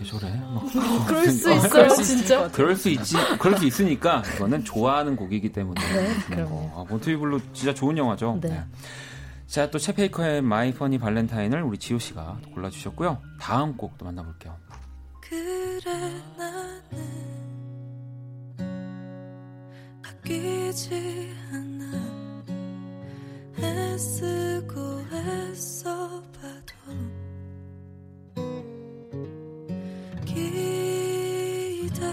왜 0.00 0.06
저래? 0.06 0.32
막 0.40 1.06
그럴 1.06 1.28
수 1.28 1.52
있어요, 1.52 1.88
진짜. 2.02 2.48
그럴 2.48 2.74
수 2.74 2.88
있지, 2.88 3.16
그럴 3.38 3.58
수 3.58 3.66
있으니까 3.66 4.22
이거는 4.34 4.64
좋아하는 4.64 5.14
곡이기 5.14 5.52
때문에. 5.52 5.80
네, 5.80 6.14
그럼. 6.28 6.70
아, 6.74 6.84
몬트이블루 6.88 7.40
진짜 7.52 7.74
좋은 7.74 7.96
영화죠. 7.98 8.38
네. 8.40 8.48
네. 8.48 8.64
자, 9.50 9.68
또 9.68 9.78
쳇 9.80 9.97
베이커의 9.97 10.42
My 10.42 10.72
Funny 10.72 10.98
Valentine을 10.98 11.64
우리 11.64 11.76
지효 11.76 11.98
씨가 11.98 12.38
골라주셨고요. 12.54 13.20
다음 13.40 13.76
곡도 13.76 14.04
만나볼게요. 14.04 14.56
그래 15.20 15.92
나는 16.38 16.80
아끼지 20.06 21.34
않아 21.52 21.90
애쓰고 23.58 25.00
애써 25.12 26.22
봐도 26.32 26.72
기대하지 30.24 32.04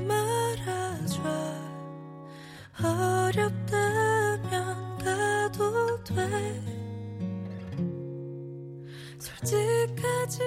말아줘 0.00 1.20
어렵다면 2.82 3.85
가도 5.56 6.04
돼 6.04 6.62
솔직하지 9.18 10.40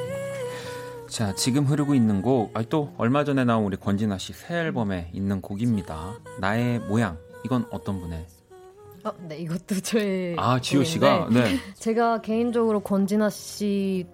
자, 1.09 1.33
지금 1.33 1.65
흐르고 1.65 1.95
있는 1.95 2.21
곡, 2.21 2.51
아, 2.55 2.61
또 2.69 2.93
얼마 2.97 3.23
전에 3.23 3.43
나온 3.43 3.65
우리 3.65 3.75
권진아 3.77 4.19
씨 4.19 4.31
새 4.31 4.53
앨범에 4.59 5.09
있는 5.11 5.41
곡입니다. 5.41 6.19
나의 6.39 6.79
모양. 6.81 7.17
이건 7.43 7.65
어떤 7.71 7.99
분의? 7.99 8.27
어, 9.05 9.11
네, 9.27 9.37
이것도 9.39 9.79
저의. 9.81 10.35
아, 10.37 10.59
지호 10.61 10.83
씨가? 10.83 11.29
네. 11.31 11.57
제가 11.73 12.21
개인적으로 12.21 12.79
권진아 12.81 13.31
씨 13.31 14.05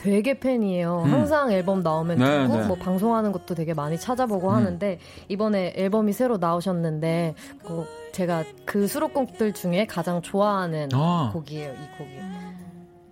되게 0.00 0.38
팬이에요. 0.38 1.02
음. 1.04 1.12
항상 1.12 1.52
앨범 1.52 1.82
나오면 1.82 2.18
네, 2.18 2.42
듣고 2.42 2.56
네. 2.56 2.66
뭐 2.66 2.76
방송하는 2.76 3.32
것도 3.32 3.54
되게 3.54 3.74
많이 3.74 3.98
찾아보고 3.98 4.48
음. 4.48 4.54
하는데 4.54 4.98
이번에 5.28 5.74
앨범이 5.76 6.12
새로 6.12 6.38
나오셨는데 6.38 7.34
그 7.64 7.84
제가 8.12 8.44
그 8.64 8.86
수록곡들 8.86 9.52
중에 9.52 9.86
가장 9.86 10.22
좋아하는 10.22 10.88
아. 10.94 11.30
곡이에요. 11.34 11.72
이 11.72 11.98
곡이. 11.98 12.10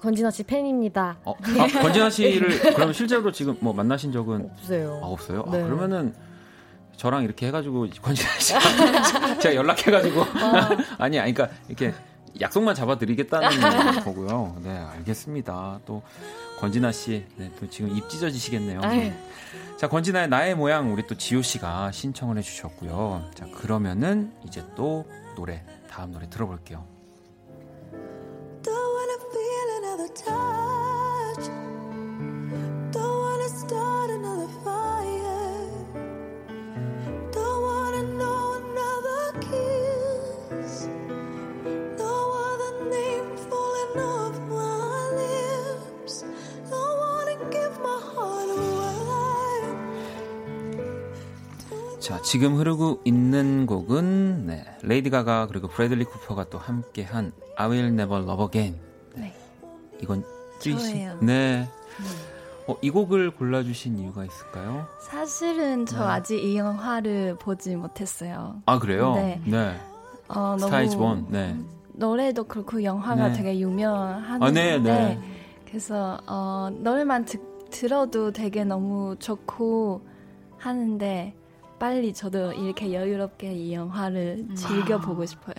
권진아 0.00 0.30
씨 0.30 0.44
팬입니다. 0.44 1.18
어, 1.24 1.34
아, 1.34 1.80
권진아 1.82 2.08
씨를 2.10 2.72
그럼 2.74 2.92
실제로 2.92 3.30
지금 3.32 3.56
뭐 3.60 3.72
만나신 3.72 4.12
적은 4.12 4.48
없어요. 4.52 5.00
아, 5.02 5.06
없어요? 5.06 5.44
아, 5.46 5.50
네. 5.50 5.60
아, 5.60 5.64
그러면은 5.64 6.14
저랑 6.96 7.24
이렇게 7.24 7.48
해가지고 7.48 7.86
권진아 8.00 8.30
씨 8.38 8.54
제가 9.40 9.54
연락해가지고 9.54 10.22
아. 10.22 10.70
아니, 10.98 11.18
아니, 11.18 11.34
그러니까 11.34 11.56
이렇게 11.68 11.92
약속만 12.40 12.74
잡아드리겠다는 12.74 14.00
거고요. 14.04 14.56
네, 14.62 14.70
알겠습니다. 14.70 15.80
또 15.84 16.02
권진아 16.58 16.90
씨, 16.90 17.24
네, 17.36 17.52
또 17.58 17.70
지금 17.70 17.96
입 17.96 18.08
찢어지시겠네요. 18.08 18.80
네. 18.80 19.16
자, 19.76 19.88
권진아의 19.88 20.28
나의 20.28 20.56
모양 20.56 20.92
우리 20.92 21.06
또 21.06 21.14
지호 21.16 21.40
씨가 21.40 21.92
신청을 21.92 22.36
해주셨고요. 22.38 23.30
자, 23.34 23.46
그러면은 23.54 24.32
이제 24.44 24.64
또 24.74 25.04
노래 25.36 25.64
다음 25.88 26.10
노래 26.10 26.28
들어볼게요. 26.28 26.84
자, 52.08 52.18
지금 52.22 52.56
흐르고 52.56 53.02
있는 53.04 53.66
곡은 53.66 54.46
네, 54.46 54.64
레이디 54.80 55.10
가가 55.10 55.46
그리고 55.46 55.68
브래들리 55.68 56.04
쿠퍼가 56.04 56.48
또 56.48 56.56
함께한 56.56 57.32
I 57.54 57.68
Will 57.68 57.88
Never 57.88 58.22
Love 58.22 58.46
Again. 58.46 58.80
네. 59.14 59.34
이건 60.00 60.24
쯔위 60.58 60.87
씨. 60.87 61.06
네. 61.20 61.68
어, 62.66 62.78
이 62.80 62.88
곡을 62.88 63.32
골라주신 63.32 63.98
이유가 63.98 64.24
있을까요? 64.24 64.86
사실은 65.02 65.84
저 65.84 65.98
네. 65.98 66.04
아직 66.06 66.42
이 66.42 66.56
영화를 66.56 67.36
보지 67.38 67.76
못했어요. 67.76 68.62
아 68.64 68.78
그래요? 68.78 69.12
네. 69.14 69.42
네. 69.44 69.78
어, 70.28 70.56
Star 70.58 70.84
Is 70.84 70.96
Born. 70.96 71.26
네. 71.28 71.54
노래도 71.92 72.44
그렇고 72.44 72.82
영화가 72.82 73.28
네. 73.28 73.34
되게 73.34 73.60
유명한데 73.60 74.46
아, 74.46 74.50
네, 74.50 74.78
네. 74.78 75.20
그래서 75.66 76.18
어, 76.26 76.70
노래만 76.72 77.26
듣, 77.26 77.68
들어도 77.68 78.32
되게 78.32 78.64
너무 78.64 79.14
좋고 79.18 80.08
하는데 80.56 81.34
빨리 81.78 82.12
저도 82.12 82.52
이렇게 82.52 82.92
여유롭게 82.92 83.52
이 83.52 83.72
영화를 83.74 84.46
음. 84.50 84.54
즐겨 84.54 84.98
보고 84.98 85.24
싶어요. 85.24 85.54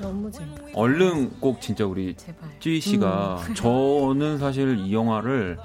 너무 0.00 0.30
재밌어. 0.30 0.62
얼른 0.74 1.40
꼭 1.40 1.60
진짜 1.60 1.84
우리 1.84 2.16
쯔이 2.60 2.80
씨가 2.80 3.38
음. 3.48 3.52
저는 3.54 4.38
사실 4.38 4.78
이 4.78 4.92
영화를 4.94 5.58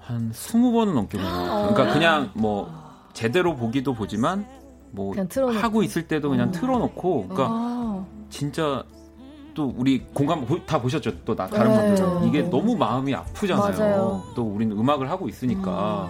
한 0.00 0.32
20번은 0.32 0.94
넘게 0.94 1.18
본 1.18 1.26
것 1.26 1.32
같아요. 1.32 1.68
그러니까 1.68 1.82
어. 1.82 1.94
그냥 1.94 2.30
뭐 2.34 2.72
제대로 3.12 3.54
보기도 3.54 3.94
보지만 3.94 4.44
뭐 4.90 5.14
하고 5.60 5.82
있을 5.82 6.08
때도 6.08 6.30
그냥 6.30 6.48
어. 6.48 6.52
틀어놓고 6.52 7.28
그러니까 7.28 7.48
어. 7.50 8.06
진짜 8.30 8.82
또 9.54 9.72
우리 9.76 10.00
공감 10.14 10.44
다 10.66 10.80
보셨죠? 10.80 11.24
또 11.24 11.36
나, 11.36 11.46
다른 11.46 11.70
네. 11.72 11.94
분들은 11.94 12.24
이게 12.24 12.42
너무 12.42 12.74
마음이 12.74 13.14
아프잖아요. 13.14 13.78
맞아요. 13.78 14.22
또 14.34 14.42
우리는 14.42 14.76
음악을 14.76 15.08
하고 15.10 15.28
있으니까 15.28 16.08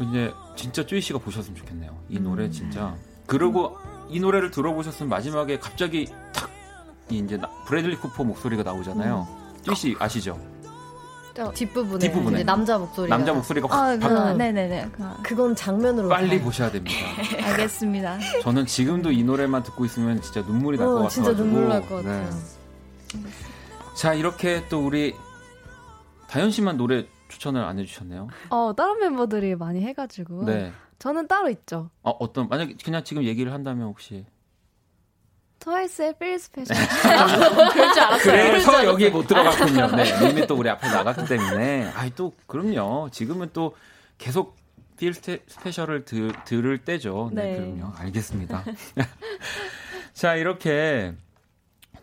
음. 0.00 0.08
이제 0.10 0.32
진짜 0.56 0.84
쭈이 0.84 1.00
씨가 1.00 1.18
보셨으면 1.18 1.56
좋겠네요. 1.56 1.96
이 2.08 2.18
노래 2.20 2.44
음. 2.44 2.52
진짜. 2.52 2.94
그리고 3.26 3.76
이 4.08 4.20
노래를 4.20 4.50
들어보셨으면 4.50 5.08
마지막에 5.08 5.58
갑자기 5.58 6.06
탁 6.32 6.50
이제 7.10 7.38
브래들리 7.66 7.96
쿠퍼 7.96 8.24
목소리가 8.24 8.62
나오잖아요. 8.62 9.26
음. 9.30 9.62
쭈이 9.64 9.74
씨 9.74 9.96
아시죠? 9.98 10.38
뒷부분에, 11.54 11.98
뒷부분에. 11.98 12.42
남자 12.44 12.76
목소리 12.76 13.08
남자 13.08 13.32
목소리가 13.32 13.66
확 13.66 13.78
아, 13.82 13.96
그, 13.96 14.36
네네네 14.36 14.90
그건 15.22 15.54
장면으로 15.56 16.10
빨리 16.10 16.38
봐. 16.38 16.44
보셔야 16.44 16.70
됩니다. 16.70 16.94
알겠습니다. 17.48 18.18
저는 18.42 18.66
지금도 18.66 19.12
이 19.12 19.22
노래만 19.24 19.62
듣고 19.62 19.86
있으면 19.86 20.20
진짜 20.20 20.42
눈물이 20.42 20.76
날것 20.76 20.92
어, 20.92 20.94
같아요. 20.96 21.08
진짜 21.08 21.34
눈물 21.34 21.68
날 21.68 21.80
것 21.88 21.96
같아요. 22.04 22.30
네. 23.14 23.20
자 23.96 24.12
이렇게 24.12 24.62
또 24.68 24.84
우리 24.84 25.14
다현 26.28 26.50
씨만 26.50 26.76
노래 26.76 27.06
추천을 27.32 27.64
안 27.64 27.78
해주셨네요. 27.78 28.28
어 28.50 28.72
다른 28.76 29.00
멤버들이 29.00 29.56
많이 29.56 29.80
해가지고. 29.80 30.44
네. 30.44 30.72
저는 30.98 31.26
따로 31.26 31.48
있죠. 31.48 31.90
어 32.02 32.10
어떤 32.10 32.48
만약 32.48 32.68
그냥 32.84 33.02
지금 33.02 33.24
얘기를 33.24 33.52
한다면 33.52 33.88
혹시 33.88 34.24
트와이스의 35.58 36.14
Feel 36.18 36.38
Special. 36.38 36.76
그럴 37.72 37.92
줄 37.92 38.02
알았어요. 38.02 38.50
그래서 38.50 38.84
여기에 38.84 39.10
못 39.10 39.26
들어갔군요. 39.26 39.96
네, 39.96 40.04
이미 40.30 40.46
또 40.46 40.56
우리 40.56 40.68
앞에 40.68 40.88
나갔기 40.88 41.26
때문에. 41.26 41.86
아이 41.94 42.10
또 42.14 42.32
그럼요. 42.46 43.08
지금은 43.10 43.50
또 43.52 43.74
계속 44.18 44.56
Feel 44.96 45.14
Special을 45.14 46.04
들, 46.04 46.32
들을 46.44 46.78
때죠. 46.78 47.30
네, 47.32 47.58
네. 47.58 47.74
그럼요. 47.74 47.94
알겠습니다. 47.96 48.64
자 50.12 50.34
이렇게 50.34 51.14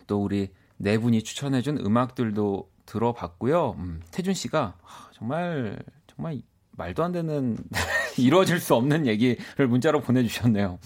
또 0.06 0.22
우리 0.22 0.50
네 0.76 0.98
분이 0.98 1.22
추천해준 1.22 1.78
음악들도 1.78 2.68
들어봤고요. 2.86 3.76
음, 3.78 4.00
태준 4.10 4.34
씨가 4.34 4.74
정말 5.20 5.78
정말 6.06 6.40
말도 6.72 7.04
안 7.04 7.12
되는 7.12 7.56
이루어질 8.16 8.58
수 8.58 8.74
없는 8.74 9.06
얘기를 9.06 9.36
문자로 9.68 10.00
보내주셨네요. 10.00 10.78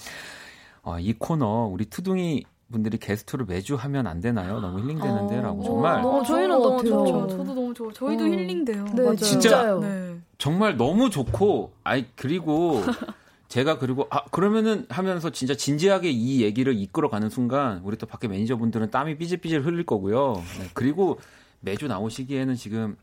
어, 0.82 0.98
이 0.98 1.12
코너 1.14 1.66
우리 1.72 1.86
투둥이 1.86 2.44
분들이 2.70 2.98
게스트를 2.98 3.46
매주 3.46 3.76
하면 3.76 4.08
안 4.08 4.20
되나요? 4.20 4.58
너무 4.60 4.80
힐링되는데라고 4.80 5.60
어, 5.60 5.64
정말. 5.64 6.02
너무 6.02 6.24
저희는 6.24 6.48
너무 6.50 6.82
좋죠. 6.84 7.28
저도 7.28 7.54
너무 7.54 7.72
좋아. 7.74 7.92
저희도 7.92 8.24
어. 8.24 8.26
힐링돼요. 8.26 8.84
네, 8.86 9.02
맞아요. 9.02 9.16
진짜 9.16 9.78
네. 9.80 10.16
정말 10.36 10.76
너무 10.76 11.10
좋고 11.10 11.72
아이 11.84 12.06
그리고 12.16 12.82
제가 13.46 13.78
그리고 13.78 14.08
아 14.10 14.24
그러면은 14.24 14.86
하면서 14.88 15.30
진짜 15.30 15.54
진지하게 15.54 16.10
이 16.10 16.42
얘기를 16.42 16.74
이끌어가는 16.74 17.30
순간 17.30 17.80
우리 17.84 17.96
또 17.96 18.06
밖에 18.06 18.26
매니저분들은 18.26 18.90
땀이 18.90 19.16
삐질삐질 19.16 19.64
흘릴 19.64 19.86
거고요. 19.86 20.42
네, 20.58 20.70
그리고 20.74 21.20
매주 21.60 21.86
나오시기에는 21.86 22.56
지금 22.56 22.96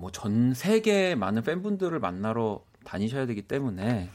뭐 0.00 0.10
전 0.12 0.54
세계 0.54 1.14
많은 1.14 1.42
팬분들을 1.42 1.98
만나러 2.00 2.60
다니셔야 2.84 3.26
되기 3.26 3.42
때문에 3.42 4.08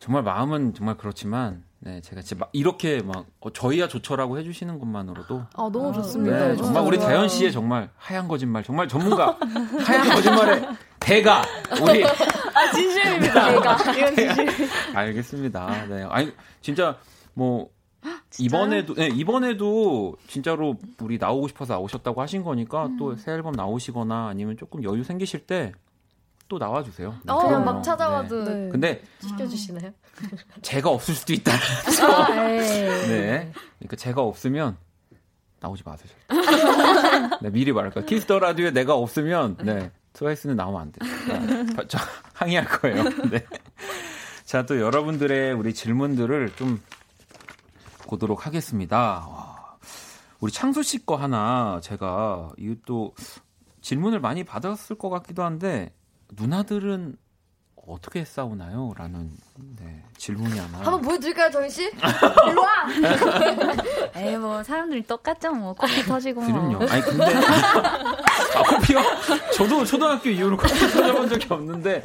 정말 0.00 0.22
마음은 0.22 0.74
정말 0.74 0.96
그렇지만 0.96 1.62
네 1.80 2.00
제가 2.00 2.22
진짜 2.22 2.40
막 2.40 2.50
이렇게 2.52 3.02
막 3.02 3.26
어, 3.40 3.52
저희야 3.52 3.86
좋죠라고 3.88 4.38
해주시는 4.38 4.78
것만으로도 4.80 5.40
아 5.54 5.70
너무 5.72 5.92
좋습니다. 5.92 6.48
네, 6.48 6.56
정말 6.56 6.82
우리 6.82 6.98
다현 6.98 7.28
씨의 7.28 7.52
정말 7.52 7.90
하얀 7.96 8.26
거짓말 8.26 8.64
정말 8.64 8.88
전문가 8.88 9.38
하얀 9.84 10.08
거짓말의 10.08 10.68
대가 10.98 11.42
우리 11.80 12.04
아 12.04 12.72
진심입니다. 12.74 13.52
제가 13.52 13.96
이건 13.96 14.14
진심. 14.16 14.68
알겠습니다. 14.96 15.86
네. 15.88 16.02
아니 16.10 16.32
진짜 16.60 16.96
뭐 17.34 17.68
이번에도 18.38 18.94
네, 18.94 19.08
이번에도 19.08 20.16
진짜로 20.28 20.76
우리 21.00 21.18
나오고 21.18 21.48
싶어서 21.48 21.74
나오셨다고 21.74 22.20
하신 22.20 22.44
거니까 22.44 22.86
음. 22.86 22.96
또 22.96 23.14
새 23.14 23.32
앨범 23.32 23.52
나오시거나 23.52 24.28
아니면 24.28 24.56
조금 24.56 24.82
여유 24.84 25.04
생기실 25.04 25.46
때 25.46 25.72
또 26.48 26.56
나와주세요. 26.58 27.14
네, 27.24 27.32
어, 27.32 27.60
막 27.60 27.82
찾아와도. 27.82 28.44
네. 28.44 28.54
네. 28.54 28.68
근데 28.70 29.02
시켜주시나요? 29.20 29.92
제가 30.62 30.88
없을 30.88 31.14
수도 31.14 31.34
있다. 31.34 31.52
아, 31.52 32.28
네. 32.32 33.52
그러니까 33.78 33.96
제가 33.96 34.22
없으면 34.22 34.76
나오지 35.60 35.82
마세요. 35.84 36.10
네, 37.42 37.50
미리 37.50 37.72
말할까. 37.72 38.02
키스 38.02 38.24
더 38.24 38.38
라디오에 38.38 38.70
내가 38.70 38.94
없으면 38.94 39.58
네 39.62 39.90
트와이스는 40.14 40.56
나오면 40.56 40.80
안 40.80 40.92
돼요. 40.92 41.66
네, 41.76 41.84
저 41.86 41.98
항의할 42.32 42.66
거예요. 42.66 43.04
네. 43.30 43.44
자, 44.44 44.64
또 44.64 44.80
여러분들의 44.80 45.52
우리 45.52 45.74
질문들을 45.74 46.52
좀 46.56 46.80
보도록 48.08 48.46
하겠습니다. 48.46 49.28
우리 50.40 50.50
창수 50.50 50.82
씨 50.82 51.04
거 51.04 51.16
하나 51.16 51.78
제가 51.82 52.50
이것도 52.56 53.14
질문을 53.82 54.20
많이 54.20 54.44
받았을 54.44 54.96
것 54.96 55.10
같기도 55.10 55.44
한데 55.44 55.92
누나들은 56.32 57.16
어떻게 57.86 58.24
싸우나요? 58.24 58.92
라는 58.96 59.30
네, 59.78 60.02
질문이 60.18 60.58
하나. 60.58 60.78
한번 60.78 61.00
보여드릴까요, 61.00 61.50
정희 61.50 61.70
씨? 61.70 61.84
일로 62.48 62.62
와! 62.62 62.86
에이, 64.14 64.36
뭐, 64.36 64.62
사람들이 64.62 65.06
똑같죠, 65.06 65.52
뭐. 65.54 65.72
코피 65.72 66.02
터지고. 66.02 66.42
그럼요. 66.42 66.86
아니, 66.86 67.00
근데. 67.00 67.24
아, 67.34 68.62
코피요? 68.74 69.00
저도 69.56 69.86
초등학교 69.86 70.28
이후로 70.28 70.58
코피 70.58 70.74
터져본 70.74 71.28
적이 71.30 71.46
없는데. 71.50 72.02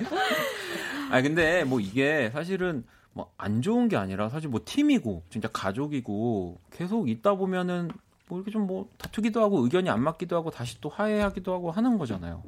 아니, 1.11 1.23
근데 1.23 1.65
뭐 1.65 1.81
이게 1.81 2.29
사실은 2.33 2.85
뭐 3.13 3.33
안 3.37 3.61
좋은 3.61 3.87
게 3.89 3.97
아니라 3.97 4.29
사실 4.29 4.49
뭐 4.49 4.61
팀이고 4.63 5.23
진짜 5.29 5.49
가족이고 5.51 6.59
계속 6.71 7.09
있다 7.09 7.35
보면은 7.35 7.89
뭐 8.27 8.39
이렇게 8.39 8.51
좀 8.51 8.67
뭐 8.67 8.87
다투기도 8.97 9.41
하고 9.41 9.59
의견이 9.63 9.89
안 9.89 10.01
맞기도 10.01 10.35
하고 10.35 10.49
다시 10.49 10.79
또 10.79 10.89
화해하기도 10.89 11.53
하고 11.53 11.71
하는 11.71 11.97
거잖아요. 11.97 12.41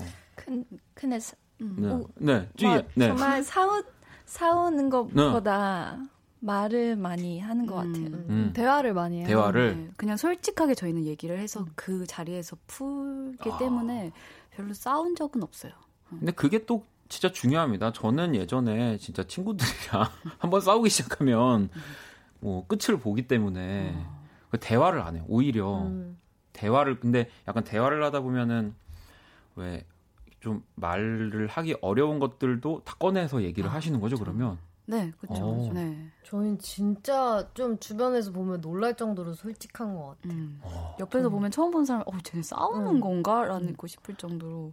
어. 0.00 0.04
근, 0.34 0.64
근데 0.94 1.18
음. 1.60 1.76
네. 1.78 1.88
오, 1.88 2.08
네. 2.16 2.48
뭐, 2.62 2.82
네. 2.94 3.08
정말 3.08 3.42
싸우 3.42 3.82
싸우는 4.24 4.88
것보다 4.88 5.98
네. 5.98 6.06
말을 6.40 6.96
많이 6.96 7.38
하는 7.38 7.66
것 7.66 7.74
같아요. 7.74 8.06
음. 8.06 8.26
음. 8.30 8.50
대화를 8.54 8.94
많이 8.94 9.18
해요. 9.18 9.26
대화를 9.26 9.76
네. 9.76 9.90
그냥 9.96 10.16
솔직하게 10.16 10.74
저희는 10.74 11.04
얘기를 11.04 11.38
해서 11.38 11.60
음. 11.60 11.66
그 11.74 12.06
자리에서 12.06 12.56
풀기 12.66 13.50
아. 13.50 13.58
때문에 13.58 14.12
별로 14.52 14.72
싸운 14.72 15.14
적은 15.14 15.42
없어요. 15.42 15.72
근데 16.08 16.32
그게 16.32 16.64
또 16.64 16.84
진짜 17.10 17.30
중요합니다. 17.30 17.92
저는 17.92 18.34
예전에 18.34 18.96
진짜 18.96 19.22
친구들이랑 19.24 20.06
한번 20.38 20.62
싸우기 20.62 20.88
시작하면 20.88 21.68
뭐 22.40 22.66
끝을 22.66 22.98
보기 22.98 23.28
때문에 23.28 23.94
그 24.50 24.58
대화를 24.58 25.02
안 25.02 25.16
해요. 25.16 25.24
오히려 25.28 25.82
음. 25.82 26.18
대화를 26.54 26.98
근데 27.00 27.28
약간 27.46 27.62
대화를 27.64 28.02
하다 28.02 28.20
보면은 28.20 28.74
왜 29.56 29.84
좀 30.40 30.64
말을 30.74 31.46
하기 31.46 31.76
어려운 31.82 32.18
것들도 32.18 32.82
다 32.84 32.96
꺼내서 32.98 33.42
얘기를 33.42 33.70
아, 33.70 33.74
하시는 33.74 34.00
거죠. 34.00 34.16
그렇죠. 34.16 34.32
그러면 34.36 34.58
네, 34.86 35.12
그렇죠. 35.20 35.44
어. 35.44 35.70
네. 35.72 36.08
저희는 36.24 36.58
진짜 36.58 37.46
좀 37.54 37.78
주변에서 37.78 38.32
보면 38.32 38.60
놀랄 38.60 38.96
정도로 38.96 39.34
솔직한 39.34 39.94
것 39.94 40.16
같아요. 40.22 40.32
음. 40.32 40.58
어. 40.62 40.96
옆에서 40.98 41.28
보면 41.28 41.50
처음 41.50 41.70
본 41.70 41.84
사람, 41.84 42.02
어, 42.06 42.18
쟤네 42.24 42.42
싸우는 42.42 42.96
음. 42.96 43.00
건가?라는 43.00 43.68
음. 43.68 43.76
거 43.76 43.86
싶을 43.86 44.16
정도로 44.16 44.72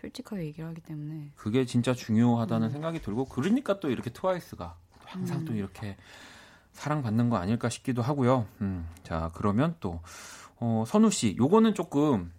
솔직하게 0.00 0.44
얘기를 0.44 0.68
하기 0.68 0.80
때문에 0.80 1.30
그게 1.36 1.64
진짜 1.64 1.94
중요하다는 1.94 2.68
음. 2.68 2.72
생각이 2.72 3.00
들고 3.02 3.26
그러니까 3.26 3.80
또 3.80 3.90
이렇게 3.90 4.10
트와이스가 4.10 4.76
항상 5.04 5.40
음. 5.40 5.44
또 5.44 5.54
이렇게 5.54 5.96
사랑받는 6.72 7.30
거 7.30 7.36
아닐까 7.36 7.68
싶기도 7.68 8.02
하고요. 8.02 8.46
음, 8.60 8.86
자 9.02 9.30
그러면 9.34 9.74
또 9.80 10.00
어, 10.60 10.84
선우 10.86 11.10
씨, 11.10 11.36
요거는 11.38 11.74
조금 11.74 12.32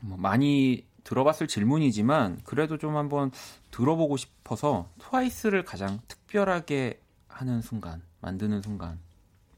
뭐 0.00 0.16
많이 0.16 0.86
들어봤을 1.04 1.48
질문이지만 1.48 2.40
그래도 2.44 2.78
좀 2.78 2.96
한번 2.96 3.30
들어보고 3.70 4.16
싶어서 4.16 4.88
트와이스를 4.98 5.64
가장 5.64 6.00
특별하게 6.08 7.00
하는 7.28 7.60
순간, 7.60 8.02
만드는 8.20 8.62
순간. 8.62 8.98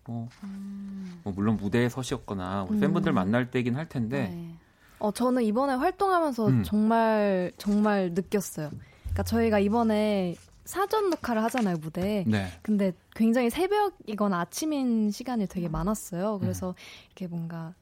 뭐, 0.05 0.29
음. 0.45 1.21
뭐 1.25 1.33
물론 1.35 1.57
무대에 1.57 1.89
서셨거나 1.89 2.67
우리 2.69 2.79
팬분들 2.79 3.13
음. 3.13 3.15
만날 3.15 3.51
때긴 3.51 3.75
할 3.77 3.89
텐데 3.89 4.29
네. 4.29 4.57
어, 4.99 5.11
저는 5.11 5.43
이번에 5.43 5.75
활동하면서 5.75 6.47
음. 6.49 6.63
정말, 6.65 7.53
정말 7.59 8.13
느꼈어요. 8.15 8.71
그러니까 9.03 9.23
저희가 9.23 9.59
이번에 9.59 10.37
사전 10.65 11.11
녹화를 11.11 11.43
하잖아요, 11.45 11.77
무대에. 11.77 12.25
네. 12.27 12.47
근데 12.63 12.93
굉장히 13.15 13.51
새벽이거나 13.51 14.41
아침인 14.41 15.11
시간이 15.11 15.47
되게 15.47 15.69
많았어요. 15.69 16.39
그래서 16.41 16.71
음. 16.71 16.75
이렇게 17.07 17.27
뭔가 17.29 17.75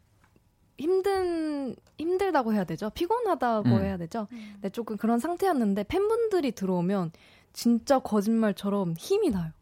힘든, 0.79 1.75
힘들다고 1.99 2.53
해야 2.53 2.65
되죠? 2.65 2.91
피곤하다고 2.91 3.69
음. 3.69 3.83
해야 3.83 3.97
되죠? 3.97 4.27
네, 4.61 4.69
조금 4.71 4.97
그런 4.97 5.19
상태였는데 5.19 5.85
팬분들이 5.85 6.53
들어오면 6.53 7.13
진짜 7.53 8.01
거짓말처럼 8.01 8.95
힘이 8.99 9.31
나요. 9.31 9.53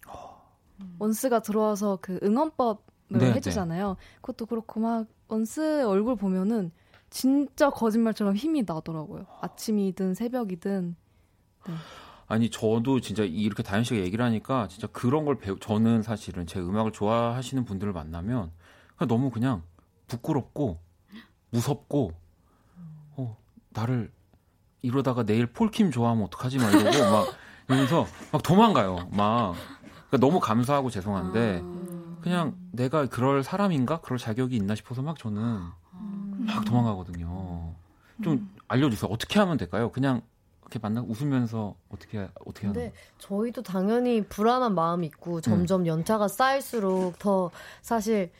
음. 0.81 0.97
원스가 0.99 1.41
들어와서 1.41 1.99
그 2.01 2.19
응원법을 2.23 2.79
네, 3.09 3.19
네. 3.19 3.33
해주잖아요. 3.35 3.89
네. 3.91 3.95
그것도 4.17 4.47
그렇고 4.47 4.81
막 4.81 5.07
원스 5.29 5.85
얼굴 5.87 6.17
보면은 6.17 6.73
진짜 7.13 7.69
거짓말처럼 7.69 8.35
힘이 8.35 8.65
나더라고요. 8.67 9.27
아침이든 9.43 10.15
새벽이든. 10.15 10.97
네. 11.69 11.75
아니 12.27 12.49
저도 12.49 13.01
진짜 13.01 13.23
이렇게 13.23 13.63
다현 13.63 13.85
씨가 13.85 14.01
얘기를 14.01 14.25
하니까 14.25 14.67
진짜 14.69 14.87
그런 14.87 15.27
걸 15.27 15.39
배우 15.39 15.59
저는 15.59 16.01
사실은 16.03 16.47
제 16.47 16.59
음악을 16.59 16.93
좋아하시는 16.93 17.67
분들을 17.67 17.93
만나면 17.93 18.51
그냥 18.97 19.09
너무 19.09 19.31
그냥 19.31 19.63
부끄럽고 20.09 20.79
무섭고 21.51 22.15
어 23.17 23.37
나를 23.69 24.11
이러다가 24.81 25.23
내일 25.23 25.47
폴킴 25.47 25.91
좋아하면 25.91 26.25
어떡하지 26.25 26.57
막 26.57 26.71
이러고 26.71 27.11
막 27.11 27.27
이러면서 27.69 28.07
막 28.33 28.43
도망가요. 28.43 29.11
막 29.11 29.55
그러니까 30.09 30.17
너무 30.19 30.41
감사하고 30.41 30.89
죄송한데 30.89 31.61
아. 31.63 32.17
그냥 32.23 32.57
내가 32.71 33.05
그럴 33.05 33.43
사람인가 33.43 34.01
그럴 34.01 34.19
자격이 34.19 34.57
있나 34.57 34.75
싶어서 34.75 35.03
막 35.03 35.19
저는 35.19 35.61
막 36.47 36.65
도망가거든요. 36.65 37.75
좀 38.23 38.33
음. 38.35 38.55
알려주세요. 38.69 39.11
어떻게 39.11 39.39
하면 39.41 39.57
될까요? 39.57 39.91
그냥 39.91 40.23
이렇게 40.63 40.79
만나 40.79 41.03
웃으면서 41.03 41.75
어떻게 41.91 42.29
어떻게 42.47 42.67
하는? 42.67 42.81
근데 42.81 42.93
저희도 43.19 43.63
당연히 43.63 44.23
불안한 44.25 44.75
마음이 44.75 45.07
있고 45.09 45.41
점점 45.41 45.83
음. 45.83 45.87
연차가 45.87 46.29
쌓일수록 46.29 47.19
더 47.19 47.51
사실 47.83 48.31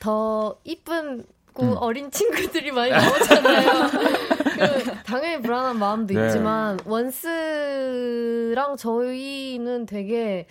더 0.00 0.58
이쁜 0.64 1.24
음. 1.60 1.74
어린 1.76 2.10
친구들이 2.10 2.72
많이 2.72 2.90
나오잖아요. 2.90 3.70
그 4.56 5.02
당연히 5.04 5.42
불안한 5.42 5.78
마음도 5.78 6.14
네. 6.14 6.26
있지만 6.26 6.78
원스랑 6.86 8.76
저희는 8.78 9.86
되게 9.86 10.46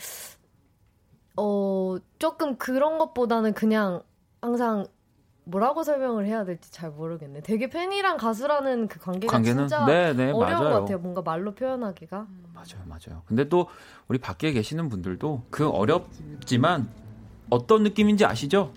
어 1.38 1.97
조금 2.19 2.57
그런 2.57 2.99
것보다는 2.99 3.53
그냥 3.53 4.03
항상 4.41 4.86
뭐라고 5.44 5.84
설명을 5.84 6.26
해야 6.26 6.46
될지 6.46 6.72
잘 6.72 6.92
모르겠네. 6.92 7.42
되게 7.42 7.68
팬이랑 7.70 8.18
가수라는 8.18 8.88
그 8.88 9.00
관계가 9.00 9.32
관계는? 9.32 9.68
진짜 9.68 9.86
네, 9.86 10.14
네, 10.14 10.32
어려운 10.32 10.39
맞아요. 10.39 10.60
것 10.60 10.80
같아요. 10.82 10.98
뭔가 11.00 11.22
말로 11.22 11.54
표현하기가. 11.54 12.28
맞아요, 12.54 12.84
맞아요. 12.86 13.24
근데 13.26 13.50
또 13.50 13.68
우리 14.08 14.18
밖에 14.20 14.52
계시는 14.52 14.89
분들도 14.89 15.44
그 15.50 15.68
어렵지만 15.68 16.88
어떤 17.50 17.84
느낌인지 17.84 18.26
아시죠? 18.26 18.72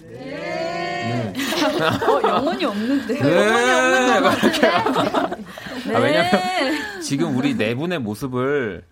네. 0.00 1.32
네. 1.32 1.32
어, 2.06 2.22
영혼이 2.28 2.64
없는데. 2.64 3.20
네. 3.20 3.46
영혼이 3.46 4.26
없는 4.26 5.42
네. 5.88 5.94
아, 5.96 5.98
왜냐면 5.98 7.00
지금 7.02 7.36
우리 7.36 7.56
네 7.56 7.74
분의 7.74 7.98
모습을 7.98 8.84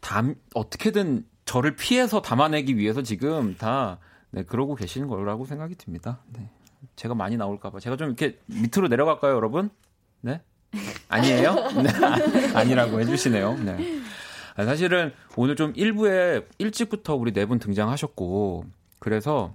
담 0.00 0.34
어떻게든 0.54 1.24
저를 1.44 1.74
피해서 1.76 2.20
담아내기 2.22 2.76
위해서 2.76 3.02
지금 3.02 3.56
다 3.56 3.98
네, 4.36 4.42
그러고 4.42 4.74
계시는 4.74 5.08
거라고 5.08 5.46
생각이 5.46 5.76
듭니다. 5.76 6.18
네. 6.28 6.50
제가 6.94 7.14
많이 7.14 7.38
나올까봐. 7.38 7.80
제가 7.80 7.96
좀 7.96 8.08
이렇게 8.08 8.38
밑으로 8.44 8.88
내려갈까요, 8.88 9.34
여러분? 9.34 9.70
네? 10.20 10.42
아니에요? 11.08 11.54
네. 11.82 12.52
아니라고 12.54 13.00
해주시네요. 13.00 13.54
네. 13.64 14.02
사실은 14.56 15.14
오늘 15.36 15.56
좀 15.56 15.72
일부에 15.74 16.46
일찍부터 16.58 17.14
우리 17.16 17.32
네 17.32 17.46
분 17.46 17.58
등장하셨고, 17.58 18.66
그래서 18.98 19.54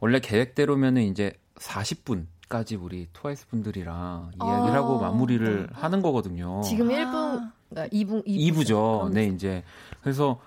원래 0.00 0.18
계획대로면은 0.18 1.02
이제 1.02 1.34
40분 1.56 2.24
까지 2.48 2.74
우리 2.76 3.06
트와이스 3.12 3.48
분들이랑 3.48 4.30
이야기를 4.42 4.70
아~ 4.72 4.74
하고 4.76 4.98
마무리를 4.98 5.68
하는 5.74 6.00
거거든요. 6.00 6.62
지금 6.62 6.88
1분, 6.88 7.52
아~ 7.76 7.86
2분, 7.88 8.24
2분. 8.26 8.26
2부죠. 8.26 9.10
네, 9.12 9.26
이제. 9.26 9.62
그래서 10.00 10.40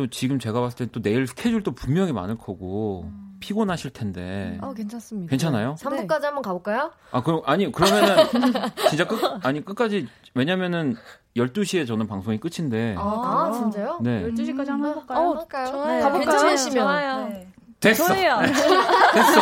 또 0.00 0.06
지금 0.08 0.38
제가 0.38 0.60
봤을 0.60 0.86
때 0.86 0.90
또 0.92 1.02
내일 1.02 1.26
스케줄도 1.26 1.72
분명히 1.72 2.12
많을 2.12 2.38
거고 2.38 3.02
음. 3.04 3.36
피곤하실 3.40 3.90
텐데. 3.92 4.58
어, 4.62 4.72
괜찮습니다. 4.72 5.30
괜찮아요? 5.30 5.74
3부까지 5.78 6.20
네. 6.20 6.26
한번 6.26 6.42
가볼까요? 6.42 6.90
아, 7.10 7.22
그럼, 7.22 7.40
아니, 7.46 7.70
그러면은, 7.72 8.16
진짜 8.90 9.06
끝, 9.06 9.18
아니, 9.46 9.64
끝까지, 9.64 10.08
왜냐면은, 10.34 10.96
12시에 11.36 11.86
저는 11.86 12.06
방송이 12.06 12.38
끝인데. 12.38 12.96
아, 12.98 13.02
아 13.48 13.52
진짜요? 13.52 13.98
네. 14.02 14.24
12시까지 14.28 14.66
한번 14.68 14.90
해볼까요? 14.90 15.18
어, 15.18 15.30
해볼까요? 15.32 15.66
좋아요. 15.68 16.02
가볼까요? 16.02 16.30
괜찮으시면. 16.30 17.30
네. 17.30 17.48
됐어. 17.80 18.06
좋아요. 18.08 18.40
됐어. 19.14 19.40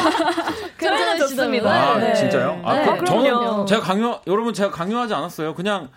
저희는 0.81 1.19
좋습니다. 1.19 1.71
아, 1.71 1.99
네. 1.99 2.15
진짜요? 2.15 2.61
아, 2.65 2.75
네. 2.75 2.99
그, 2.99 3.05
저는 3.05 3.67
제가 3.67 3.81
강요, 3.81 4.21
여러분 4.29 4.55
제가 4.55 4.71
강요하지 4.71 5.13
않았어요. 5.13 5.55
그냥, 5.55 5.89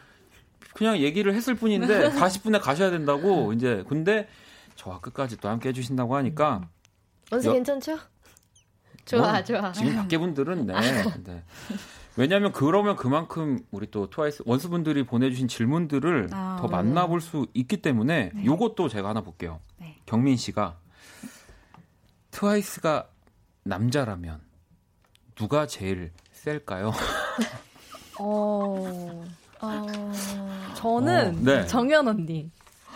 그냥 0.74 0.97
얘기를 0.97 1.36
했을 1.36 1.53
뿐인데, 1.53 2.09
40분에 2.18 2.59
가셔야 2.59 2.89
된다고, 2.89 3.53
이제, 3.53 3.84
근데, 3.88 4.28
저와 4.82 5.00
끝까지 5.00 5.38
또 5.38 5.48
함께 5.48 5.70
해주신다고 5.70 6.16
하니까. 6.16 6.68
원수 7.32 7.50
여, 7.50 7.54
괜찮죠? 7.54 8.00
좋아, 9.06 9.32
뭐, 9.32 9.44
좋아. 9.44 9.72
지금 9.72 9.96
밖에 9.96 10.18
분들은, 10.18 10.66
네. 10.66 10.74
네. 11.24 11.44
왜냐하면 12.18 12.52
그러면 12.52 12.96
그만큼 12.96 13.60
우리 13.70 13.90
또 13.92 14.10
트와이스 14.10 14.44
원수분들이 14.46 15.06
보내주신 15.06 15.48
질문들을 15.48 16.30
아, 16.34 16.58
더 16.60 16.68
만나볼 16.68 17.22
수 17.22 17.48
있기 17.54 17.82
때문에 17.82 18.32
네. 18.34 18.46
요것도 18.46 18.90
제가 18.90 19.10
하나 19.10 19.22
볼게요. 19.22 19.60
네. 19.78 19.98
경민 20.06 20.36
씨가 20.36 20.78
트와이스가 22.32 23.08
남자라면 23.64 24.42
누가 25.36 25.68
제일 25.68 26.12
셀까요? 26.32 26.92
어, 28.20 29.24
어, 29.62 29.88
저는 30.76 31.28
어, 31.30 31.40
네. 31.40 31.68
정연 31.68 32.08
언니. 32.08 32.52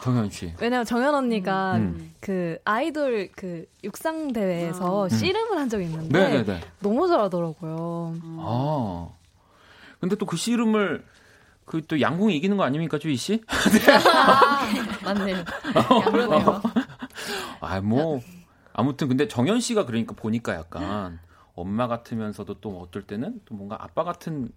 정현 0.05 0.29
씨. 0.29 0.53
왜냐면 0.61 0.85
정현 0.85 1.15
언니가 1.15 1.77
음. 1.77 2.13
그 2.19 2.59
아이돌 2.63 3.29
그 3.35 3.65
육상 3.83 4.33
대회에서 4.33 5.05
아. 5.05 5.09
씨름을 5.09 5.57
한 5.57 5.67
적이 5.67 5.85
있는데 5.85 6.19
네네네. 6.19 6.43
네, 6.43 6.53
네. 6.59 6.61
너무 6.79 7.07
잘하더라고요. 7.07 8.15
아. 8.37 9.09
근데 9.99 10.15
또 10.15 10.27
그 10.27 10.37
씨름을 10.37 11.03
그 11.65 11.81
또 11.87 11.99
양궁이 11.99 12.35
이기는 12.37 12.55
거 12.57 12.63
아닙니까, 12.63 12.99
주희 12.99 13.15
씨? 13.15 13.41
맞네요. 15.03 15.43
그러네요. 16.11 16.61
아, 17.59 17.81
뭐 17.81 18.21
아무튼 18.73 19.07
근데 19.07 19.27
정현 19.27 19.59
씨가 19.59 19.87
그러니까 19.87 20.13
보니까 20.13 20.53
약간 20.53 21.19
엄마 21.55 21.87
같으면서도 21.87 22.59
또 22.61 22.79
어떨 22.81 23.01
때는 23.07 23.41
또 23.45 23.55
뭔가 23.55 23.83
아빠 23.83 24.03
같은 24.03 24.49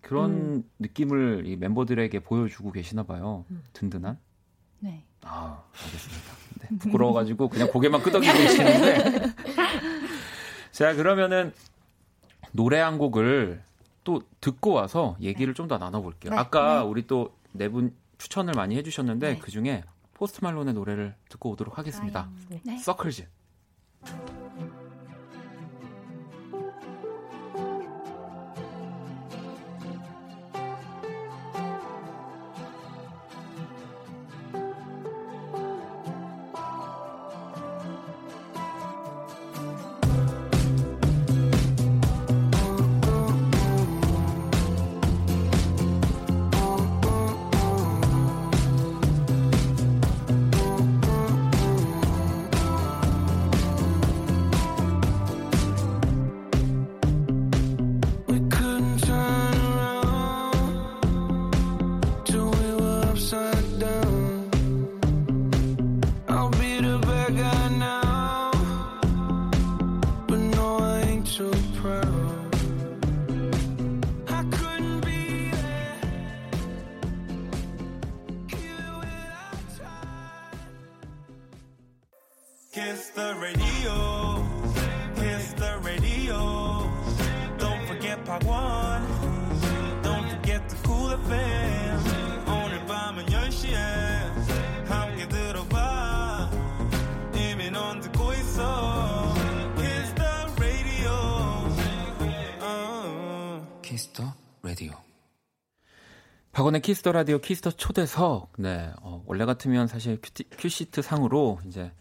그런 0.00 0.30
음. 0.32 0.64
느낌을 0.80 1.44
이 1.46 1.56
멤버들에게 1.56 2.18
보여주고 2.20 2.72
계시나 2.72 3.04
봐요. 3.04 3.44
음. 3.52 3.62
든든한. 3.74 4.18
네. 4.80 5.04
아, 5.22 5.62
알겠습니다. 5.84 6.32
네, 6.60 6.78
부끄러워가지고 6.78 7.48
그냥 7.48 7.68
고개만 7.70 8.02
끄덕이고 8.02 8.32
계시는데. 8.36 9.34
자, 10.72 10.94
그러면은 10.94 11.52
노래 12.52 12.78
한 12.78 12.98
곡을 12.98 13.62
또 14.04 14.22
듣고 14.40 14.72
와서 14.72 15.16
얘기를 15.20 15.52
좀더 15.54 15.78
나눠볼게요. 15.78 16.32
네. 16.32 16.38
아까 16.38 16.80
네. 16.82 16.86
우리 16.88 17.06
또 17.06 17.32
네 17.52 17.68
분 17.68 17.94
추천을 18.18 18.52
많이 18.54 18.76
해주셨는데 18.76 19.34
네. 19.34 19.38
그 19.38 19.50
중에 19.50 19.82
포스트 20.14 20.44
말론의 20.44 20.74
노래를 20.74 21.14
듣고 21.28 21.50
오도록 21.50 21.78
하겠습니다. 21.78 22.28
네. 22.64 22.78
서클즈. 22.78 23.26
박원의 106.68 106.82
키스 106.82 107.01
더 107.01 107.12
라디오 107.12 107.38
키스 107.38 107.59
더 107.59 107.72
초대석. 107.72 108.52
네. 108.58 108.90
어, 109.02 109.22
원래 109.26 109.44
같으면 109.44 109.86
사실 109.86 110.20
큐시트 110.58 111.02
상으로 111.02 111.58
이제 111.66 111.92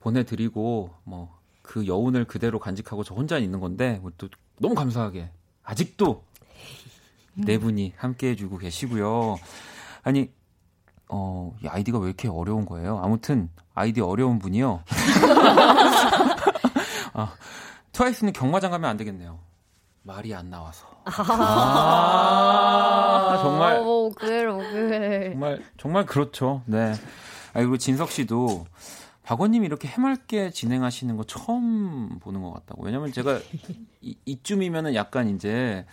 보내드리고 0.00 0.90
뭐 1.04 1.40
그 1.70 1.86
여운을 1.86 2.24
그대로 2.24 2.58
간직하고 2.58 3.04
저 3.04 3.14
혼자 3.14 3.38
있는 3.38 3.60
건데 3.60 4.00
뭐 4.02 4.17
또 4.17 4.28
너무 4.58 4.74
감사하게 4.74 5.30
아직도 5.62 6.24
네 7.34 7.58
분이 7.58 7.92
함께 7.96 8.30
해주고 8.30 8.58
계시고요. 8.58 9.36
아니 10.02 10.32
어, 11.06 11.56
이 11.62 11.68
아이디가 11.68 12.00
왜 12.00 12.08
이렇게 12.08 12.26
어려운 12.26 12.64
거예요? 12.64 12.98
아무튼 12.98 13.50
아이디 13.72 14.00
어려운 14.00 14.40
분이요. 14.40 14.82
아, 17.14 17.34
트와이스는 17.92 18.32
경마장 18.32 18.72
가면 18.72 18.90
안 18.90 18.96
되겠네요. 18.96 19.38
말이 20.02 20.34
안 20.34 20.50
나와서. 20.50 20.86
아, 22.10 23.38
정말. 23.42 23.76
어, 23.76 24.10
그래요, 24.16 24.58
그래. 24.58 25.30
정말, 25.30 25.62
정말 25.78 26.06
그렇죠. 26.06 26.62
네. 26.66 26.92
아, 27.52 27.54
그리고 27.54 27.76
진석 27.76 28.10
씨도 28.10 28.66
박원님이 29.24 29.66
이렇게 29.66 29.86
해맑게 29.88 30.50
진행하시는 30.50 31.16
거 31.16 31.24
처음 31.24 32.18
보는 32.20 32.42
것 32.42 32.52
같다고. 32.52 32.84
왜냐면 32.84 33.12
제가 33.12 33.38
이, 34.00 34.16
이쯤이면은 34.24 34.94
약간 34.94 35.28
이제, 35.28 35.84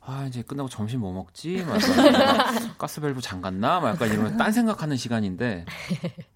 아, 0.00 0.24
이제 0.26 0.42
끝나고 0.42 0.68
점심 0.68 1.00
뭐 1.00 1.12
먹지? 1.12 1.64
막 1.64 1.78
가스밸브 2.78 3.20
잠갔나? 3.20 3.80
막 3.80 3.90
약간 3.90 4.10
이러면 4.12 4.36
딴 4.36 4.52
생각하는 4.52 4.96
시간인데, 4.96 5.64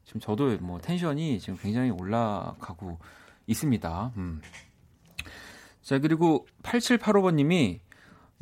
지금 0.05 0.21
저도 0.21 0.57
뭐 0.61 0.79
텐션이 0.79 1.41
지금 1.41 1.59
굉장히 1.61 1.91
올라가고 1.91 2.99
있습니다. 3.47 4.13
음. 4.17 4.41
자, 5.83 5.99
그리고 5.99 6.47
8785번님이 6.63 7.81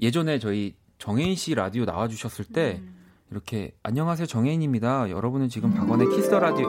예전에 0.00 0.38
저희 0.38 0.74
정해인 0.98 1.34
씨 1.36 1.54
라디오 1.54 1.84
나와주셨을 1.84 2.44
때 2.46 2.78
음. 2.82 2.96
이렇게 3.30 3.72
안녕하세요 3.82 4.26
정해인입니다. 4.26 5.08
여러분은 5.10 5.48
지금 5.48 5.72
박원의 5.72 6.08
키스 6.10 6.28
더 6.28 6.38
라디오 6.38 6.66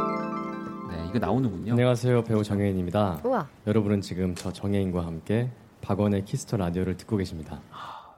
네 0.89 1.07
이거 1.09 1.19
나오는군요. 1.19 1.73
안녕하세요 1.73 2.23
배우 2.23 2.43
정해인입니다. 2.43 3.21
우와. 3.23 3.47
여러분은 3.67 4.01
지금 4.01 4.35
저 4.35 4.53
정해인과 4.53 5.05
함께 5.05 5.49
박원의 5.81 6.23
키스 6.25 6.45
더 6.45 6.57
라디오를 6.57 6.95
듣고 6.97 7.17
계십니다. 7.17 7.59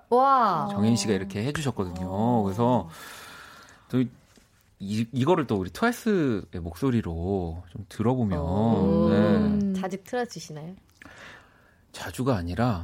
와 0.09 0.67
정해인 0.71 0.95
씨가 0.95 1.13
이렇게 1.13 1.43
해주셨거든요. 1.45 2.43
그래서 2.43 2.89
또 3.89 4.03
이, 4.79 5.07
이거를 5.13 5.47
또 5.47 5.55
우리 5.55 5.69
트와이스의 5.71 6.59
목소리로 6.61 7.63
좀 7.71 7.85
들어보면 7.89 9.73
네. 9.73 9.79
자주 9.79 10.03
틀어주시나요? 10.03 10.75
자주가 11.93 12.35
아니라 12.35 12.83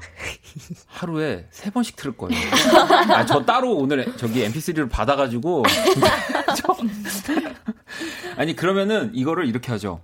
하루에 0.85 1.47
세 1.49 1.69
번씩 1.71 1.97
틀을 1.97 2.15
거예요. 2.15 2.39
아, 3.13 3.25
저 3.25 3.43
따로 3.43 3.75
오늘 3.75 4.15
저기 4.17 4.47
MP3를 4.47 4.89
받아가지고. 4.89 5.65
아니, 8.37 8.55
그러면은 8.55 9.13
이거를 9.13 9.47
이렇게 9.47 9.71
하죠. 9.73 9.99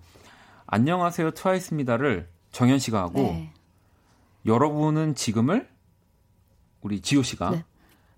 안녕하세요, 0.66 1.32
트와이스입니다를 1.32 2.28
정연 2.52 2.80
씨가 2.80 3.00
하고, 3.00 3.22
네. 3.22 3.54
여러분은 4.46 5.16
지금을 5.16 5.70
우리 6.82 7.00
지효 7.00 7.22
씨가, 7.22 7.52
네. 7.52 7.64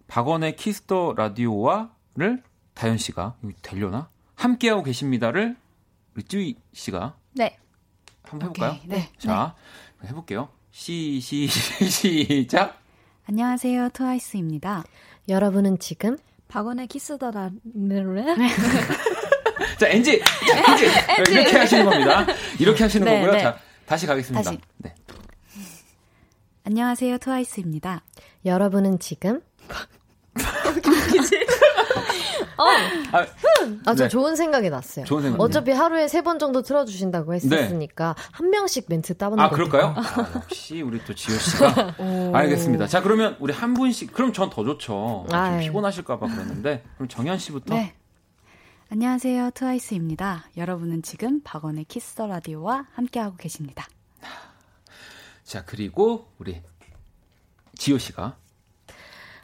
박원의 0.07 0.55
키스 0.55 0.91
더 0.92 1.13
라디오와를 1.17 2.41
다현 2.73 2.97
씨가, 2.97 3.35
되려나? 3.61 4.09
함께하고 4.35 4.83
계십니다를 4.83 5.57
우리 6.15 6.23
쯔이 6.23 6.55
씨가. 6.73 7.17
네. 7.33 7.57
한번 8.23 8.49
해볼까요? 8.49 8.71
오케이, 8.71 8.87
네. 8.87 9.11
자, 9.17 9.53
네. 10.01 10.09
해볼게요. 10.09 10.49
시, 10.77 11.19
시, 11.19 11.47
시, 11.47 11.89
시작! 11.89 12.79
안녕하세요, 13.25 13.89
트와이스입니다. 13.93 14.83
여러분은 15.27 15.79
지금 15.79 16.17
박원의 16.49 16.85
키스더라. 16.85 17.49
자, 19.79 19.87
엔지! 19.87 20.21
자, 20.21 20.71
엔지! 20.71 20.85
엔지! 20.85 21.31
이렇게 21.31 21.57
하시는 21.57 21.83
겁니다. 21.83 22.27
이렇게 22.59 22.83
하시는 22.83 23.05
네, 23.05 23.15
거고요. 23.15 23.31
네. 23.31 23.39
자, 23.39 23.57
다시 23.87 24.05
가겠습니다. 24.05 24.43
다시. 24.43 24.59
네. 24.77 24.93
안녕하세요, 26.63 27.17
트와이스입니다. 27.17 28.03
여러분은 28.45 28.99
지금 28.99 29.41
어. 32.57 32.63
아, 33.11 33.25
아, 33.85 33.95
저 33.95 34.03
네. 34.03 34.07
좋은 34.09 34.35
생각이 34.35 34.69
났어요. 34.69 35.05
좋은 35.05 35.21
생각. 35.23 35.39
어차피 35.41 35.71
하루에 35.71 36.07
세 36.07 36.21
번 36.21 36.39
정도 36.39 36.61
틀어주신다고 36.61 37.33
했었으니까 37.35 38.15
네. 38.17 38.23
한 38.31 38.49
명씩 38.49 38.85
멘트 38.89 39.15
따보는 39.17 39.43
아, 39.43 39.49
그럴까요? 39.49 39.93
아, 39.95 40.31
역시 40.35 40.81
우리 40.81 41.03
또 41.05 41.13
지효 41.15 41.37
씨가. 41.37 41.95
알겠습니다. 42.33 42.87
자, 42.87 43.01
그러면 43.01 43.37
우리 43.39 43.53
한 43.53 43.73
분씩, 43.73 44.13
그럼 44.13 44.33
전 44.33 44.49
더 44.49 44.63
좋죠. 44.63 45.25
좀 45.29 45.59
피곤하실까봐 45.59 46.25
그랬는데. 46.27 46.83
그럼 46.95 47.07
정연 47.07 47.37
씨부터. 47.37 47.75
네. 47.75 47.93
안녕하세요, 48.89 49.51
트와이스입니다. 49.51 50.45
여러분은 50.55 51.01
지금 51.01 51.41
박원의 51.43 51.83
키스 51.85 52.15
더 52.15 52.25
라디오와 52.25 52.85
함께하고 52.93 53.35
계십니다. 53.35 53.85
자, 55.43 55.63
그리고 55.65 56.27
우리 56.39 56.61
지효 57.77 57.97
씨가. 57.97 58.37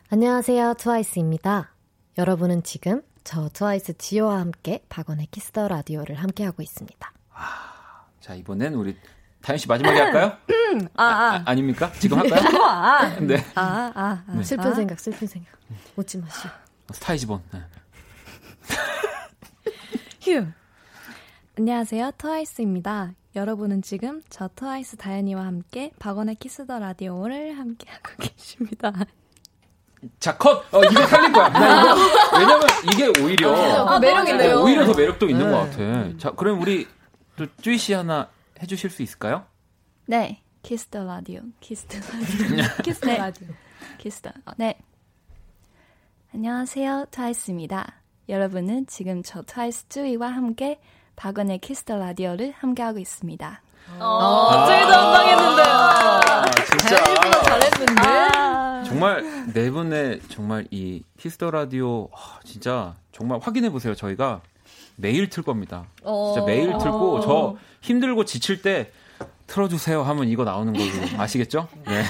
안녕하세요, 0.10 0.76
트와이스입니다. 0.76 1.73
여러분은 2.18 2.64
지금 2.64 3.02
저 3.24 3.50
트와이스 3.50 3.98
지효와 3.98 4.40
함께 4.40 4.84
박원의 4.90 5.28
키스 5.32 5.52
더 5.52 5.68
라디오를 5.68 6.16
함께 6.16 6.44
하고 6.44 6.62
있습니다. 6.62 7.12
아, 7.34 8.06
자, 8.20 8.36
이번엔 8.36 8.76
우리 8.76 8.96
다현 9.42 9.58
씨 9.58 9.68
마지막에 9.68 10.00
할까요? 10.00 10.38
음, 10.50 10.88
아, 10.96 11.04
아. 11.04 11.44
아, 11.46 11.56
닙니까 11.56 11.92
지금 11.94 12.20
할까요? 12.20 12.42
아, 12.64 13.18
네. 13.20 13.38
아, 13.56 13.92
아, 13.96 14.24
아. 14.28 14.34
네. 14.36 14.44
슬픈 14.44 14.76
생각, 14.76 15.00
슬픈 15.00 15.28
생각. 15.28 15.52
웃지 15.96 16.18
마시오. 16.20 16.52
Star 16.92 17.10
Is 17.10 17.19
Born. 17.19 17.42
네. 17.52 17.62
휴. 20.22 20.46
안녕하세요. 21.58 22.12
트와이스입니다. 22.18 23.14
여러분은 23.36 23.82
지금 23.82 24.22
저 24.30 24.50
트와이스 24.56 24.98
다현이와 24.98 25.44
함께 25.44 25.92
박원의 25.98 26.36
키스 26.36 26.68
더 26.68 26.78
라디오를 26.78 27.58
함께 27.58 27.90
하고 27.90 28.10
계십니다. 28.20 28.94
자, 30.20 30.38
컷! 30.38 30.64
어, 30.74 30.82
이게 30.84 31.06
살릴 31.08 31.32
거야. 31.32 31.50
나 31.50 31.82
이거, 31.82 31.96
왜냐면 32.38 32.62
이게 32.92 33.22
오히려. 33.22 33.86
아, 33.88 34.00
매력있네요. 34.00 34.62
오히려 34.62 34.86
더 34.86 34.94
매력도 34.94 35.30
있는 35.30 35.46
네. 35.46 35.52
것 35.52 35.58
같아. 35.70 36.18
자, 36.18 36.32
그럼 36.32 36.62
우리 36.62 36.88
또 37.36 37.46
쯔위 37.62 37.78
씨 37.78 37.94
하나 37.94 38.30
해주실 38.62 38.90
수 38.90 39.02
있을까요? 39.02 39.46
네. 40.06 40.42
키스 40.62 40.88
더 40.88 41.04
라디오. 41.04 41.42
키스 41.60 41.86
더 41.86 41.98
라디오. 41.98 42.64
키스 42.84 43.00
더 43.02 43.12
라디오. 43.16 43.48
키스 43.98 44.22
더. 44.22 44.32
네. 44.58 44.78
안녕하세요. 46.34 47.06
트와이스입니다. 47.12 47.94
여러분은 48.30 48.88
지금 48.88 49.22
저 49.24 49.42
트와이스 49.44 49.90
쯔위와 49.90 50.30
함께 50.30 50.80
박원의 51.16 51.60
키스 51.60 51.84
더 51.84 51.98
라디오를 51.98 52.54
함께하고 52.58 53.00
있습니다. 53.00 53.62
어, 54.00 54.48
갑자기 54.50 54.92
당당했는데요. 54.92 55.66
아, 55.68 56.46
진짜. 56.66 57.04
잘했는데. 57.44 58.02
아. 58.02 58.43
정말 58.94 59.24
네 59.54 59.72
분의 59.72 60.22
정말 60.30 60.68
이 60.70 61.02
키스 61.18 61.38
더 61.38 61.50
라디오 61.50 62.10
아, 62.14 62.40
진짜 62.44 62.94
정말 63.12 63.40
확인해 63.42 63.72
보세요. 63.72 63.96
저희가 63.96 64.42
매일 64.98 65.30
틀 65.32 65.42
겁니다. 65.42 65.88
진짜 65.96 66.06
어. 66.12 66.46
매일 66.46 66.78
틀고 66.78 67.22
저 67.22 67.58
힘들고 67.82 68.24
지칠 68.26 68.62
때 68.62 68.92
틀어주세요 69.48 70.04
하면 70.04 70.28
이거 70.28 70.44
나오는 70.44 70.72
거고 70.74 71.20
아시겠죠? 71.20 71.68
네. 71.88 72.04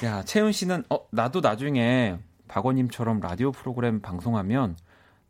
야 0.06 0.22
채은 0.22 0.52
씨는 0.52 0.84
어 0.88 1.00
나도 1.10 1.40
나중에 1.40 2.16
박원님처럼 2.48 3.20
라디오 3.20 3.52
프로그램 3.52 4.00
방송하면 4.00 4.76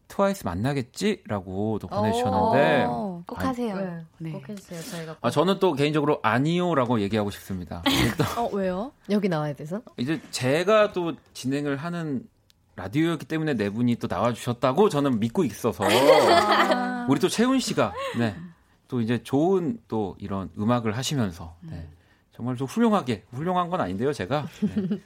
트와이스 0.08 0.44
만나겠지라고 0.44 1.78
또 1.80 1.88
보내주셨는데 1.88 2.86
어, 2.88 3.22
꼭 3.26 3.44
하세요. 3.44 3.76
네, 3.76 4.04
네. 4.18 4.32
꼭 4.32 4.48
해주세요. 4.48 4.80
저희가 4.80 5.16
아 5.20 5.30
저는 5.30 5.58
또 5.58 5.74
개인적으로 5.74 6.20
아니요라고 6.22 7.00
얘기하고 7.00 7.30
싶습니다. 7.30 7.82
어 8.38 8.48
왜요? 8.52 8.92
여기 9.10 9.28
나와야 9.28 9.52
돼서? 9.52 9.82
이제 9.96 10.20
제가 10.30 10.92
또 10.92 11.14
진행을 11.34 11.76
하는 11.76 12.26
라디오였기 12.76 13.26
때문에 13.26 13.54
네 13.54 13.70
분이 13.70 13.96
또 13.96 14.06
나와주셨다고 14.08 14.88
저는 14.90 15.18
믿고 15.18 15.44
있어서 15.44 15.84
아. 15.84 17.06
우리 17.08 17.18
또 17.20 17.28
채훈 17.28 17.58
씨가 17.58 17.94
네. 18.18 18.36
또 18.88 19.00
이제 19.00 19.22
좋은 19.22 19.78
또 19.88 20.14
이런 20.18 20.50
음악을 20.58 20.96
하시면서 20.96 21.56
네. 21.62 21.88
정말 22.32 22.56
좀 22.56 22.66
훌륭하게 22.66 23.24
훌륭한 23.32 23.70
건 23.70 23.80
아닌데요 23.80 24.12
제가 24.12 24.46
네. 24.60 25.00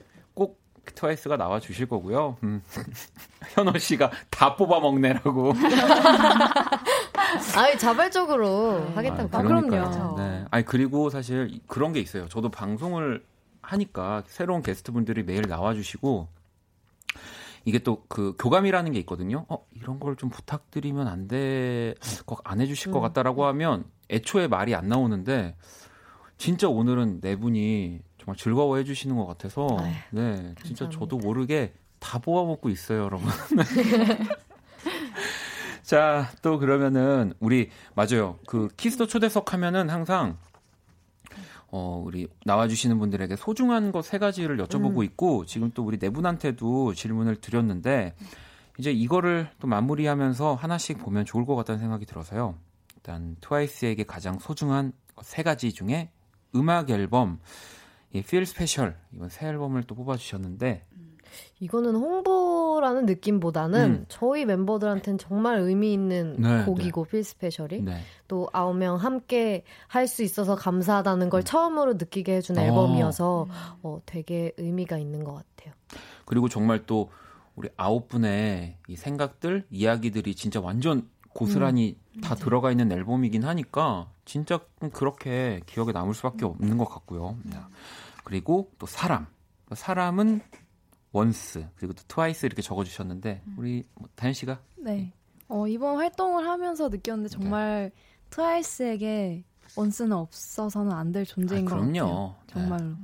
꼭 0.85 0.94
트와이스가 0.94 1.36
나와 1.36 1.61
주실 1.61 1.86
거고요. 1.89 2.36
음. 2.43 2.62
현호 3.55 3.77
씨가 3.78 4.11
다 4.31 4.57
뽑아 4.57 4.81
먹네라고. 4.81 5.52
아이 7.57 7.78
자발적으로 7.78 8.85
네. 8.89 8.94
하겠다고. 8.94 9.39
아, 9.39 9.43
그럼요. 9.43 10.16
네. 10.19 10.44
아니 10.51 10.65
그리고 10.65 11.11
사실 11.11 11.61
그런 11.66 11.93
게 11.93 12.01
있어요. 12.01 12.28
저도 12.28 12.51
방송을 12.51 13.24
하니까 13.62 14.24
새로운 14.27 14.62
게스트분들이 14.62 15.23
매일 15.23 15.43
나와 15.43 15.74
주시고 15.74 16.28
이게 17.65 17.78
또 17.78 18.02
그 18.09 18.35
교감이라는 18.39 18.93
게 18.93 18.98
있거든요. 19.01 19.44
어, 19.48 19.65
이런 19.74 20.01
걸 20.01 20.16
좀 20.16 20.31
부탁드리면 20.31 21.07
안 21.09 21.28
돼, 21.28 21.94
꼭안 22.27 22.61
해주실 22.61 22.89
음. 22.89 22.93
것 22.93 23.01
같다라고 23.01 23.44
하면 23.47 23.85
애초에 24.11 24.48
말이 24.48 24.74
안 24.74 24.89
나오는데 24.89 25.57
진짜 26.39 26.69
오늘은 26.69 27.20
네 27.20 27.36
분이 27.36 28.01
정말 28.20 28.36
즐거워해 28.36 28.84
주시는 28.84 29.16
것 29.16 29.26
같아서 29.26 29.66
아유, 29.80 29.92
네 30.10 30.36
진짜 30.62 30.84
감사합니다. 30.84 30.90
저도 30.90 31.16
모르게 31.18 31.72
다 31.98 32.18
뽑아 32.18 32.47
먹고 32.47 32.68
있어요, 32.68 33.05
여러분. 33.05 33.28
자, 35.82 36.28
또 36.42 36.59
그러면은 36.59 37.32
우리 37.40 37.70
맞아요. 37.94 38.38
그 38.47 38.68
키스 38.77 38.95
더 38.95 39.07
초대석 39.06 39.52
하면은 39.52 39.90
항상 39.90 40.38
어, 41.72 42.02
우리 42.05 42.26
나와주시는 42.44 42.98
분들에게 42.98 43.36
소중한 43.36 43.92
것 43.92 44.02
세 44.02 44.18
가지를 44.18 44.56
여쭤보고 44.59 44.98
음. 44.98 45.05
있고, 45.05 45.47
지금 45.47 45.70
또 45.72 45.84
우리 45.84 45.98
네 45.98 46.10
분한테도 46.10 46.94
질문을 46.94 47.36
드렸는데, 47.36 48.14
이제 48.78 48.90
이거를 48.90 49.48
또 49.60 49.68
마무리하면서 49.68 50.55
하나씩 50.55 50.98
보면 50.98 51.24
좋을 51.24 51.47
것 51.47 51.55
같다는 51.55 51.78
생각이 51.78 52.06
들어서요. 52.06 52.56
일단, 52.97 53.36
트와이스에게 53.40 54.05
가장 54.05 54.38
소중한 54.40 54.92
세 55.22 55.42
가지 55.44 55.72
중에 55.72 56.10
음악 56.56 56.90
앨범, 56.90 57.38
이 58.12 58.19
Feel 58.19 58.43
Special 58.43 58.95
이번 59.15 59.28
새 59.28 59.47
앨범을 59.47 59.85
또 59.85 59.95
뽑아주셨는데 59.95 60.87
이거는 61.61 61.95
홍보라는 61.95 63.07
느낌보다는 63.07 63.91
음. 63.91 64.07
저희 64.09 64.45
멤버들한테는 64.45 65.19
정말 65.19 65.59
의미 65.59 65.93
있는 65.93 66.37
네, 66.39 66.65
곡이고 66.65 67.05
네. 67.05 67.09
Feel 67.09 67.20
Special이 67.20 67.82
네. 67.82 68.01
또 68.27 68.49
아홉 68.53 68.77
명 68.77 68.97
함께 68.97 69.65
할 69.87 70.09
수 70.09 70.23
있어서 70.23 70.57
감사하다는 70.57 71.31
걸 71.31 71.43
음. 71.43 71.45
처음으로 71.45 71.93
느끼게 71.95 72.37
해준 72.37 72.59
어. 72.59 72.62
앨범이어서 72.62 73.47
어, 73.82 74.01
되게 74.07 74.53
의미가 74.57 74.99
있는 74.99 75.23
것 75.23 75.35
같아요. 75.35 75.74
그리고 76.24 76.49
정말 76.49 76.85
또 76.87 77.11
우리 77.55 77.69
아홉 77.77 78.09
분의 78.09 78.78
이 78.89 78.97
생각들, 78.97 79.66
이야기들이 79.70 80.35
진짜 80.35 80.61
완전 80.61 81.09
고스란히 81.28 81.97
음. 82.16 82.20
다 82.23 82.35
들어가 82.35 82.70
있는 82.73 82.91
앨범이긴 82.91 83.45
하니까 83.45 84.11
진짜 84.31 84.61
그렇게 84.93 85.61
기억에 85.66 85.90
남을 85.90 86.15
수밖에 86.15 86.44
없는 86.44 86.78
것 86.78 86.85
같고요. 86.85 87.36
네. 87.43 87.59
그리고 88.23 88.70
또 88.78 88.86
사람. 88.86 89.27
사람은 89.74 90.40
원스 91.11 91.66
그리고 91.74 91.94
또 91.94 92.02
트와이스 92.07 92.47
이렇게 92.47 92.62
적어주셨는데 92.62 93.43
우리 93.57 93.85
뭐 93.97 94.09
다현 94.15 94.32
씨가 94.32 94.61
네 94.78 95.12
어, 95.48 95.66
이번 95.66 95.97
활동을 95.97 96.47
하면서 96.47 96.89
느꼈는데 96.89 97.28
정말 97.28 97.90
네. 97.93 98.02
트와이스에게 98.31 99.43
원스는 99.74 100.12
없어서는 100.12 100.93
안 100.93 101.11
될 101.11 101.27
존재인 101.27 101.66
아, 101.66 101.70
것 101.73 101.81
같아요. 101.81 102.36
정말로. 102.47 102.85
네. 102.85 102.94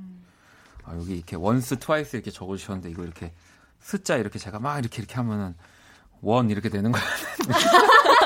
아, 0.85 0.95
여기 0.95 1.17
이렇게 1.17 1.35
원스 1.35 1.79
트와이스 1.79 2.15
이렇게 2.15 2.31
적어주셨는데 2.31 2.89
이거 2.89 3.03
이렇게 3.03 3.33
숫자 3.81 4.15
이렇게 4.15 4.39
제가 4.39 4.59
막 4.59 4.79
이렇게 4.79 4.99
이렇게 5.01 5.15
하면은 5.15 5.55
원 6.21 6.49
이렇게 6.49 6.69
되는 6.69 6.89
거야. 6.93 7.03
써 7.03 7.43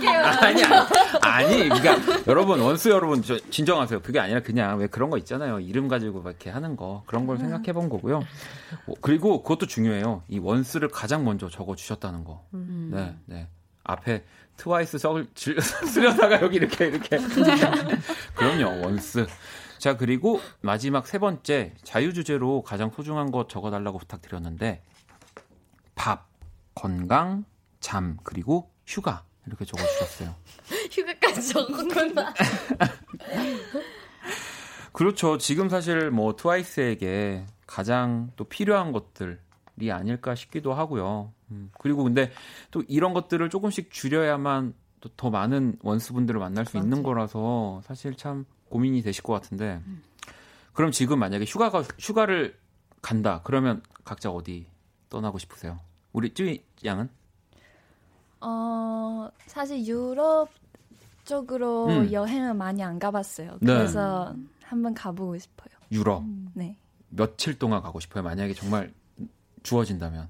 드릴게요. 0.00 0.20
아니, 0.40 0.64
아니, 0.64 1.54
아니, 1.54 1.68
그러니까 1.68 2.22
여러분 2.26 2.60
원수 2.60 2.90
여러분 2.90 3.22
저 3.22 3.38
진정하세요. 3.38 4.00
그게 4.00 4.18
아니라 4.18 4.40
그냥 4.40 4.78
왜 4.78 4.86
그런 4.86 5.10
거 5.10 5.18
있잖아요. 5.18 5.60
이름 5.60 5.88
가지고 5.88 6.22
이렇게 6.24 6.50
하는 6.50 6.76
거 6.76 7.02
그런 7.06 7.26
걸 7.26 7.38
생각해 7.38 7.72
본 7.72 7.88
거고요. 7.88 8.18
어, 8.86 8.92
그리고 9.00 9.42
그것도 9.42 9.66
중요해요. 9.66 10.22
이 10.28 10.38
원수를 10.38 10.88
가장 10.88 11.24
먼저 11.24 11.48
적어 11.48 11.76
주셨다는 11.76 12.24
거. 12.24 12.44
음. 12.54 12.90
네, 12.92 13.16
네. 13.26 13.48
앞에 13.84 14.24
트와이스 14.56 14.98
썩을 14.98 15.28
쓰려다가 15.34 16.42
여기 16.42 16.56
이렇게 16.56 16.88
이렇게. 16.88 17.18
그럼요, 18.34 18.84
원스. 18.84 19.26
자, 19.78 19.96
그리고 19.96 20.40
마지막 20.60 21.06
세 21.06 21.18
번째 21.18 21.72
자유 21.82 22.12
주제로 22.12 22.62
가장 22.62 22.90
소중한 22.90 23.30
것 23.30 23.48
적어 23.48 23.70
달라고 23.70 23.98
부탁드렸는데 23.98 24.82
밥, 25.94 26.28
건강, 26.74 27.44
잠, 27.80 28.18
그리고 28.22 28.70
휴가 28.86 29.24
이렇게 29.46 29.64
적어주셨어요. 29.64 30.34
휴가까지 30.90 31.48
적었구나. 31.48 32.34
그렇죠. 34.92 35.38
지금 35.38 35.68
사실 35.68 36.10
뭐 36.10 36.36
트와이스에게 36.36 37.46
가장 37.66 38.32
또 38.36 38.44
필요한 38.44 38.92
것들이 38.92 39.92
아닐까 39.92 40.34
싶기도 40.34 40.74
하고요. 40.74 41.32
음, 41.50 41.70
그리고 41.78 42.04
근데 42.04 42.30
또 42.70 42.82
이런 42.88 43.14
것들을 43.14 43.48
조금씩 43.50 43.90
줄여야만 43.90 44.74
또 45.00 45.08
더 45.16 45.30
많은 45.30 45.76
원수분들을 45.82 46.38
만날 46.38 46.66
수 46.66 46.76
맞지. 46.76 46.86
있는 46.86 47.02
거라서 47.02 47.80
사실 47.84 48.14
참 48.16 48.44
고민이 48.68 49.02
되실 49.02 49.22
것 49.22 49.32
같은데 49.32 49.80
음. 49.86 50.02
그럼 50.72 50.92
지금 50.92 51.18
만약에 51.18 51.44
휴가가 51.46 51.82
휴가를 51.98 52.58
간다 53.02 53.40
그러면 53.44 53.82
각자 54.04 54.30
어디 54.30 54.66
떠나고 55.08 55.38
싶으세요? 55.38 55.80
우리 56.12 56.34
쯔이 56.34 56.62
양은? 56.84 57.08
어 58.40 59.28
사실 59.46 59.86
유럽 59.86 60.48
쪽으로 61.24 61.86
음. 61.88 62.12
여행을 62.12 62.54
많이 62.54 62.82
안 62.82 62.98
가봤어요. 62.98 63.58
네. 63.60 63.74
그래서 63.74 64.34
네. 64.36 64.42
한번 64.64 64.94
가보고 64.94 65.38
싶어요. 65.38 65.68
유럽. 65.92 66.22
음. 66.22 66.50
네. 66.54 66.76
며칠 67.10 67.58
동안 67.58 67.82
가고 67.82 68.00
싶어요. 68.00 68.22
만약에 68.22 68.54
정말 68.54 68.92
주어진다면. 69.62 70.28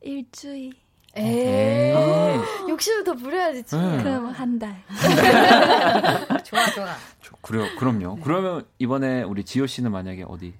일주일. 0.00 0.72
에이, 1.16 1.92
아. 1.92 2.66
욕심을 2.68 3.02
더 3.04 3.14
부려야지. 3.14 3.64
네. 3.76 4.02
그럼 4.02 4.26
한 4.26 4.58
달. 4.58 4.80
좋아, 6.44 6.70
좋아. 6.70 6.94
저, 7.20 7.32
그래요, 7.42 7.66
그럼요. 7.78 8.16
네. 8.16 8.22
그러면 8.22 8.64
이번에 8.78 9.22
우리 9.22 9.44
지효 9.44 9.66
씨는 9.66 9.90
만약에 9.90 10.24
어디? 10.28 10.54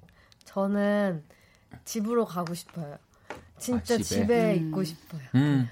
저는 0.45 1.23
집으로 1.85 2.25
가고 2.25 2.53
싶어요. 2.55 2.97
진짜 3.59 3.95
아, 3.95 3.99
집에, 3.99 4.03
집에 4.03 4.55
음. 4.59 4.67
있고 4.67 4.85
싶어요. 4.85 5.21
음. 5.37 5.69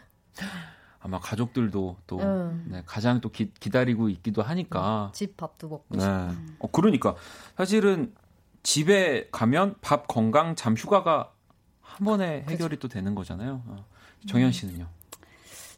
아마 1.01 1.21
가족들도 1.21 1.97
또 2.07 2.19
음. 2.19 2.67
네, 2.69 2.83
가장 2.87 3.21
또 3.21 3.31
기, 3.31 3.53
다리고 3.71 4.09
있기도 4.09 4.43
하니까 4.43 5.11
집 5.15 5.37
밥도 5.37 5.69
먹고 5.69 5.97
네. 5.97 6.01
싶고. 6.01 6.67
어, 6.67 6.71
그러니까 6.73 7.15
사실은 7.57 8.15
집에 8.63 9.29
가면 9.31 9.77
밥 9.81 10.09
건강 10.09 10.57
잠 10.57 10.75
휴가가 10.75 11.33
한 11.81 12.05
번에 12.05 12.45
해결이 12.49 12.77
그쵸. 12.77 12.81
또 12.81 12.89
되는 12.89 13.15
거잖아요. 13.15 13.63
어. 13.67 13.85
정현 14.27 14.53
씨는요? 14.53 14.89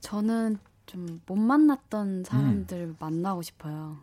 저는 0.00 0.58
좀 0.86 1.20
못 1.26 1.36
만났던 1.36 2.24
사람들 2.24 2.76
음. 2.78 2.96
만나고 2.98 3.42
싶어요. 3.42 3.96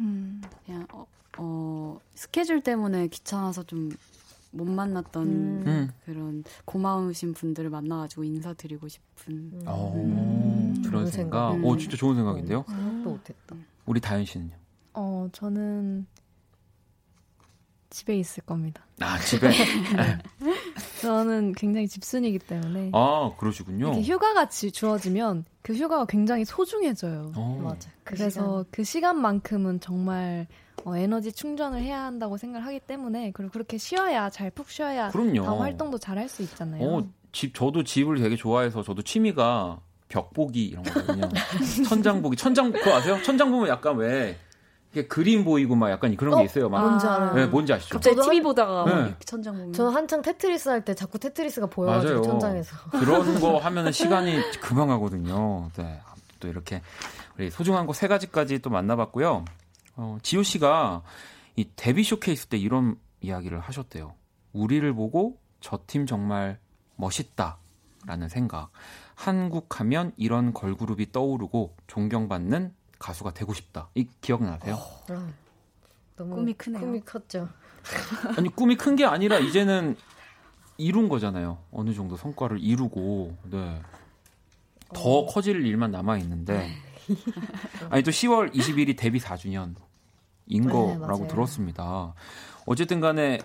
음. 0.00 0.42
그냥 0.64 0.86
어, 0.92 1.06
어, 1.38 1.98
스케줄 2.14 2.60
때문에 2.60 3.08
귀찮아서 3.08 3.62
좀 3.62 3.90
못 4.50 4.64
만났던 4.64 5.26
음. 5.26 5.64
음. 5.66 5.90
그런 6.04 6.44
고마우신 6.64 7.34
분들을 7.34 7.70
만나가지고 7.70 8.24
인사드리고 8.24 8.88
싶은 8.88 9.34
음. 9.34 9.68
오, 9.68 9.94
음. 9.94 10.82
그런 10.84 11.06
생각. 11.10 11.52
오, 11.64 11.72
어, 11.72 11.76
진짜 11.76 11.96
좋은 11.96 12.14
생각인데요. 12.16 12.64
생각도 12.66 13.10
못했다. 13.10 13.56
우리 13.86 14.00
다현 14.00 14.24
씨는요? 14.24 14.56
어, 14.94 15.28
저는 15.32 16.06
집에 17.90 18.16
있을 18.18 18.42
겁니다. 18.44 18.84
아, 19.00 19.18
집에? 19.18 19.48
네. 19.48 20.18
저는 21.00 21.52
굉장히 21.52 21.86
집순이기 21.86 22.40
때문에. 22.40 22.90
아, 22.92 23.32
그러시군요. 23.38 23.86
이렇게 23.88 24.02
휴가가 24.02 24.48
주어지면 24.48 25.44
그 25.62 25.74
휴가가 25.74 26.04
굉장히 26.06 26.44
소중해져요. 26.44 27.32
오. 27.36 27.40
어. 27.40 27.60
맞아. 27.62 27.90
그 28.04 28.14
그래서 28.14 28.28
시간. 28.28 28.64
그 28.70 28.84
시간만큼은 28.84 29.80
정말 29.80 30.46
어, 30.86 30.96
에너지 30.96 31.32
충전을 31.32 31.82
해야 31.82 32.04
한다고 32.04 32.36
생각을 32.36 32.64
하기 32.68 32.78
때문에 32.80 33.32
그리고 33.32 33.50
그렇게 33.50 33.76
쉬어야 33.76 34.30
잘 34.30 34.50
푹 34.52 34.70
쉬어야 34.70 35.08
그럼요. 35.08 35.42
다음 35.42 35.58
활동도 35.60 35.98
잘 35.98 36.16
할 36.16 36.28
수 36.28 36.42
있잖아요. 36.42 36.80
어, 36.88 37.02
집 37.32 37.54
저도 37.54 37.82
집을 37.82 38.18
되게 38.20 38.36
좋아해서 38.36 38.82
저도 38.84 39.02
취미가 39.02 39.80
벽보기 40.08 40.64
이런 40.64 40.84
거거든요. 40.84 41.28
천장 41.88 42.22
보기, 42.22 42.36
천장 42.36 42.70
그거 42.70 42.94
아세요? 42.94 43.20
천장 43.24 43.50
보면 43.50 43.68
약간 43.68 43.96
왜 43.96 44.38
이게 44.92 45.08
그림 45.08 45.44
보이고 45.44 45.74
막 45.74 45.90
약간 45.90 46.16
그런 46.16 46.36
게 46.36 46.42
어? 46.42 46.44
있어요. 46.44 46.68
막. 46.68 46.80
뭔지 46.80 47.04
알아요. 47.06 47.34
네, 47.34 47.46
뭔지 47.46 47.72
아시죠? 47.72 47.94
갑자기 47.94 48.20
TV 48.20 48.40
보다가 48.42 48.84
네. 48.84 49.14
천장 49.26 49.54
보면. 49.56 49.72
저 49.72 49.88
한창 49.88 50.22
테트리스 50.22 50.68
할 50.68 50.84
때 50.84 50.94
자꾸 50.94 51.18
테트리스가 51.18 51.66
보여가지고 51.66 52.12
맞아요. 52.12 52.22
천장에서. 52.22 52.76
그런 52.92 53.40
거 53.40 53.58
하면은 53.58 53.90
시간이 53.90 54.38
금방 54.60 54.86
가거든요. 54.86 55.68
네. 55.76 56.00
또 56.38 56.46
이렇게 56.48 56.80
우리 57.36 57.50
소중한 57.50 57.86
거 57.86 57.92
세 57.92 58.06
가지까지 58.06 58.60
또 58.60 58.70
만나봤고요. 58.70 59.44
어, 59.96 60.18
지호 60.22 60.42
씨가 60.42 61.02
이 61.56 61.68
데뷔 61.76 62.02
쇼케이스 62.04 62.46
때 62.46 62.56
이런 62.58 62.98
이야기를 63.20 63.60
하셨대요. 63.60 64.14
우리를 64.52 64.92
보고 64.94 65.38
저 65.60 65.78
팀 65.86 66.06
정말 66.06 66.58
멋있다 66.96 67.58
라는 68.06 68.28
생각. 68.28 68.70
한국 69.14 69.80
하면 69.80 70.12
이런 70.16 70.52
걸그룹이 70.52 71.12
떠오르고 71.12 71.74
존경받는 71.86 72.74
가수가 72.98 73.32
되고 73.34 73.52
싶다. 73.54 73.88
이 73.94 74.06
기억나세요? 74.20 74.74
어, 74.74 75.28
너무 76.16 76.34
꿈이 76.36 76.52
크네요. 76.54 76.80
꿈이 76.80 77.00
컸죠. 77.00 77.48
아니 78.36 78.48
꿈이 78.48 78.76
큰 78.76 78.96
게 78.96 79.04
아니라 79.04 79.38
이제는 79.38 79.96
이룬 80.78 81.08
거잖아요. 81.08 81.58
어느 81.72 81.94
정도 81.94 82.16
성과를 82.16 82.60
이루고 82.60 83.36
네. 83.44 83.80
더 84.94 85.18
어. 85.20 85.26
커질 85.26 85.64
일만 85.66 85.90
남아 85.90 86.18
있는데 86.18 86.70
아니 87.90 88.02
또 88.02 88.10
10월 88.10 88.52
20일이 88.54 88.96
데뷔 88.96 89.18
4주년 89.18 89.74
인 90.46 90.68
거라고 90.68 91.22
네, 91.22 91.28
들었습니다. 91.28 92.14
어쨌든 92.66 93.00
간에 93.00 93.38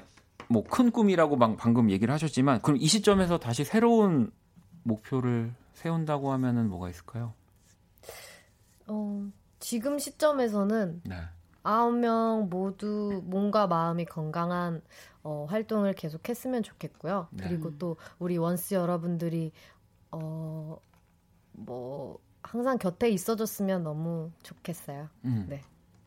뭐 0.47 0.63
큰 0.63 0.91
꿈이라고 0.91 1.37
막 1.37 1.55
방금 1.57 1.89
얘기를 1.89 2.13
하셨지만 2.13 2.61
그럼 2.61 2.77
이 2.79 2.87
시점에서 2.87 3.37
다시 3.37 3.63
새로운 3.63 4.31
목표를 4.83 5.53
세운다고 5.73 6.31
하면은 6.33 6.69
뭐가 6.69 6.89
있을까요? 6.89 7.33
어, 8.87 9.29
지금 9.59 9.97
시점에서는 9.97 11.01
네. 11.05 11.15
아홉 11.63 11.95
명 11.95 12.47
모두 12.49 13.21
몸과 13.25 13.67
마음이 13.67 14.05
건강한 14.05 14.81
어, 15.23 15.45
활동을 15.49 15.93
계속했으면 15.93 16.63
좋겠고요. 16.63 17.27
네. 17.31 17.47
그리고 17.47 17.77
또 17.77 17.97
우리 18.19 18.37
원스 18.37 18.73
여러분들이 18.73 19.51
어, 20.11 20.77
뭐 21.53 22.19
항상 22.43 22.77
곁에 22.77 23.09
있어줬으면 23.09 23.83
너무 23.83 24.31
좋겠어요. 24.43 25.07
음. 25.25 25.45
네, 25.47 25.61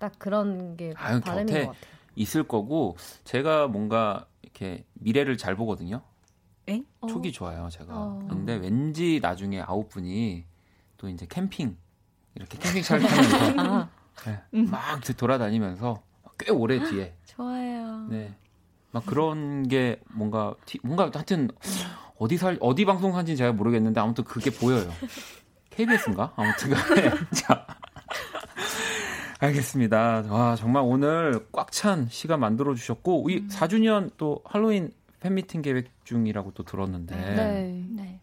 딱 0.04 0.18
그런 0.18 0.76
게 0.76 0.92
아유, 0.96 1.18
바람인 1.20 1.46
것 1.46 1.52
같아요. 1.52 1.74
있을 2.14 2.46
거고 2.46 2.96
제가 3.24 3.68
뭔가 3.68 4.26
이렇게 4.42 4.84
미래를 4.92 5.38
잘 5.38 5.56
보거든요. 5.56 6.02
에? 6.68 6.82
촉이 7.08 7.28
어. 7.28 7.32
좋아요, 7.32 7.68
제가. 7.70 7.86
어. 7.90 8.26
근데 8.28 8.54
왠지 8.54 9.18
나중에 9.22 9.62
아홉 9.62 9.88
분이 9.88 10.44
또 10.98 11.08
이제 11.08 11.26
캠핑 11.26 11.76
이렇게 12.34 12.58
캠핑차를 12.58 13.02
타면서 13.06 13.36
아. 13.60 13.88
네, 14.26 14.40
음. 14.52 14.70
막 14.70 15.00
돌아다니면서 15.16 16.02
꽤 16.38 16.52
오래 16.52 16.78
뒤에 16.80 17.16
좋아요. 17.24 18.06
네. 18.10 18.34
막 18.90 19.06
그런 19.06 19.66
게 19.68 20.00
뭔가 20.12 20.54
뭔가 20.82 21.10
하여튼 21.14 21.48
어디 22.18 22.36
살 22.36 22.58
어디 22.60 22.84
방송한지는 22.84 23.36
제가 23.38 23.52
모르겠는데 23.52 24.00
아무튼 24.00 24.24
그게 24.24 24.50
보여요. 24.50 24.92
KBS인가? 25.70 26.34
아무튼 26.36 26.70
간에 26.70 27.10
자. 27.34 27.66
알겠습니다. 29.44 30.24
와, 30.28 30.56
정말 30.56 30.82
오늘 30.84 31.46
꽉 31.52 31.70
찬 31.70 32.06
시간 32.08 32.40
만들어 32.40 32.74
주셨고 32.74 33.28
이 33.30 33.46
4주년 33.48 34.04
음. 34.04 34.10
또 34.16 34.40
할로윈 34.44 34.92
팬미팅 35.20 35.62
계획 35.62 35.90
중이라고 36.04 36.52
또 36.54 36.62
들었는데 36.62 37.16
네. 37.16 37.84
네. 37.90 38.20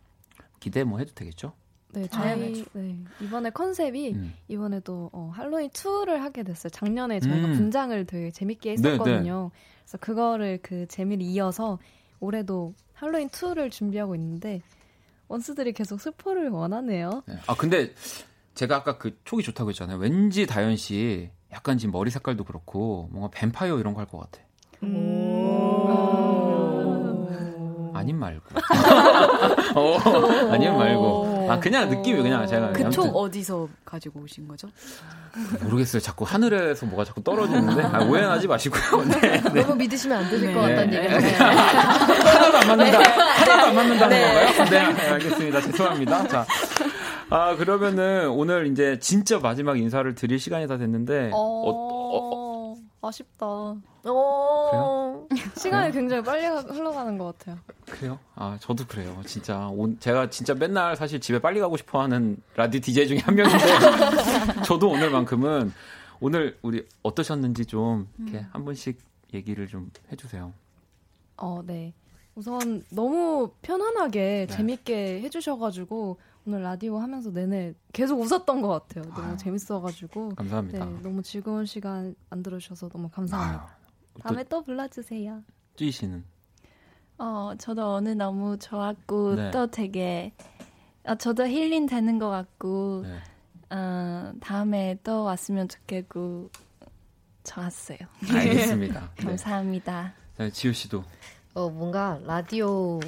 기대 0.59 0.83
뭐 0.83 0.99
해도 0.99 1.11
되겠죠? 1.13 1.53
네, 1.93 2.07
저희 2.07 2.65
네, 2.73 2.97
이번에 3.19 3.49
컨셉이 3.49 4.13
음. 4.13 4.33
이번에도 4.47 5.09
어, 5.11 5.31
할로윈 5.33 5.71
2를 5.71 6.17
하게 6.19 6.43
됐어요. 6.43 6.69
작년에 6.69 7.19
저희가 7.19 7.47
음. 7.47 7.53
분장을 7.55 8.05
되게 8.05 8.31
재밌게 8.31 8.71
했었거든요. 8.71 9.51
네, 9.53 9.59
네. 9.59 9.81
그래서 9.83 9.97
그거를 9.97 10.59
그 10.61 10.87
재미를 10.87 11.25
이어서 11.25 11.79
올해도 12.21 12.73
할로윈 12.93 13.29
2를 13.29 13.69
준비하고 13.71 14.15
있는데 14.15 14.61
원스들이 15.27 15.73
계속 15.73 15.99
스포를 15.99 16.49
원하네요. 16.49 17.23
네. 17.25 17.35
아 17.47 17.55
근데 17.55 17.93
제가 18.61 18.75
아까 18.75 18.99
그 18.99 19.17
촉이 19.25 19.41
좋다고 19.41 19.71
했잖아요. 19.71 19.97
왠지 19.97 20.45
다현 20.45 20.77
씨 20.77 21.31
약간 21.51 21.79
지금 21.79 21.91
머리 21.93 22.11
색깔도 22.11 22.43
그렇고 22.43 23.09
뭔가 23.11 23.27
뱀파이어 23.33 23.79
이런 23.79 23.95
거 23.95 24.01
할 24.01 24.05
것 24.07 24.19
같아. 24.19 24.43
음. 24.83 24.91
아님 27.95 28.19
말고. 28.19 28.43
어, 29.75 29.97
아님 30.51 30.77
말고. 30.77 31.47
아 31.49 31.59
그냥 31.59 31.89
느낌이 31.89 32.21
그냥 32.21 32.45
제가 32.45 32.71
그쪽 32.71 33.15
어디서 33.15 33.67
가지고 33.83 34.19
오신 34.21 34.47
거죠? 34.47 34.69
모르겠어요. 35.61 35.99
자꾸 36.01 36.23
하늘에서 36.23 36.85
뭐가 36.85 37.03
자꾸 37.03 37.23
떨어지는데 37.23 37.81
아, 37.83 38.03
오해하지 38.03 38.47
마시고요. 38.47 39.05
네, 39.21 39.41
네. 39.41 39.61
너무 39.63 39.73
믿으시면 39.75 40.19
안 40.19 40.29
되실 40.29 40.47
네. 40.49 40.53
것 40.53 40.61
같다는 40.61 40.89
네. 40.91 41.15
얘기죠. 41.15 41.43
하나도 41.43 42.57
안 42.59 42.67
맞는다. 42.67 42.99
하나도 42.99 43.51
안 43.69 43.75
맞는다는 43.75 44.17
네. 44.17 44.53
건가요? 44.55 44.93
네, 44.93 45.09
알겠습니다. 45.09 45.61
죄송합니다. 45.61 46.27
자. 46.27 46.45
아, 47.31 47.55
그러면은 47.55 48.29
오늘 48.29 48.67
이제 48.67 48.99
진짜 48.99 49.39
마지막 49.39 49.79
인사를 49.79 50.13
드릴 50.15 50.37
시간이 50.37 50.67
다 50.67 50.77
됐는데, 50.77 51.31
어... 51.33 51.37
어, 51.37 52.73
어, 52.73 52.75
아쉽다. 53.01 53.45
어. 53.45 55.27
시간이 55.55 55.93
굉장히 55.93 56.23
빨리 56.23 56.45
흘러가는 56.45 57.17
것 57.17 57.37
같아요. 57.37 57.57
그래요? 57.85 58.19
아, 58.35 58.57
저도 58.59 58.85
그래요. 58.85 59.21
진짜. 59.25 59.69
오, 59.69 59.97
제가 59.97 60.29
진짜 60.29 60.53
맨날 60.53 60.97
사실 60.97 61.21
집에 61.21 61.39
빨리 61.39 61.61
가고 61.61 61.77
싶어 61.77 62.01
하는 62.01 62.35
라디오 62.57 62.81
DJ 62.81 63.07
중에 63.07 63.19
한 63.19 63.35
명인데, 63.35 63.65
저도 64.67 64.89
오늘만큼은, 64.89 65.71
오늘 66.19 66.57
우리 66.61 66.85
어떠셨는지 67.01 67.65
좀, 67.65 68.09
이렇게 68.19 68.39
음. 68.39 68.47
한 68.51 68.65
분씩 68.65 68.99
얘기를 69.33 69.69
좀 69.69 69.89
해주세요. 70.11 70.51
어, 71.37 71.61
네. 71.65 71.93
우선 72.35 72.83
너무 72.89 73.51
편안하게 73.61 74.47
네. 74.49 74.53
재밌게 74.53 75.21
해주셔가지고, 75.21 76.17
오늘 76.45 76.63
라디오 76.63 76.97
하면서 76.97 77.29
내내 77.29 77.73
계속 77.93 78.19
웃었던 78.19 78.61
것 78.61 78.67
같아요. 78.67 79.03
너무 79.13 79.29
아유, 79.29 79.37
재밌어가지고. 79.37 80.29
감사합니다. 80.35 80.85
네, 80.85 81.01
너무 81.01 81.21
즐거운 81.21 81.65
시간 81.65 82.15
만들어주셔서 82.29 82.89
너무 82.89 83.09
감사합니다. 83.09 83.63
아유, 83.63 84.21
다음에 84.21 84.43
또, 84.45 84.57
또 84.57 84.63
불러주세요. 84.63 85.43
쯔이 85.75 85.91
씨는? 85.91 86.23
어, 87.19 87.53
저도 87.59 87.93
오늘 87.93 88.17
너무 88.17 88.57
좋았고, 88.57 89.35
네. 89.35 89.51
또 89.51 89.67
되게, 89.67 90.33
어, 91.03 91.13
저도 91.15 91.45
힐링 91.47 91.85
되는 91.85 92.17
것 92.17 92.29
같고, 92.29 93.03
네. 93.03 93.19
어, 93.75 94.33
다음에 94.41 94.97
또 95.03 95.23
왔으면 95.23 95.67
좋겠고, 95.67 96.49
좋았어요. 97.43 97.99
알겠습니다. 98.33 99.11
감사합니다. 99.21 100.13
네. 100.37 100.49
지우 100.49 100.73
씨도. 100.73 101.03
어, 101.53 101.69
뭔가 101.69 102.19
라디오 102.23 102.99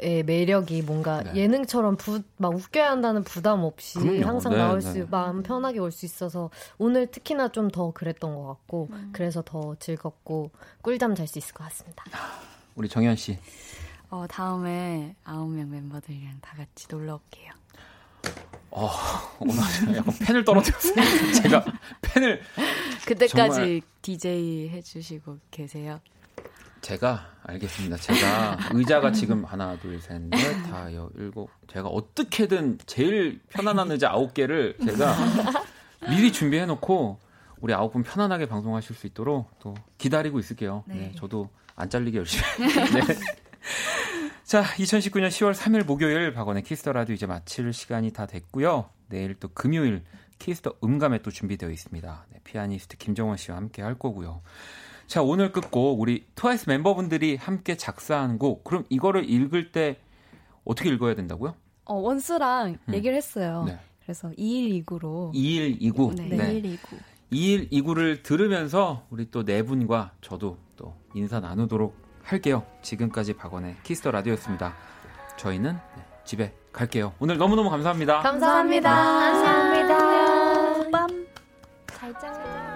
의 0.00 0.22
매력이 0.22 0.82
뭔가 0.82 1.24
네. 1.24 1.34
예능처럼 1.34 1.96
부, 1.96 2.22
막 2.36 2.54
웃겨야 2.54 2.88
한다는 2.90 3.24
부담 3.24 3.64
없이 3.64 3.98
그럼요. 3.98 4.26
항상 4.26 4.52
네, 4.52 4.58
나올 4.58 4.80
수 4.80 4.92
네. 4.92 5.06
마음 5.10 5.42
편하게 5.42 5.80
올 5.80 5.90
수 5.90 6.06
있어서 6.06 6.50
오늘 6.78 7.08
특히나 7.08 7.48
좀 7.48 7.68
더 7.72 7.90
그랬던 7.90 8.34
것 8.34 8.46
같고 8.46 8.88
음. 8.92 9.10
그래서 9.12 9.42
더 9.44 9.74
즐겁고 9.80 10.52
꿀잠 10.82 11.14
잘 11.16 11.26
수 11.26 11.38
있을 11.38 11.52
것 11.52 11.64
같습니다. 11.64 12.04
우리 12.76 12.88
정현 12.88 13.16
씨. 13.16 13.38
어 14.10 14.24
다음에 14.28 15.16
아홉 15.24 15.50
명 15.50 15.68
멤버들이랑 15.70 16.38
다 16.40 16.56
같이 16.56 16.86
놀러 16.88 17.14
올게요. 17.14 17.52
어, 18.70 18.88
오늘 19.40 19.56
약간 19.96 20.14
펜을 20.24 20.44
떨어뜨렸어요. 20.44 20.94
제가 21.42 21.64
펜을 22.02 22.40
그때까지 23.06 23.54
정말... 23.54 23.80
DJ 24.02 24.68
해주시고 24.68 25.38
계세요. 25.50 26.00
제가 26.80 27.32
알겠습니다. 27.42 27.96
제가 27.96 28.58
의자가 28.74 29.12
지금 29.12 29.44
하나, 29.44 29.76
둘, 29.78 30.00
셋, 30.00 30.20
넷, 30.22 30.62
다, 30.64 30.92
여, 30.94 31.10
일곱. 31.16 31.50
제가 31.66 31.88
어떻게든 31.88 32.78
제일 32.86 33.40
편안한 33.48 33.90
의자 33.90 34.10
아홉 34.10 34.34
개를 34.34 34.76
제가 34.84 35.16
미리 36.08 36.32
준비해 36.32 36.66
놓고 36.66 37.18
우리 37.60 37.74
아홉 37.74 37.92
분 37.92 38.02
편안하게 38.02 38.46
방송하실 38.46 38.94
수 38.94 39.06
있도록 39.06 39.50
또 39.58 39.74
기다리고 39.98 40.38
있을게요. 40.38 40.84
네. 40.86 40.94
네 40.94 41.12
저도 41.16 41.48
안 41.74 41.90
잘리게 41.90 42.18
열심히. 42.18 42.44
네. 42.58 43.00
자, 44.44 44.62
2019년 44.62 45.28
10월 45.28 45.54
3일 45.54 45.84
목요일 45.84 46.32
박원의 46.32 46.62
키스 46.62 46.81
더 46.81 46.92
라디오 46.92 47.14
이제 47.14 47.26
마칠 47.26 47.72
시간이 47.72 48.12
다 48.12 48.26
됐고요. 48.26 48.88
내일 49.08 49.34
또 49.34 49.48
금요일 49.48 50.04
키스 50.38 50.60
더 50.60 50.74
음감회 50.82 51.22
또 51.22 51.30
준비되어 51.30 51.70
있습니다. 51.70 52.26
네, 52.30 52.40
피아니스트 52.44 52.96
김정원 52.96 53.36
씨와 53.36 53.56
함께 53.56 53.82
할 53.82 53.98
거고요. 53.98 54.40
자, 55.08 55.22
오늘 55.22 55.52
끝곡 55.52 56.00
우리 56.00 56.26
트와이스 56.34 56.68
멤버분들이 56.68 57.36
함께 57.36 57.76
작사한 57.76 58.38
곡. 58.38 58.62
그럼 58.62 58.84
이거를 58.90 59.28
읽을 59.28 59.72
때 59.72 59.96
어떻게 60.64 60.90
읽어야 60.90 61.14
된다고요? 61.14 61.54
어, 61.86 61.94
원스랑 61.94 62.76
음. 62.88 62.94
얘기를 62.94 63.16
했어요. 63.16 63.64
네. 63.66 63.78
그래서 64.02 64.28
2129로 64.30 65.30
2129. 65.34 66.12
네. 66.14 66.28
네. 66.28 66.36
2129. 66.58 66.96
2129를 67.32 68.22
들으면서 68.22 69.06
우리 69.10 69.30
또 69.30 69.42
네 69.44 69.62
분과 69.62 70.12
저도 70.20 70.58
또 70.76 70.94
인사 71.14 71.40
나누도록 71.40 71.96
할게요. 72.22 72.64
지금까지 72.82 73.32
박원의 73.34 73.76
키스 73.84 74.00
더 74.00 74.10
라디오였습니다. 74.10 74.74
저희는 75.38 75.72
네, 75.96 76.02
집에 76.24 76.54
갈게요. 76.72 77.14
오늘 77.18 77.38
너무너무 77.38 77.70
감사합니다. 77.70 78.20
감사합니다. 78.20 78.90
감사합니다. 78.94 79.98
빰. 80.90 81.26
잘 81.86 82.12
짱. 82.20 82.34
전 82.34 82.67